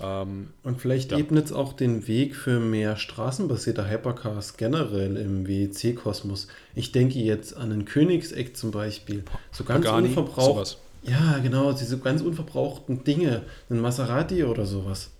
Ähm, 0.00 0.50
und 0.62 0.80
vielleicht 0.80 1.12
ja. 1.12 1.18
ebnet 1.18 1.46
es 1.46 1.52
auch 1.52 1.72
den 1.72 2.06
Weg 2.06 2.36
für 2.36 2.60
mehr 2.60 2.96
straßenbasierte 2.96 3.88
Hypercars 3.88 4.56
generell 4.56 5.16
im 5.16 5.46
WEC-Kosmos. 5.46 6.48
Ich 6.74 6.92
denke 6.92 7.18
jetzt 7.18 7.56
an 7.56 7.70
den 7.70 7.84
Königseck 7.84 8.56
zum 8.56 8.70
Beispiel. 8.70 9.24
So 9.50 9.64
ganz 9.64 9.84
Pagani, 9.84 10.08
unverbraucht. 10.08 10.66
Sowas. 10.66 10.78
Ja, 11.02 11.38
genau, 11.38 11.72
diese 11.72 11.98
ganz 11.98 12.20
unverbrauchten 12.20 13.04
Dinge, 13.04 13.42
ein 13.70 13.80
Maserati 13.80 14.44
oder 14.44 14.66
sowas. 14.66 15.10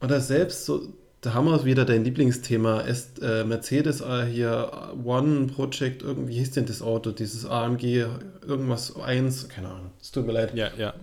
Oder 0.00 0.20
selbst 0.20 0.64
so 0.64 0.88
da 1.26 1.34
haben 1.34 1.46
wir 1.46 1.64
wieder 1.64 1.84
dein 1.84 2.04
Lieblingsthema. 2.04 2.82
Ist, 2.82 3.20
äh, 3.20 3.42
Mercedes 3.42 4.00
äh, 4.00 4.26
hier 4.26 4.92
One 5.04 5.48
Project, 5.48 6.02
irgendwie 6.02 6.34
hieß 6.34 6.52
denn 6.52 6.66
das 6.66 6.82
Auto, 6.82 7.10
dieses 7.10 7.44
AMG, 7.44 8.06
irgendwas 8.46 8.94
1, 8.94 9.48
keine 9.48 9.70
Ahnung. 9.70 9.90
Es 10.00 10.12
tut 10.12 10.24
mir 10.24 10.32
leid. 10.32 10.54
Ja, 10.54 10.70
ja. 10.78 10.94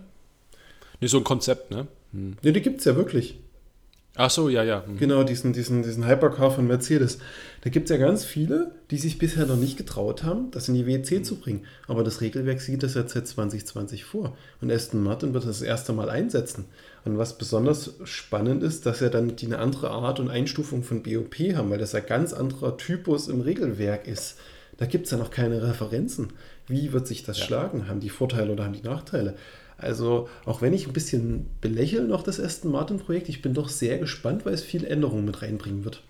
Nicht 1.02 1.12
so 1.12 1.18
ein 1.18 1.26
Konzept, 1.26 1.72
ne? 1.72 1.88
Hm. 2.14 2.38
Ne, 2.42 2.54
die 2.54 2.62
gibt 2.62 2.80
es 2.80 2.86
ja 2.86 2.96
wirklich. 2.96 3.38
Ach 4.16 4.30
so, 4.30 4.48
ja, 4.48 4.64
ja. 4.64 4.86
Mhm. 4.88 4.98
Genau, 4.98 5.24
diesen, 5.24 5.52
diesen, 5.52 5.84
diesen 5.84 6.08
Hypercar 6.08 6.52
von 6.52 6.68
Mercedes. 6.68 7.18
Da 7.62 7.70
gibt 7.70 7.90
es 7.90 7.98
ja 7.98 7.98
ganz 7.98 8.24
viele, 8.24 8.72
die 8.92 8.98
sich 9.00 9.18
bisher 9.18 9.46
noch 9.46 9.58
nicht 9.58 9.76
getraut 9.76 10.24
haben, 10.24 10.52
das 10.52 10.70
in 10.70 10.76
die 10.76 10.88
WC 10.88 11.20
mhm. 11.20 11.24
zu 11.26 11.36
bringen. 11.36 11.66
Aber 11.90 12.06
das 12.06 12.22
Regelwerk 12.22 12.62
sieht 12.62 12.84
das 12.84 12.94
jetzt 12.94 13.14
seit 13.14 13.28
2020 13.28 14.06
vor. 14.06 14.38
Und 14.62 14.72
Aston 14.72 15.04
Martin 15.04 15.34
wird 15.34 15.44
das, 15.44 15.60
das 15.60 15.68
erste 15.68 15.92
Mal 15.92 16.10
einsetzen. 16.10 16.64
Und 17.06 17.18
was 17.18 17.38
besonders 17.38 17.96
spannend 18.06 18.64
ist, 18.64 18.86
dass 18.86 19.02
ja 19.02 19.10
dann 19.10 19.36
die 19.36 19.48
eine 19.48 19.60
andere 19.60 19.90
Art 19.90 20.20
und 20.20 20.30
Einstufung 20.30 20.84
von 20.84 21.04
BOP 21.04 21.36
haben, 21.54 21.70
weil 21.70 21.78
das 21.78 21.92
ja 21.92 22.00
ganz 22.00 22.32
anderer 22.32 22.78
Typus 22.78 23.28
im 23.28 23.42
Regelwerk 23.42 24.08
ist. 24.08 24.38
Da 24.78 24.86
gibt 24.86 25.06
es 25.06 25.12
ja 25.12 25.18
noch 25.18 25.30
keine 25.30 25.62
Referenzen. 25.62 26.34
Wie 26.68 26.94
wird 26.94 27.08
sich 27.08 27.24
das 27.24 27.40
ja. 27.40 27.46
schlagen? 27.46 27.88
Haben 27.88 28.00
die 28.00 28.10
Vorteile 28.10 28.54
oder 28.54 28.64
haben 28.64 28.74
die 28.74 28.82
Nachteile? 28.82 29.36
Also, 29.78 30.30
auch 30.46 30.62
wenn 30.62 30.74
ich 30.74 30.88
ein 30.88 30.94
bisschen 30.94 31.48
belächle 31.60 32.04
noch 32.04 32.24
das 32.24 32.40
Aston 32.40 32.72
Martin-Projekt, 32.72 33.28
ich 33.28 33.42
bin 33.42 33.54
doch 33.54 33.68
sehr 33.68 33.98
gespannt, 33.98 34.46
weil 34.46 34.54
es 34.54 34.64
viel 34.64 34.86
Änderungen 34.86 35.26
mit 35.26 35.42
reinbringen 35.42 35.84
wird. 35.84 36.02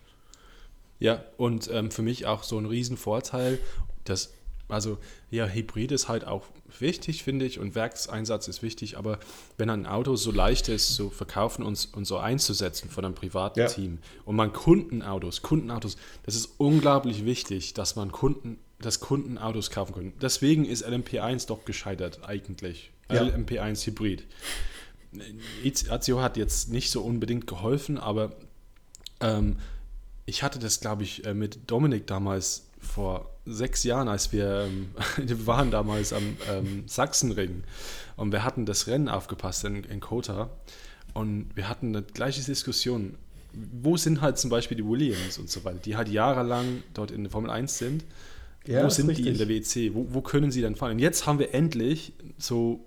Ja, 0.99 1.23
und 1.37 1.69
ähm, 1.71 1.89
für 1.89 2.03
mich 2.03 2.27
auch 2.27 2.43
so 2.43 2.57
ein 2.57 2.65
Riesenvorteil, 2.65 3.57
dass, 4.05 4.33
also, 4.69 4.97
ja, 5.29 5.45
Hybrid 5.47 5.91
ist 5.91 6.07
halt 6.07 6.25
auch 6.25 6.45
wichtig, 6.79 7.23
finde 7.23 7.45
ich, 7.45 7.59
und 7.59 7.75
Werkseinsatz 7.75 8.47
ist 8.47 8.63
wichtig, 8.63 8.97
aber 8.97 9.19
wenn 9.57 9.69
ein 9.69 9.85
Auto 9.85 10.15
so 10.15 10.31
leicht 10.31 10.69
ist, 10.69 10.95
zu 10.95 11.09
verkaufen 11.09 11.63
und, 11.63 11.89
und 11.93 12.05
so 12.05 12.17
einzusetzen 12.17 12.89
von 12.89 13.05
einem 13.05 13.15
privaten 13.15 13.59
ja. 13.59 13.67
Team 13.67 13.99
und 14.25 14.35
man 14.35 14.53
Kundenautos, 14.53 15.41
Kundenautos, 15.41 15.97
das 16.23 16.35
ist 16.35 16.51
unglaublich 16.57 17.25
wichtig, 17.25 17.73
dass 17.73 17.95
man 17.95 18.11
Kunden, 18.11 18.57
dass 18.79 18.99
Kunden 18.99 19.37
Autos 19.37 19.69
kaufen 19.69 19.93
können. 19.93 20.13
Deswegen 20.21 20.65
ist 20.65 20.85
LMP1 20.85 21.47
doch 21.47 21.65
gescheitert 21.65 22.21
eigentlich 22.23 22.91
ja. 23.11 23.21
LMP1 23.21 23.85
Hybrid. 23.85 24.25
Azio 25.89 26.21
hat 26.21 26.37
jetzt 26.37 26.69
nicht 26.69 26.89
so 26.89 27.03
unbedingt 27.03 27.45
geholfen, 27.45 27.97
aber 27.97 28.35
ähm, 29.19 29.57
ich 30.25 30.41
hatte 30.41 30.57
das, 30.59 30.79
glaube 30.79 31.03
ich, 31.03 31.25
äh, 31.25 31.33
mit 31.33 31.69
Dominik 31.69 32.07
damals 32.07 32.67
vor 32.83 33.29
sechs 33.45 33.83
Jahren, 33.83 34.07
als 34.07 34.31
wir, 34.31 34.67
ähm, 34.67 34.89
wir 35.17 35.47
waren 35.47 35.71
damals 35.71 36.13
am 36.13 36.37
ähm, 36.49 36.83
Sachsenring 36.87 37.63
und 38.15 38.31
wir 38.31 38.43
hatten 38.43 38.65
das 38.65 38.87
Rennen 38.87 39.09
aufgepasst 39.09 39.65
in, 39.65 39.83
in 39.83 39.99
Kota 39.99 40.49
und 41.13 41.49
wir 41.55 41.69
hatten 41.69 41.95
eine 41.95 42.03
gleiche 42.03 42.43
Diskussion. 42.43 43.15
Wo 43.53 43.97
sind 43.97 44.21
halt 44.21 44.37
zum 44.37 44.49
Beispiel 44.49 44.77
die 44.77 44.85
Williams 44.85 45.37
und 45.37 45.49
so 45.49 45.63
weiter, 45.63 45.79
die 45.79 45.95
halt 45.95 46.09
jahrelang 46.09 46.83
dort 46.93 47.11
in 47.11 47.23
der 47.23 47.31
Formel 47.31 47.51
1 47.51 47.77
sind? 47.77 48.03
Ja, 48.65 48.83
wo 48.83 48.89
sind 48.89 49.09
richtig. 49.09 49.25
die 49.25 49.31
in 49.31 49.37
der 49.37 49.47
WEC? 49.47 49.93
Wo, 49.93 50.07
wo 50.09 50.21
können 50.21 50.51
sie 50.51 50.61
dann 50.61 50.75
fahren? 50.75 50.93
Und 50.93 50.99
jetzt 50.99 51.27
haben 51.27 51.37
wir 51.37 51.53
endlich 51.53 52.13
so 52.37 52.85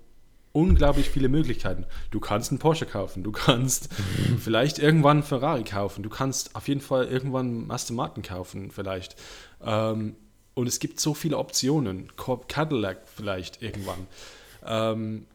unglaublich 0.51 1.09
viele 1.09 1.29
Möglichkeiten. 1.29 1.85
Du 2.09 2.19
kannst 2.19 2.51
einen 2.51 2.57
Porsche 2.57 2.87
kaufen, 2.87 3.23
du 3.23 3.31
kannst 3.31 3.89
vielleicht 4.39 4.79
irgendwann 4.79 5.17
einen 5.17 5.23
Ferrari 5.23 5.63
kaufen, 5.63 6.01
du 6.01 6.09
kannst 6.09 6.55
auf 6.55 6.67
jeden 6.67 6.81
Fall 6.81 7.05
irgendwann 7.05 7.45
einen 7.45 7.71
Aston 7.71 7.95
Martin 7.95 8.23
kaufen, 8.23 8.71
vielleicht. 8.71 9.15
Ähm, 9.63 10.15
und 10.53 10.67
es 10.67 10.79
gibt 10.79 10.99
so 10.99 11.13
viele 11.13 11.37
Optionen. 11.37 12.11
Cadillac 12.47 13.07
vielleicht 13.07 13.61
irgendwann. 13.61 14.07
Ähm, 14.65 15.25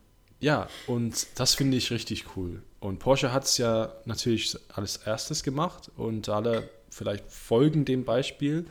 ja, 0.40 0.68
und 0.88 1.26
das 1.36 1.54
finde 1.54 1.76
ich 1.76 1.90
richtig 1.92 2.36
cool. 2.36 2.62
Und 2.80 2.98
Porsche 2.98 3.32
hat 3.32 3.44
es 3.44 3.58
ja 3.58 3.92
natürlich 4.04 4.58
als 4.74 4.96
erstes 4.96 5.44
gemacht 5.44 5.90
und 5.96 6.28
alle 6.28 6.68
vielleicht 6.90 7.30
folgen 7.30 7.84
dem 7.84 8.04
Beispiel. 8.04 8.66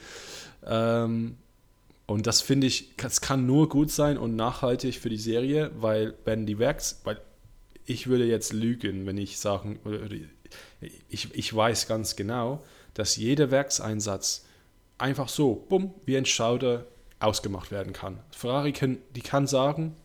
Ähm, 0.66 1.38
und 2.08 2.28
das 2.28 2.42
finde 2.42 2.68
ich, 2.68 2.98
das 2.98 3.22
kann 3.22 3.46
nur 3.46 3.70
gut 3.70 3.90
sein 3.90 4.18
und 4.18 4.36
nachhaltig 4.36 5.00
für 5.00 5.10
die 5.10 5.16
Serie, 5.16 5.72
weil 5.78 6.14
wenn 6.26 6.46
die 6.46 6.60
Werks, 6.60 7.00
weil 7.06 7.22
ich 7.86 8.08
würde 8.08 8.26
jetzt 8.26 8.52
lügen, 8.52 9.06
wenn 9.06 9.18
ich 9.18 9.40
sagen, 9.40 9.80
ich, 11.08 11.34
ich 11.34 11.56
weiß 11.56 11.88
ganz 11.88 12.18
genau, 12.18 12.64
dass 12.94 13.16
jeder 13.16 13.50
Werkseinsatz 13.50 14.46
einfach 15.02 15.30
so, 15.30 15.56
bumm, 15.70 15.94
wie 16.06 16.18
ein 16.18 16.26
Schauder 16.26 16.86
ausgemacht 17.20 17.72
werden 17.72 17.94
kann. 17.94 18.20
Ferrari 18.32 18.72
kann, 18.72 18.98
die 19.16 19.22
kann 19.22 19.48
sagen, 19.48 19.96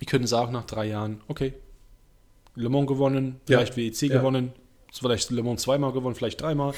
die 0.00 0.06
können 0.06 0.26
sagen 0.26 0.52
nach 0.52 0.64
drei 0.66 0.86
Jahren, 0.86 1.20
okay, 1.28 1.54
Le 2.56 2.68
Mans 2.68 2.86
gewonnen, 2.86 3.40
Ja. 3.48 3.58
vielleicht 3.58 3.76
WEC 3.76 4.02
Ja. 4.10 4.18
gewonnen, 4.18 4.52
vielleicht 4.92 5.30
Le 5.30 5.42
Mans 5.42 5.62
zweimal 5.62 5.92
gewonnen, 5.92 6.14
vielleicht 6.14 6.40
dreimal. 6.40 6.72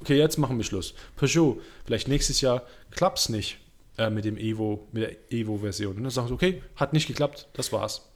Okay, 0.00 0.16
jetzt 0.18 0.36
machen 0.38 0.56
wir 0.56 0.64
Schluss. 0.64 0.94
Peugeot, 1.16 1.60
vielleicht 1.84 2.08
nächstes 2.08 2.40
Jahr 2.40 2.62
klappt 2.90 3.18
es 3.20 3.28
nicht 3.28 3.58
äh, 3.98 4.10
mit 4.10 4.24
dem 4.24 4.36
Evo, 4.38 4.88
mit 4.90 5.02
der 5.02 5.16
Evo-Version. 5.30 5.96
Und 5.96 6.02
dann 6.02 6.10
sagen 6.10 6.26
sie, 6.28 6.34
okay, 6.34 6.62
hat 6.76 6.92
nicht 6.92 7.06
geklappt, 7.06 7.48
das 7.52 7.72
war's. 7.72 8.08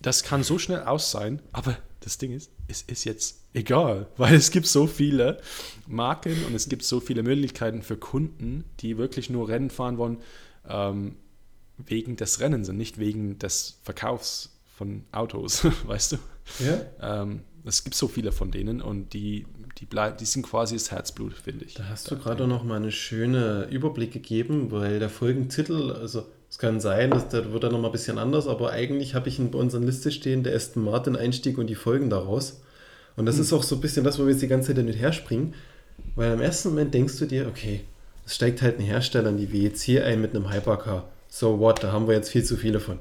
Das 0.00 0.22
kann 0.22 0.42
so 0.42 0.58
schnell 0.58 0.82
aus 0.82 1.10
sein, 1.10 1.42
aber 1.52 1.76
das 2.00 2.18
Ding 2.18 2.32
ist, 2.32 2.50
es 2.68 2.82
ist 2.82 3.04
jetzt 3.04 3.40
egal, 3.54 4.06
weil 4.16 4.34
es 4.34 4.50
gibt 4.50 4.66
so 4.66 4.86
viele 4.86 5.40
Marken 5.86 6.44
und 6.46 6.54
es 6.54 6.68
gibt 6.68 6.84
so 6.84 7.00
viele 7.00 7.22
Möglichkeiten 7.22 7.82
für 7.82 7.96
Kunden, 7.96 8.64
die 8.80 8.98
wirklich 8.98 9.30
nur 9.30 9.48
Rennen 9.48 9.70
fahren 9.70 9.98
wollen, 9.98 10.18
ähm, 10.68 11.16
wegen 11.76 12.16
des 12.16 12.40
Rennens 12.40 12.68
und 12.68 12.76
nicht 12.76 12.98
wegen 12.98 13.38
des 13.38 13.78
Verkaufs 13.82 14.50
von 14.76 15.04
Autos, 15.12 15.64
weißt 15.86 16.12
du? 16.12 16.16
Ja, 16.60 17.22
Ähm, 17.22 17.40
es 17.64 17.84
gibt 17.84 17.94
so 17.94 18.08
viele 18.08 18.32
von 18.32 18.50
denen 18.50 18.80
und 18.80 19.12
die, 19.12 19.46
die, 19.78 19.84
bleib, 19.84 20.18
die 20.18 20.24
sind 20.24 20.44
quasi 20.44 20.74
das 20.74 20.90
Herzblut, 20.90 21.34
finde 21.34 21.66
ich. 21.66 21.74
da 21.74 21.88
hast 21.88 22.10
du 22.10 22.16
gerade 22.16 22.46
noch 22.46 22.64
mal 22.64 22.76
einen 22.76 22.92
schönen 22.92 23.68
Überblick 23.68 24.12
gegeben, 24.12 24.70
weil 24.70 24.98
der 24.98 25.10
Folgentitel, 25.10 25.92
also 25.92 26.26
es 26.58 26.60
kann 26.60 26.80
sein, 26.80 27.12
dass 27.12 27.28
der 27.28 27.52
wird 27.52 27.62
dann 27.62 27.70
noch 27.70 27.78
mal 27.78 27.86
ein 27.86 27.92
bisschen 27.92 28.18
anders, 28.18 28.48
aber 28.48 28.72
eigentlich 28.72 29.14
habe 29.14 29.28
ich 29.28 29.38
in 29.38 29.52
bei 29.52 29.60
unserer 29.60 29.80
Liste 29.80 30.10
stehen, 30.10 30.42
der 30.42 30.56
Aston 30.56 30.82
Martin 30.82 31.14
Einstieg 31.14 31.56
und 31.56 31.68
die 31.68 31.76
Folgen 31.76 32.10
daraus. 32.10 32.60
Und 33.14 33.26
das 33.26 33.38
ist 33.38 33.52
auch 33.52 33.62
so 33.62 33.76
ein 33.76 33.80
bisschen 33.80 34.02
das, 34.02 34.18
wo 34.18 34.24
wir 34.24 34.32
jetzt 34.32 34.42
die 34.42 34.48
ganze 34.48 34.66
Zeit 34.66 34.78
hin 34.78 34.88
und 34.88 34.92
her 34.94 35.12
springen, 35.12 35.54
weil 36.16 36.32
im 36.32 36.40
ersten 36.40 36.70
Moment 36.70 36.92
denkst 36.92 37.16
du 37.20 37.26
dir, 37.26 37.46
okay, 37.46 37.82
es 38.26 38.34
steigt 38.34 38.60
halt 38.60 38.80
ein 38.80 38.84
Hersteller 38.84 39.30
in 39.30 39.36
die 39.36 39.52
WEC 39.52 40.02
ein 40.02 40.20
mit 40.20 40.34
einem 40.34 40.52
Hypercar. 40.52 41.08
So 41.28 41.60
what, 41.60 41.84
da 41.84 41.92
haben 41.92 42.08
wir 42.08 42.16
jetzt 42.16 42.30
viel 42.30 42.42
zu 42.42 42.56
viele 42.56 42.80
von. 42.80 42.98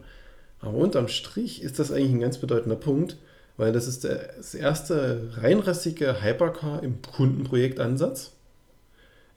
Aber 0.62 0.78
unterm 0.78 1.08
Strich 1.08 1.64
ist 1.64 1.80
das 1.80 1.92
eigentlich 1.92 2.12
ein 2.12 2.20
ganz 2.20 2.38
bedeutender 2.38 2.76
Punkt, 2.76 3.18
weil 3.58 3.74
das 3.74 3.88
ist 3.88 4.04
der, 4.04 4.34
das 4.38 4.54
erste 4.54 5.32
reinrassige 5.36 6.22
Hypercar 6.22 6.84
im 6.84 7.02
Kundenprojektansatz. 7.02 8.34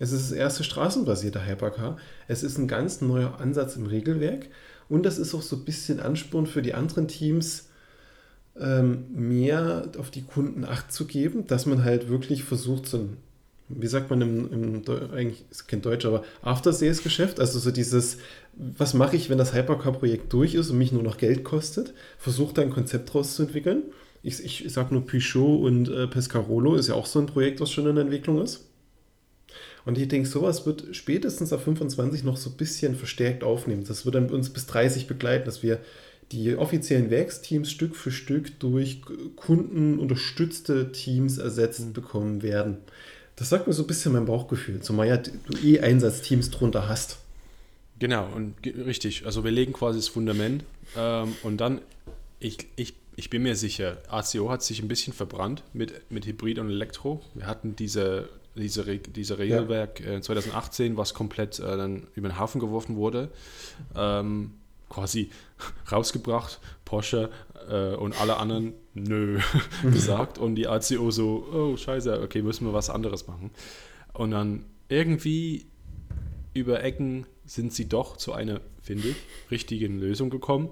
Es 0.01 0.13
ist 0.13 0.31
das 0.31 0.37
erste 0.37 0.65
straßenbasierte 0.65 1.47
Hypercar. 1.47 1.99
Es 2.27 2.43
ist 2.43 2.57
ein 2.57 2.67
ganz 2.67 3.03
neuer 3.03 3.39
Ansatz 3.39 3.77
im 3.77 3.85
Regelwerk 3.85 4.47
und 4.89 5.05
das 5.05 5.19
ist 5.19 5.35
auch 5.35 5.43
so 5.43 5.57
ein 5.57 5.65
bisschen 5.65 6.01
Ansporn 6.01 6.47
für 6.47 6.63
die 6.63 6.73
anderen 6.73 7.07
Teams, 7.07 7.69
ähm, 8.59 9.05
mehr 9.13 9.91
auf 9.99 10.11
die 10.11 10.23
Kunden 10.23 10.65
Acht 10.65 10.91
zu 10.91 11.07
geben, 11.07 11.47
dass 11.47 11.67
man 11.67 11.85
halt 11.85 12.09
wirklich 12.09 12.45
versucht, 12.45 12.87
so 12.87 12.97
ein, 12.97 13.17
wie 13.69 13.87
sagt 13.87 14.09
man 14.09 14.23
im, 14.23 14.53
im 14.53 15.13
eigentlich 15.13 15.45
ist 15.51 15.69
kein 15.69 15.83
Deutsch, 15.83 16.07
aber 16.07 16.25
After-Sales-Geschäft, 16.41 17.39
also 17.39 17.59
so 17.59 17.71
dieses, 17.71 18.17
was 18.55 18.95
mache 18.95 19.17
ich, 19.17 19.29
wenn 19.29 19.39
das 19.39 19.53
Hypercar-Projekt 19.53 20.33
durch 20.33 20.55
ist 20.55 20.71
und 20.71 20.79
mich 20.79 20.93
nur 20.93 21.03
noch 21.03 21.19
Geld 21.19 21.45
kostet, 21.45 21.93
versucht 22.19 22.57
da 22.57 22.63
ein 22.63 22.71
Konzept 22.71 23.13
draus 23.13 23.37
zu 23.37 23.43
entwickeln. 23.43 23.83
Ich, 24.23 24.43
ich, 24.43 24.65
sage 24.73 24.95
nur 24.95 25.07
Peugeot 25.07 25.59
und 25.59 25.91
äh, 25.91 26.07
Pescarolo 26.07 26.75
ist 26.75 26.89
ja 26.89 26.95
auch 26.95 27.07
so 27.07 27.19
ein 27.19 27.27
Projekt, 27.27 27.61
was 27.61 27.71
schon 27.71 27.87
in 27.87 27.99
Entwicklung 27.99 28.43
ist. 28.43 28.70
Und 29.85 29.99
ich 29.99 30.09
denke, 30.09 30.29
sowas 30.29 30.67
wird 30.67 30.89
spätestens 30.93 31.53
ab 31.53 31.63
25 31.63 32.25
noch 32.25 32.37
so 32.37 32.51
ein 32.51 32.57
bisschen 32.57 32.95
verstärkt 32.95 33.45
aufnehmen. 33.45 33.85
Das 33.87 34.05
wird 34.05 34.15
dann 34.15 34.31
uns 34.31 34.51
bis 34.51 34.67
30 34.67 35.07
begleiten, 35.07 35.47
dass 35.47 35.63
wir 35.63 35.81
die 36.33 36.55
offiziellen 36.57 37.11
Werksteams 37.11 37.71
Stück 37.71 37.97
für 37.97 38.13
Stück 38.13 38.61
durch 38.61 39.03
kundenunterstützte 39.37 40.93
Teams 40.93 41.39
ersetzt 41.39 41.93
bekommen 41.93 42.43
werden. 42.43 42.79
Das 43.37 43.49
sagt 43.49 43.67
mir 43.67 43.73
so 43.73 43.83
ein 43.85 43.87
bisschen 43.87 44.13
mein 44.13 44.27
Bauchgefühl, 44.27 44.81
zumal 44.81 45.09
ja 45.09 45.17
du 45.17 45.33
eh 45.65 45.81
Einsatzteams 45.81 46.51
drunter 46.51 46.89
hast. 46.89 47.19
Genau, 47.99 48.29
und 48.35 48.55
richtig. 48.65 49.27
Also 49.27 49.45
wir 49.45 49.51
legen 49.51 49.73
quasi 49.73 49.99
das 49.99 50.09
Fundament 50.09 50.65
ähm, 50.97 51.35
und 51.43 51.59
dann, 51.59 51.81
ich, 52.39 52.67
ich, 52.77 52.95
ich 53.17 53.29
bin 53.29 53.43
mir 53.43 53.57
sicher, 53.57 53.99
ACO 54.09 54.51
hat 54.51 54.63
sich 54.63 54.83
ein 54.83 54.89
bisschen 54.89 55.13
verbrannt 55.13 55.63
mit, 55.73 56.11
mit 56.11 56.27
Hybrid 56.27 56.59
und 56.59 56.71
Elektro. 56.71 57.23
Wir 57.35 57.47
hatten 57.47 57.77
diese, 57.77 58.29
diese, 58.61 58.87
Re- 58.87 58.99
diese 58.99 59.39
Regelwerk 59.39 60.01
äh, 60.01 60.21
2018, 60.21 60.97
was 60.97 61.15
komplett 61.15 61.59
äh, 61.59 61.77
dann 61.77 62.07
über 62.15 62.29
den 62.29 62.39
Haufen 62.39 62.61
geworfen 62.61 62.97
wurde. 62.97 63.31
Ähm, 63.97 64.53
quasi 64.89 65.31
rausgebracht, 65.93 66.61
Porsche 66.85 67.31
äh, 67.69 67.95
und 67.95 68.21
alle 68.21 68.37
anderen 68.37 68.75
nö 68.95 69.39
gesagt 69.93 70.39
und 70.39 70.55
die 70.57 70.67
ACO 70.69 71.11
so, 71.11 71.47
oh 71.53 71.77
scheiße, 71.77 72.21
okay, 72.23 72.43
müssen 72.43 72.67
wir 72.67 72.73
was 72.73 72.91
anderes 72.91 73.27
machen. 73.27 73.51
Und 74.13 74.33
dann 74.33 74.65
irgendwie 74.89 75.67
über 76.53 76.83
Ecken 76.83 77.27
sind 77.45 77.73
sie 77.73 77.89
doch 77.89 78.17
zu 78.17 78.33
einer, 78.33 78.61
finde 78.83 79.09
ich, 79.09 79.17
richtigen 79.51 79.99
Lösung 80.01 80.31
gekommen. 80.31 80.71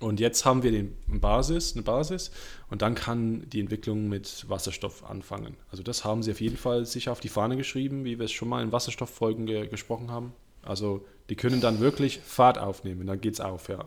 Und 0.00 0.18
jetzt 0.18 0.46
haben 0.46 0.62
wir 0.62 0.72
den 0.72 0.96
Basis, 1.06 1.74
eine 1.74 1.82
Basis 1.82 2.30
und 2.70 2.80
dann 2.80 2.94
kann 2.94 3.48
die 3.50 3.60
Entwicklung 3.60 4.08
mit 4.08 4.48
Wasserstoff 4.48 5.04
anfangen. 5.08 5.56
Also 5.70 5.82
das 5.82 6.04
haben 6.04 6.22
sie 6.22 6.30
auf 6.32 6.40
jeden 6.40 6.56
Fall 6.56 6.86
sich 6.86 7.10
auf 7.10 7.20
die 7.20 7.28
Fahne 7.28 7.58
geschrieben, 7.58 8.04
wie 8.06 8.18
wir 8.18 8.24
es 8.24 8.32
schon 8.32 8.48
mal 8.48 8.62
in 8.62 8.72
Wasserstofffolgen 8.72 9.44
ge 9.44 9.66
gesprochen 9.66 10.10
haben. 10.10 10.32
Also 10.62 11.04
die 11.28 11.36
können 11.36 11.60
dann 11.60 11.80
wirklich 11.80 12.20
Fahrt 12.24 12.58
aufnehmen, 12.58 13.06
dann 13.06 13.20
geht's 13.20 13.40
auf, 13.40 13.68
ja. 13.68 13.84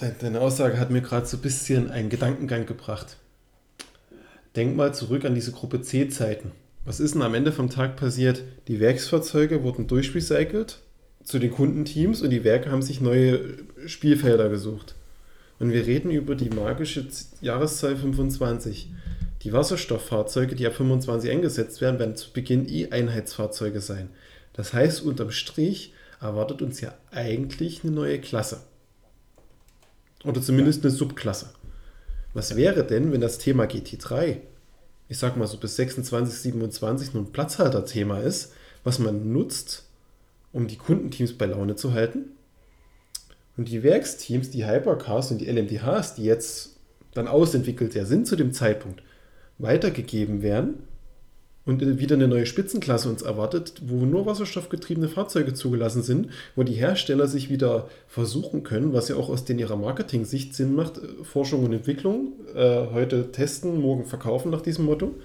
De- 0.00 0.12
Deine 0.20 0.42
Aussage 0.42 0.78
hat 0.78 0.90
mir 0.90 1.00
gerade 1.00 1.26
so 1.26 1.38
ein 1.38 1.42
bisschen 1.42 1.90
einen 1.90 2.10
Gedankengang 2.10 2.66
gebracht. 2.66 3.16
Denk 4.54 4.76
mal 4.76 4.92
zurück 4.94 5.24
an 5.24 5.34
diese 5.34 5.52
Gruppe 5.52 5.80
C-Zeiten. 5.80 6.52
Was 6.84 7.00
ist 7.00 7.14
denn 7.14 7.22
am 7.22 7.34
Ende 7.34 7.52
vom 7.52 7.70
Tag 7.70 7.96
passiert? 7.96 8.42
Die 8.68 8.80
Werksfahrzeuge 8.80 9.62
wurden 9.62 9.86
durchrecycelt 9.86 10.80
zu 11.24 11.38
den 11.38 11.50
Kundenteams 11.52 12.22
und 12.22 12.30
die 12.30 12.44
Werke 12.44 12.70
haben 12.70 12.82
sich 12.82 13.00
neue 13.00 13.40
Spielfelder 13.86 14.48
gesucht. 14.48 14.94
Und 15.58 15.72
wir 15.72 15.86
reden 15.86 16.10
über 16.10 16.34
die 16.34 16.50
magische 16.50 17.06
Jahreszahl 17.40 17.96
25. 17.96 18.90
Die 19.42 19.52
Wasserstofffahrzeuge, 19.52 20.54
die 20.54 20.66
ab 20.66 20.74
25 20.74 21.30
eingesetzt 21.30 21.80
werden, 21.80 21.98
werden 21.98 22.16
zu 22.16 22.32
Beginn 22.32 22.68
E-Einheitsfahrzeuge 22.68 23.80
sein. 23.80 24.10
Das 24.52 24.72
heißt, 24.72 25.02
unterm 25.02 25.30
Strich 25.30 25.92
erwartet 26.20 26.62
uns 26.62 26.80
ja 26.80 26.94
eigentlich 27.10 27.84
eine 27.84 27.92
neue 27.92 28.20
Klasse. 28.20 28.60
Oder 30.24 30.42
zumindest 30.42 30.84
eine 30.84 30.92
Subklasse. 30.92 31.50
Was 32.34 32.56
wäre 32.56 32.84
denn, 32.84 33.12
wenn 33.12 33.20
das 33.20 33.38
Thema 33.38 33.64
GT3, 33.64 34.38
ich 35.08 35.18
sag 35.18 35.36
mal 35.36 35.46
so 35.46 35.56
bis 35.56 35.76
26, 35.76 36.38
27 36.40 37.14
nur 37.14 37.22
ein 37.22 37.32
Platzhalter-Thema 37.32 38.20
ist, 38.20 38.52
was 38.84 38.98
man 38.98 39.32
nutzt, 39.32 39.84
um 40.52 40.66
die 40.66 40.76
Kundenteams 40.76 41.34
bei 41.34 41.46
Laune 41.46 41.76
zu 41.76 41.92
halten? 41.92 42.32
Und 43.58 43.68
die 43.68 43.82
Werksteams, 43.82 44.50
die 44.50 44.66
Hypercars 44.66 45.32
und 45.32 45.40
die 45.40 45.50
LMDHs, 45.50 46.14
die 46.14 46.24
jetzt 46.24 46.76
dann 47.12 47.28
ausentwickelt 47.28 47.94
ja 47.94 48.04
sind 48.04 48.26
zu 48.26 48.36
dem 48.36 48.52
Zeitpunkt, 48.52 49.02
weitergegeben 49.58 50.42
werden 50.42 50.74
und 51.66 51.98
wieder 51.98 52.14
eine 52.14 52.28
neue 52.28 52.46
Spitzenklasse 52.46 53.08
uns 53.08 53.22
erwartet, 53.22 53.82
wo 53.84 54.06
nur 54.06 54.24
wasserstoffgetriebene 54.26 55.08
Fahrzeuge 55.08 55.54
zugelassen 55.54 56.02
sind, 56.02 56.28
wo 56.54 56.62
die 56.62 56.74
Hersteller 56.74 57.26
sich 57.26 57.50
wieder 57.50 57.88
versuchen 58.06 58.62
können, 58.62 58.92
was 58.92 59.08
ja 59.08 59.16
auch 59.16 59.28
aus 59.28 59.44
den 59.44 59.58
ihrer 59.58 59.76
Marketing-Sicht 59.76 60.54
Sinn 60.54 60.76
macht, 60.76 60.98
äh, 60.98 61.24
Forschung 61.24 61.64
und 61.64 61.72
Entwicklung, 61.72 62.34
äh, 62.54 62.86
heute 62.92 63.32
testen, 63.32 63.80
morgen 63.80 64.06
verkaufen 64.06 64.52
nach 64.52 64.62
diesem 64.62 64.84
Motto, 64.84 65.16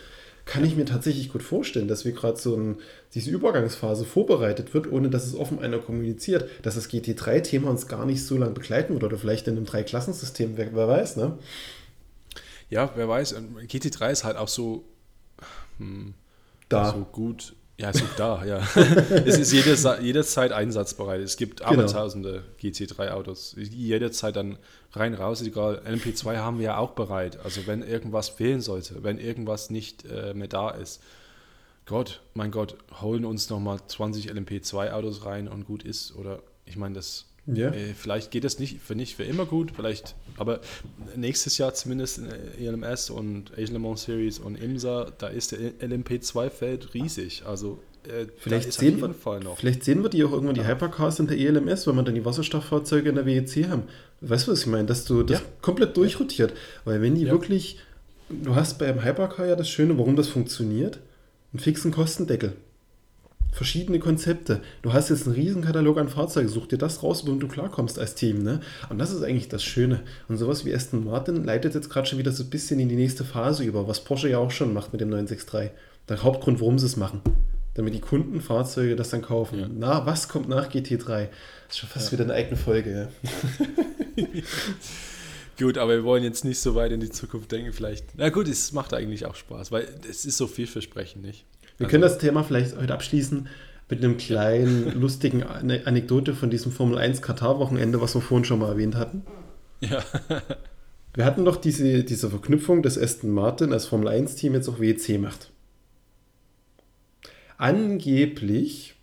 kann 0.46 0.66
ich 0.66 0.76
mir 0.76 0.86
tatsächlich 0.86 1.32
gut 1.32 1.42
vorstellen, 1.42 1.88
dass 1.88 2.04
wir 2.04 2.12
gerade 2.12 2.38
so 2.38 2.56
ein, 2.56 2.78
diese 3.14 3.32
Übergangsphase 3.32 4.04
vorbereitet 4.06 4.74
wird, 4.74 4.92
ohne 4.92 5.10
dass 5.10 5.26
es 5.26 5.36
offen 5.36 5.60
einer 5.60 5.80
kommuniziert, 5.80 6.50
dass 6.64 6.76
das 6.76 6.90
GT3-Thema 6.90 7.70
uns 7.70 7.88
gar 7.88 8.06
nicht 8.06 8.26
so 8.26 8.38
lange 8.38 8.54
begleiten 8.54 8.94
wird 8.94 9.04
oder 9.04 9.18
vielleicht 9.18 9.48
in 9.48 9.56
einem 9.56 9.66
Dreiklassensystem, 9.66 10.58
wer, 10.58 10.76
wer 10.76 10.88
weiß, 10.88 11.16
ne? 11.16 11.38
Ja, 12.70 12.92
wer 12.96 13.08
weiß. 13.08 13.36
GT3 13.36 14.12
ist 14.12 14.24
halt 14.24 14.36
auch 14.36 14.48
so, 14.48 14.84
hm, 15.78 16.14
Da. 16.70 16.92
so 16.92 17.06
gut. 17.12 17.56
Ja, 17.78 17.90
ist 17.90 18.04
auch 18.04 18.16
da, 18.16 18.46
ja. 18.46 18.58
es 19.26 19.38
ist 19.38 19.52
jede, 19.52 19.76
jederzeit 20.02 20.52
einsatzbereit. 20.52 21.22
Es 21.22 21.38
gibt 21.38 21.60
Genau. 21.62 21.72
abertausende 21.72 22.44
GT3-Autos, 22.62 23.56
die 23.58 23.88
jederzeit 23.88 24.36
dann 24.36 24.60
rein, 24.92 25.16
raus, 25.16 25.42
egal. 25.42 25.82
LMP2 25.88 26.38
haben 26.38 26.60
wir 26.60 26.66
ja 26.66 26.78
auch 26.78 26.92
bereit. 26.92 27.40
Also 27.44 27.66
wenn 27.66 27.82
irgendwas 27.82 28.30
fehlen 28.30 28.62
sollte, 28.62 29.04
wenn 29.04 29.18
irgendwas 29.18 29.72
nicht 29.72 30.06
äh, 30.06 30.34
mehr 30.36 30.48
da 30.48 30.70
ist, 30.70 31.02
Gott, 31.86 32.22
mein 32.34 32.52
Gott, 32.52 32.78
holen 33.02 33.26
uns 33.26 33.50
nochmal 33.50 33.80
20 33.86 34.32
LMP2-Autos 34.32 35.26
rein 35.26 35.48
und 35.48 35.66
gut 35.66 35.84
ist. 35.84 36.16
Oder 36.16 36.42
ich 36.66 36.78
meine, 36.78 36.94
das 36.96 37.26
Ja. 37.46 37.70
äh, 37.72 37.94
vielleicht 37.94 38.32
geht 38.32 38.46
das 38.46 38.58
nicht 38.60 38.80
für 38.82 38.96
nicht 38.96 39.16
für 39.18 39.24
immer 39.24 39.46
gut, 39.46 39.72
vielleicht, 39.76 40.16
aber 40.38 40.62
nächstes 41.18 41.58
Jahr 41.58 41.74
zumindest 41.74 42.20
in 42.20 42.26
äh, 42.28 42.66
ELMS 42.68 43.10
und 43.10 43.52
Asian 43.58 43.74
Le 43.74 43.80
Mans 43.80 44.04
Series 44.04 44.40
und 44.40 44.56
IMSA, 44.56 45.12
da 45.18 45.28
ist 45.28 45.52
der 45.52 45.60
LMP2-Feld 45.82 46.94
riesig. 46.94 47.44
Also 47.46 47.80
äh, 48.08 48.28
Vielleicht 48.38 48.72
sehen, 48.74 48.98
wir, 49.02 49.08
jeden 49.08 49.20
Fall 49.20 49.40
noch. 49.42 49.58
vielleicht 49.58 49.84
sehen 49.84 50.04
wir 50.04 50.10
die 50.10 50.24
auch 50.24 50.32
irgendwann, 50.32 50.56
die 50.56 50.66
Hypercars 50.66 51.20
in 51.20 51.28
der 51.28 51.38
ELMS, 51.38 51.86
wenn 51.88 51.96
wir 51.96 52.04
dann 52.04 52.16
die 52.16 52.24
Wasserstofffahrzeuge 52.26 53.10
in 53.10 53.16
der 53.16 53.26
WEC 53.26 53.68
haben. 53.70 53.84
Weißt 54.22 54.48
du, 54.48 54.52
was 54.54 54.62
ich 54.62 54.68
meine? 54.68 54.86
Dass 54.86 55.04
du 55.06 55.24
das 55.24 55.40
Ja. 55.42 55.46
komplett 55.62 55.98
durchrotiert. 55.98 56.54
Weil 56.86 57.02
wenn 57.02 57.16
die 57.16 57.24
Ja. 57.26 57.32
wirklich, 57.32 57.78
du 58.30 58.56
hast 58.56 58.78
beim 58.80 59.04
Hypercar 59.04 59.48
ja 59.48 59.56
das 59.58 59.70
Schöne, 59.70 59.98
warum 59.98 60.16
das 60.16 60.30
funktioniert, 60.30 61.00
einen 61.52 61.60
fixen 61.60 61.92
Kostendeckel. 61.92 62.54
Verschiedene 63.54 64.00
Konzepte. 64.00 64.62
Du 64.82 64.94
hast 64.94 65.10
jetzt 65.10 65.28
einen 65.28 65.36
riesen 65.36 65.62
Katalog 65.62 66.00
an 66.00 66.10
Fahrzeugen, 66.10 66.50
such 66.50 66.68
dir 66.68 66.80
das 66.80 67.04
raus, 67.04 67.26
womit 67.28 67.44
du 67.44 67.48
klarkommst 67.48 68.00
als 68.00 68.16
Team. 68.16 68.42
Ne? 68.42 68.62
Und 68.90 68.98
das 68.98 69.12
ist 69.12 69.22
eigentlich 69.22 69.48
das 69.48 69.64
Schöne. 69.64 70.02
Und 70.28 70.38
sowas 70.38 70.66
wie 70.66 70.74
Aston 70.74 71.06
Martin 71.06 71.44
leitet 71.44 71.76
jetzt 71.76 71.92
gerade 71.92 72.08
schon 72.08 72.18
wieder 72.18 72.32
so 72.32 72.44
ein 72.44 72.50
bisschen 72.50 72.80
in 72.80 72.90
die 72.90 72.96
nächste 72.96 73.24
Phase 73.24 73.64
über, 73.64 73.88
was 73.88 74.04
Porsche 74.04 74.30
ja 74.30 74.40
auch 74.40 74.50
schon 74.50 74.74
macht 74.74 74.92
mit 74.92 75.02
dem 75.02 75.10
963. 75.10 75.70
Der 76.10 76.24
Hauptgrund, 76.24 76.62
warum 76.62 76.80
sie 76.80 76.88
es 76.88 76.98
machen. 76.98 77.22
Damit 77.76 77.94
die 77.94 78.02
Kunden 78.02 78.42
Fahrzeuge 78.42 78.96
das 78.96 79.12
dann 79.12 79.22
kaufen. 79.22 79.60
Ja. 79.60 79.70
Na, 79.72 80.06
was 80.06 80.30
kommt 80.30 80.50
nach 80.50 80.70
GT3? 80.72 81.06
Das 81.06 81.30
ist 81.70 81.78
schon 81.78 81.90
fast 81.90 82.12
wieder 82.12 82.24
eine 82.24 82.34
eigene 82.34 82.58
Folge. 82.58 83.10
Ja. 84.18 84.26
Gut, 85.60 85.78
aber 85.78 85.94
wir 85.94 86.04
wollen 86.04 86.24
jetzt 86.24 86.44
nicht 86.44 86.60
so 86.60 86.74
weit 86.74 86.92
in 86.92 87.00
die 87.00 87.12
Zukunft 87.12 87.52
denken, 87.52 87.72
vielleicht. 87.72 88.18
Na 88.18 88.30
gut, 88.30 88.48
es 88.48 88.72
macht 88.72 88.94
eigentlich 88.94 89.28
auch 89.28 89.36
Spaß, 89.36 89.72
weil 89.72 89.88
es 90.10 90.26
ist 90.26 90.38
so 90.38 90.48
vielversprechend, 90.48 91.24
nicht? 91.24 91.46
Wir 91.78 91.88
können 91.88 92.02
das 92.04 92.18
Thema 92.18 92.44
vielleicht 92.44 92.78
heute 92.78 92.94
abschließen 92.94 93.48
mit 93.90 94.04
einem 94.04 94.18
kleinen, 94.18 95.00
lustigen 95.00 95.44
Ane- 95.44 95.86
Anekdote 95.86 96.34
von 96.34 96.50
diesem 96.50 96.72
Formel 96.72 96.98
1 96.98 97.22
Katar-Wochenende, 97.22 98.00
was 98.02 98.16
wir 98.16 98.22
vorhin 98.22 98.46
schon 98.46 98.60
mal 98.60 98.70
erwähnt 98.70 98.96
hatten. 98.96 99.24
Ja. 99.82 100.04
Wir 101.14 101.26
hatten 101.26 101.46
doch 101.46 101.58
diese, 101.58 102.04
diese 102.04 102.30
Verknüpfung, 102.30 102.82
dass 102.82 102.98
Aston 102.98 103.32
Martin 103.32 103.74
als 103.74 103.86
Formel 103.86 104.08
1-Team 104.08 104.54
jetzt 104.54 104.68
auch 104.70 104.80
WEC 104.80 105.20
macht. 105.20 105.52
Angeblich 107.58 108.96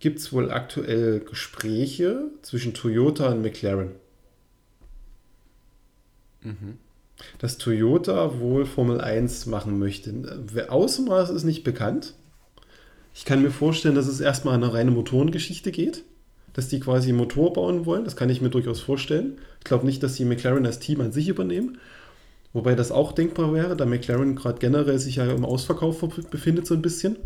gibt 0.00 0.18
es 0.18 0.32
wohl 0.32 0.50
aktuell 0.50 1.20
Gespräche 1.20 2.24
zwischen 2.42 2.74
Toyota 2.74 3.30
und 3.30 3.42
McLaren. 3.42 3.92
Mhm. 6.42 6.78
Dass 7.38 7.58
Toyota 7.58 8.38
wohl 8.40 8.66
Formel 8.66 9.00
1 9.00 9.46
machen 9.46 9.78
möchte. 9.78 10.12
Ausmaß 10.68 11.30
ist 11.30 11.44
nicht 11.44 11.64
bekannt. 11.64 12.14
Ich 13.14 13.24
kann 13.24 13.42
mir 13.42 13.50
vorstellen, 13.50 13.94
dass 13.94 14.06
es 14.06 14.20
erstmal 14.20 14.54
eine 14.54 14.72
reine 14.72 14.90
Motorengeschichte 14.90 15.72
geht. 15.72 16.04
Dass 16.52 16.68
die 16.68 16.80
quasi 16.80 17.12
Motor 17.12 17.52
bauen 17.52 17.86
wollen. 17.86 18.04
Das 18.04 18.16
kann 18.16 18.30
ich 18.30 18.40
mir 18.40 18.50
durchaus 18.50 18.80
vorstellen. 18.80 19.38
Ich 19.58 19.64
glaube 19.64 19.86
nicht, 19.86 20.02
dass 20.02 20.16
sie 20.16 20.24
McLaren 20.24 20.66
als 20.66 20.78
Team 20.78 21.00
an 21.00 21.12
sich 21.12 21.28
übernehmen. 21.28 21.78
Wobei 22.52 22.74
das 22.74 22.90
auch 22.90 23.12
denkbar 23.12 23.54
wäre, 23.54 23.76
da 23.76 23.86
McLaren 23.86 24.34
gerade 24.34 24.58
generell 24.58 24.98
sich 24.98 25.16
ja 25.16 25.30
im 25.30 25.44
Ausverkauf 25.44 26.00
befindet 26.30 26.66
so 26.66 26.74
ein 26.74 26.82
bisschen. 26.82 27.16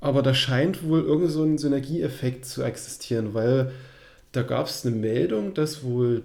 Aber 0.00 0.20
da 0.20 0.34
scheint 0.34 0.84
wohl 0.84 1.00
irgend 1.00 1.30
so 1.30 1.42
ein 1.42 1.56
Synergieeffekt 1.56 2.44
zu 2.44 2.62
existieren, 2.62 3.32
weil 3.32 3.72
da 4.34 4.42
gab 4.42 4.66
es 4.66 4.84
eine 4.84 4.94
Meldung, 4.96 5.54
dass 5.54 5.84
wohl 5.84 6.22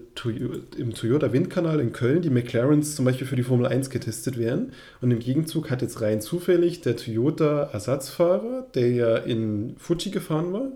im 0.77 0.93
Toyota 0.95 1.31
Windkanal 1.31 1.79
in 1.79 1.93
Köln 1.93 2.21
die 2.21 2.29
McLarens 2.29 2.95
zum 2.95 3.05
Beispiel 3.05 3.27
für 3.27 3.35
die 3.35 3.43
Formel 3.43 3.67
1 3.67 3.89
getestet 3.89 4.37
werden. 4.37 4.73
Und 5.01 5.11
im 5.11 5.19
Gegenzug 5.19 5.69
hat 5.69 5.81
jetzt 5.81 6.01
rein 6.01 6.19
zufällig 6.21 6.81
der 6.81 6.95
Toyota 6.97 7.69
Ersatzfahrer, 7.71 8.65
der 8.73 8.91
ja 8.91 9.17
in 9.17 9.75
Fuji 9.77 10.11
gefahren 10.11 10.53
war, 10.53 10.71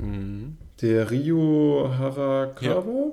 Mhm. 0.00 0.56
der 0.80 1.10
Rio 1.10 1.90
Harakawa, 1.98 3.12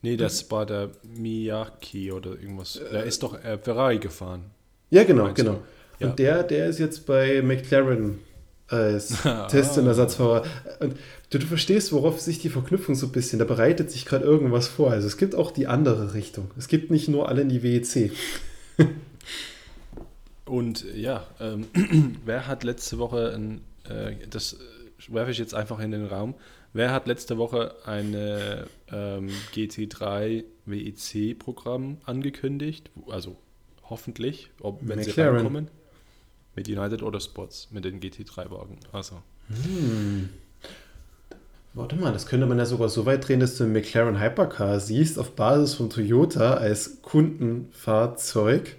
Nee, 0.00 0.16
das 0.16 0.48
war 0.52 0.64
der 0.64 0.90
Miyaki 1.02 2.12
oder 2.12 2.30
irgendwas. 2.30 2.80
Der 2.92 3.02
ist 3.02 3.22
doch 3.24 3.42
äh, 3.42 3.58
Ferrari 3.58 3.98
gefahren. 3.98 4.44
Ja, 4.90 5.02
genau, 5.02 5.32
genau. 5.34 5.60
Ja. 5.98 6.08
Und 6.10 6.18
der, 6.20 6.44
der 6.44 6.66
ist 6.66 6.78
jetzt 6.78 7.04
bei 7.04 7.42
McLaren 7.42 8.20
als. 8.68 9.22
Test- 9.48 9.78
und 9.78 9.86
Ersatzfahrer. 9.86 10.44
Und 10.80 10.96
du, 11.30 11.38
du 11.38 11.46
verstehst, 11.46 11.92
worauf 11.92 12.20
sich 12.20 12.38
die 12.38 12.50
Verknüpfung 12.50 12.94
so 12.94 13.06
ein 13.06 13.12
bisschen, 13.12 13.38
da 13.38 13.44
bereitet 13.44 13.90
sich 13.90 14.04
gerade 14.04 14.24
irgendwas 14.24 14.68
vor. 14.68 14.90
Also 14.90 15.06
es 15.06 15.16
gibt 15.16 15.34
auch 15.34 15.50
die 15.50 15.66
andere 15.66 16.14
Richtung. 16.14 16.50
Es 16.56 16.68
gibt 16.68 16.90
nicht 16.90 17.08
nur 17.08 17.28
alle 17.28 17.42
in 17.42 17.48
die 17.48 17.62
WEC. 17.62 18.12
Und 20.44 20.84
ja, 20.94 21.26
ähm, 21.40 21.66
wer 22.24 22.46
hat 22.46 22.64
letzte 22.64 22.98
Woche, 22.98 23.34
ein, 23.34 23.60
äh, 23.88 24.14
das 24.30 24.54
äh, 24.54 25.14
werfe 25.14 25.30
ich 25.30 25.38
jetzt 25.38 25.54
einfach 25.54 25.78
in 25.78 25.90
den 25.90 26.06
Raum, 26.06 26.34
wer 26.72 26.92
hat 26.92 27.06
letzte 27.06 27.36
Woche 27.36 27.74
ein 27.84 28.14
ähm, 28.90 29.28
GT3 29.54 30.44
WEC-Programm 30.64 31.98
angekündigt? 32.04 32.90
Also 33.08 33.36
hoffentlich, 33.84 34.50
ob, 34.60 34.80
wenn 34.82 35.02
sie 35.02 35.10
McLaren. 35.10 35.36
reinkommen. 35.36 35.68
Mit 36.58 36.66
United 36.68 37.04
Autosports, 37.04 37.68
mit 37.70 37.84
den 37.84 38.00
GT3-Wagen. 38.00 38.78
Also, 38.90 39.22
Warte 41.72 41.94
mal, 41.94 42.12
das 42.12 42.26
könnte 42.26 42.46
man 42.46 42.58
ja 42.58 42.66
sogar 42.66 42.88
so 42.88 43.06
weit 43.06 43.28
drehen, 43.28 43.38
dass 43.38 43.56
du 43.56 43.62
einen 43.62 43.72
McLaren 43.72 44.20
Hypercar 44.20 44.80
siehst, 44.80 45.20
auf 45.20 45.36
Basis 45.36 45.74
von 45.74 45.88
Toyota 45.88 46.54
als 46.54 47.00
Kundenfahrzeug. 47.02 48.74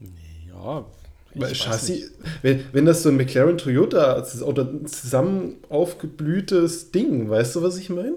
ja. 0.00 0.84
ich 1.32 1.40
Weil 1.40 1.50
weiß 1.52 1.56
Chassis, 1.56 1.88
nicht. 1.88 2.10
wenn, 2.42 2.64
wenn 2.72 2.84
das 2.84 3.04
so 3.04 3.10
ein 3.10 3.16
McLaren 3.16 3.58
Toyota 3.58 4.20
oder 4.44 4.64
ein 4.64 4.84
zusammen 4.88 5.58
aufgeblühtes 5.68 6.90
Ding, 6.90 7.30
weißt 7.30 7.54
du, 7.54 7.62
was 7.62 7.76
ich 7.76 7.90
meine? 7.90 8.14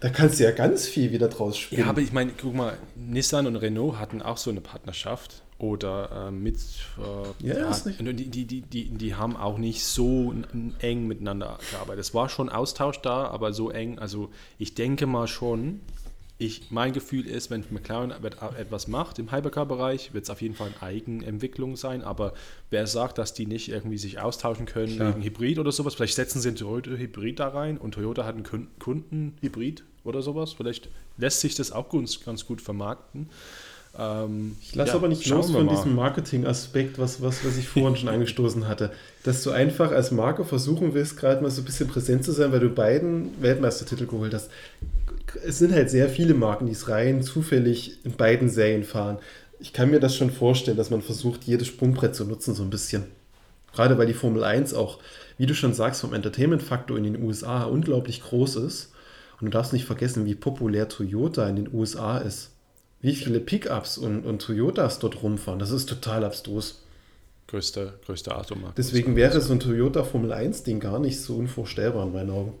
Da 0.00 0.10
kannst 0.10 0.40
du 0.40 0.44
ja 0.44 0.50
ganz 0.50 0.86
viel 0.86 1.10
wieder 1.10 1.28
draus 1.28 1.56
spielen. 1.56 1.80
Ja, 1.80 1.86
aber 1.86 2.02
ich 2.02 2.12
meine, 2.12 2.32
guck 2.38 2.54
mal, 2.54 2.76
Nissan 2.96 3.46
und 3.46 3.56
Renault 3.56 3.98
hatten 3.98 4.20
auch 4.20 4.36
so 4.36 4.50
eine 4.50 4.60
Partnerschaft 4.60 5.42
oder 5.58 6.28
äh, 6.28 6.30
mit. 6.30 6.56
Äh, 7.40 7.46
Ja, 7.46 7.70
ist 7.70 7.86
nicht- 7.86 8.00
die, 8.00 8.26
die, 8.30 8.44
die, 8.44 8.60
die, 8.62 8.84
die 8.90 9.14
haben 9.14 9.36
auch 9.36 9.58
nicht 9.58 9.84
so 9.84 10.32
eng 10.80 11.06
miteinander 11.08 11.58
gearbeitet. 11.70 12.00
Es 12.00 12.14
war 12.14 12.28
schon 12.28 12.48
Austausch 12.48 12.98
da, 13.02 13.26
aber 13.26 13.52
so 13.52 13.70
eng. 13.70 13.98
Also 13.98 14.30
ich 14.58 14.74
denke 14.74 15.06
mal 15.06 15.26
schon, 15.26 15.80
ich, 16.40 16.70
mein 16.70 16.92
Gefühl 16.92 17.26
ist, 17.26 17.50
wenn 17.50 17.64
McLaren 17.70 18.12
etwas 18.56 18.86
macht 18.86 19.18
im 19.18 19.32
Hypercar-Bereich, 19.32 20.14
wird 20.14 20.22
es 20.22 20.30
auf 20.30 20.40
jeden 20.40 20.54
Fall 20.54 20.68
eine 20.68 20.82
Eigenentwicklung 20.82 21.74
sein. 21.76 22.02
Aber 22.02 22.32
wer 22.70 22.86
sagt, 22.86 23.18
dass 23.18 23.34
die 23.34 23.46
nicht 23.46 23.68
irgendwie 23.68 23.98
sich 23.98 24.20
austauschen 24.20 24.64
können 24.64 24.94
Klar. 24.94 25.16
wegen 25.16 25.24
Hybrid 25.24 25.58
oder 25.58 25.72
sowas? 25.72 25.96
Vielleicht 25.96 26.14
setzen 26.14 26.40
sie 26.40 26.48
einen 26.50 26.56
Toyota-Hybrid 26.56 27.40
da 27.40 27.48
rein 27.48 27.76
und 27.78 27.94
Toyota 27.94 28.24
hat 28.24 28.36
einen 28.36 28.44
Kun- 28.44 28.68
Kunden-Hybrid 28.78 29.82
oder 30.04 30.22
sowas. 30.22 30.52
Vielleicht 30.52 30.88
lässt 31.16 31.40
sich 31.40 31.56
das 31.56 31.72
auch 31.72 31.88
ganz, 31.88 32.24
ganz 32.24 32.46
gut 32.46 32.62
vermarkten. 32.62 33.28
Ähm, 33.98 34.56
Ich 34.62 34.74
lasse 34.74 34.92
ja, 34.92 34.96
aber 34.96 35.08
nicht 35.08 35.26
los 35.26 35.50
von 35.50 35.66
mal. 35.66 35.74
diesem 35.74 35.94
Marketing-Aspekt, 35.96 36.98
was, 36.98 37.20
was, 37.20 37.44
was 37.44 37.56
ich 37.56 37.68
vorhin 37.68 37.96
schon 37.96 38.08
angestoßen 38.08 38.68
hatte. 38.68 38.92
Dass 39.24 39.42
du 39.42 39.50
einfach 39.50 39.90
als 39.90 40.12
Marke 40.12 40.44
versuchen 40.44 40.94
willst, 40.94 41.16
gerade 41.16 41.42
mal 41.42 41.50
so 41.50 41.62
ein 41.62 41.64
bisschen 41.64 41.88
präsent 41.88 42.24
zu 42.24 42.32
sein, 42.32 42.52
weil 42.52 42.60
du 42.60 42.70
beiden 42.70 43.30
Weltmeistertitel 43.42 44.06
geholt 44.06 44.32
hast. 44.34 44.50
Es 45.44 45.58
sind 45.58 45.72
halt 45.72 45.90
sehr 45.90 46.08
viele 46.08 46.34
Marken, 46.34 46.66
die 46.66 46.72
es 46.72 46.88
rein 46.88 47.22
zufällig 47.22 47.98
in 48.04 48.12
beiden 48.12 48.48
Serien 48.48 48.84
fahren. 48.84 49.18
Ich 49.58 49.72
kann 49.72 49.90
mir 49.90 49.98
das 50.00 50.14
schon 50.14 50.30
vorstellen, 50.30 50.76
dass 50.76 50.90
man 50.90 51.02
versucht, 51.02 51.44
jedes 51.44 51.66
Sprungbrett 51.66 52.14
zu 52.14 52.24
nutzen, 52.24 52.54
so 52.54 52.62
ein 52.62 52.70
bisschen. 52.70 53.04
Gerade 53.74 53.98
weil 53.98 54.06
die 54.06 54.14
Formel 54.14 54.44
1 54.44 54.74
auch, 54.74 54.98
wie 55.36 55.46
du 55.46 55.54
schon 55.54 55.74
sagst, 55.74 56.00
vom 56.00 56.14
Entertainment-Faktor 56.14 56.96
in 56.96 57.04
den 57.04 57.22
USA 57.22 57.64
unglaublich 57.64 58.22
groß 58.22 58.56
ist. 58.56 58.92
Und 59.40 59.46
du 59.46 59.50
darfst 59.50 59.72
nicht 59.72 59.84
vergessen, 59.84 60.24
wie 60.24 60.34
populär 60.34 60.88
Toyota 60.88 61.48
in 61.48 61.56
den 61.56 61.74
USA 61.74 62.18
ist. 62.18 62.50
Wie 63.00 63.14
viele 63.14 63.40
Pickups 63.40 63.98
und, 63.98 64.24
und 64.24 64.42
Toyotas 64.42 64.98
dort 64.98 65.22
rumfahren, 65.22 65.58
das 65.58 65.70
ist 65.70 65.88
total 65.88 66.24
abstrus. 66.24 66.82
größter, 67.46 67.94
größter 68.04 68.36
Automarkt. 68.36 68.78
Deswegen 68.78 69.14
wäre 69.14 69.40
so 69.40 69.52
ein 69.52 69.60
Toyota 69.60 70.02
Formel 70.04 70.32
1-Ding 70.32 70.80
gar 70.80 70.98
nicht 70.98 71.20
so 71.20 71.36
unvorstellbar 71.36 72.06
in 72.06 72.12
meinen 72.12 72.30
Augen. 72.30 72.54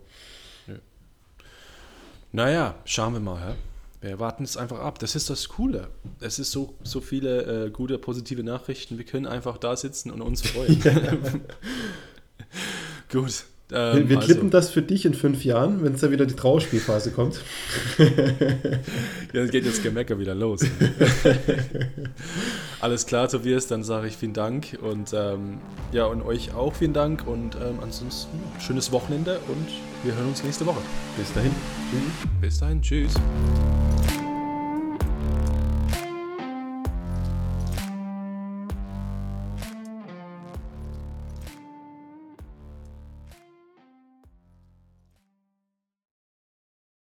Naja, 2.30 2.74
schauen 2.84 3.14
wir 3.14 3.20
mal. 3.20 3.40
Hä? 3.40 3.54
Wir 4.00 4.20
warten 4.20 4.44
es 4.44 4.56
einfach 4.56 4.78
ab. 4.78 4.98
Das 4.98 5.16
ist 5.16 5.28
das 5.28 5.48
Coole. 5.48 5.88
Es 6.20 6.38
ist 6.38 6.52
so, 6.52 6.74
so 6.84 7.00
viele 7.00 7.66
äh, 7.66 7.70
gute, 7.70 7.98
positive 7.98 8.44
Nachrichten. 8.44 8.96
Wir 8.96 9.04
können 9.04 9.26
einfach 9.26 9.58
da 9.58 9.76
sitzen 9.76 10.10
und 10.10 10.20
uns 10.20 10.42
freuen. 10.42 10.80
Gut. 13.10 13.44
Ähm, 13.70 14.08
wir, 14.08 14.16
also. 14.16 14.26
klippen 14.26 14.50
das 14.50 14.70
für 14.70 14.80
dich 14.80 15.04
in 15.04 15.12
fünf 15.12 15.44
Jahren, 15.44 15.84
wenn 15.84 15.94
es 15.94 16.00
da 16.00 16.10
wieder 16.10 16.24
die 16.24 16.34
Trauerspielphase 16.34 17.10
kommt. 17.10 17.40
ja, 19.32 19.46
geht 19.46 19.66
jetzt 19.66 19.82
Gemecker 19.82 20.18
wieder 20.18 20.34
los. 20.34 20.60
Alles 22.80 23.04
klar, 23.04 23.28
Tobias, 23.28 23.66
dann 23.66 23.82
sage 23.82 24.06
ich 24.06 24.16
vielen 24.16 24.32
Dank 24.32 24.78
und 24.80 25.12
ähm, 25.12 25.58
ja, 25.92 26.06
und 26.06 26.22
euch 26.22 26.54
auch 26.54 26.74
vielen 26.74 26.94
Dank 26.94 27.26
und 27.26 27.56
ähm, 27.56 27.80
ansonsten 27.82 28.38
schönes 28.60 28.90
Wochenende 28.92 29.38
und 29.48 29.68
wir 30.04 30.14
hören 30.14 30.28
uns 30.28 30.42
nächste 30.42 30.64
Woche. 30.64 30.80
Bis 31.18 31.32
dahin. 31.34 31.52
Tschüss. 31.90 32.40
Bis 32.40 32.60
dahin. 32.60 32.80
Tschüss. 32.80 33.14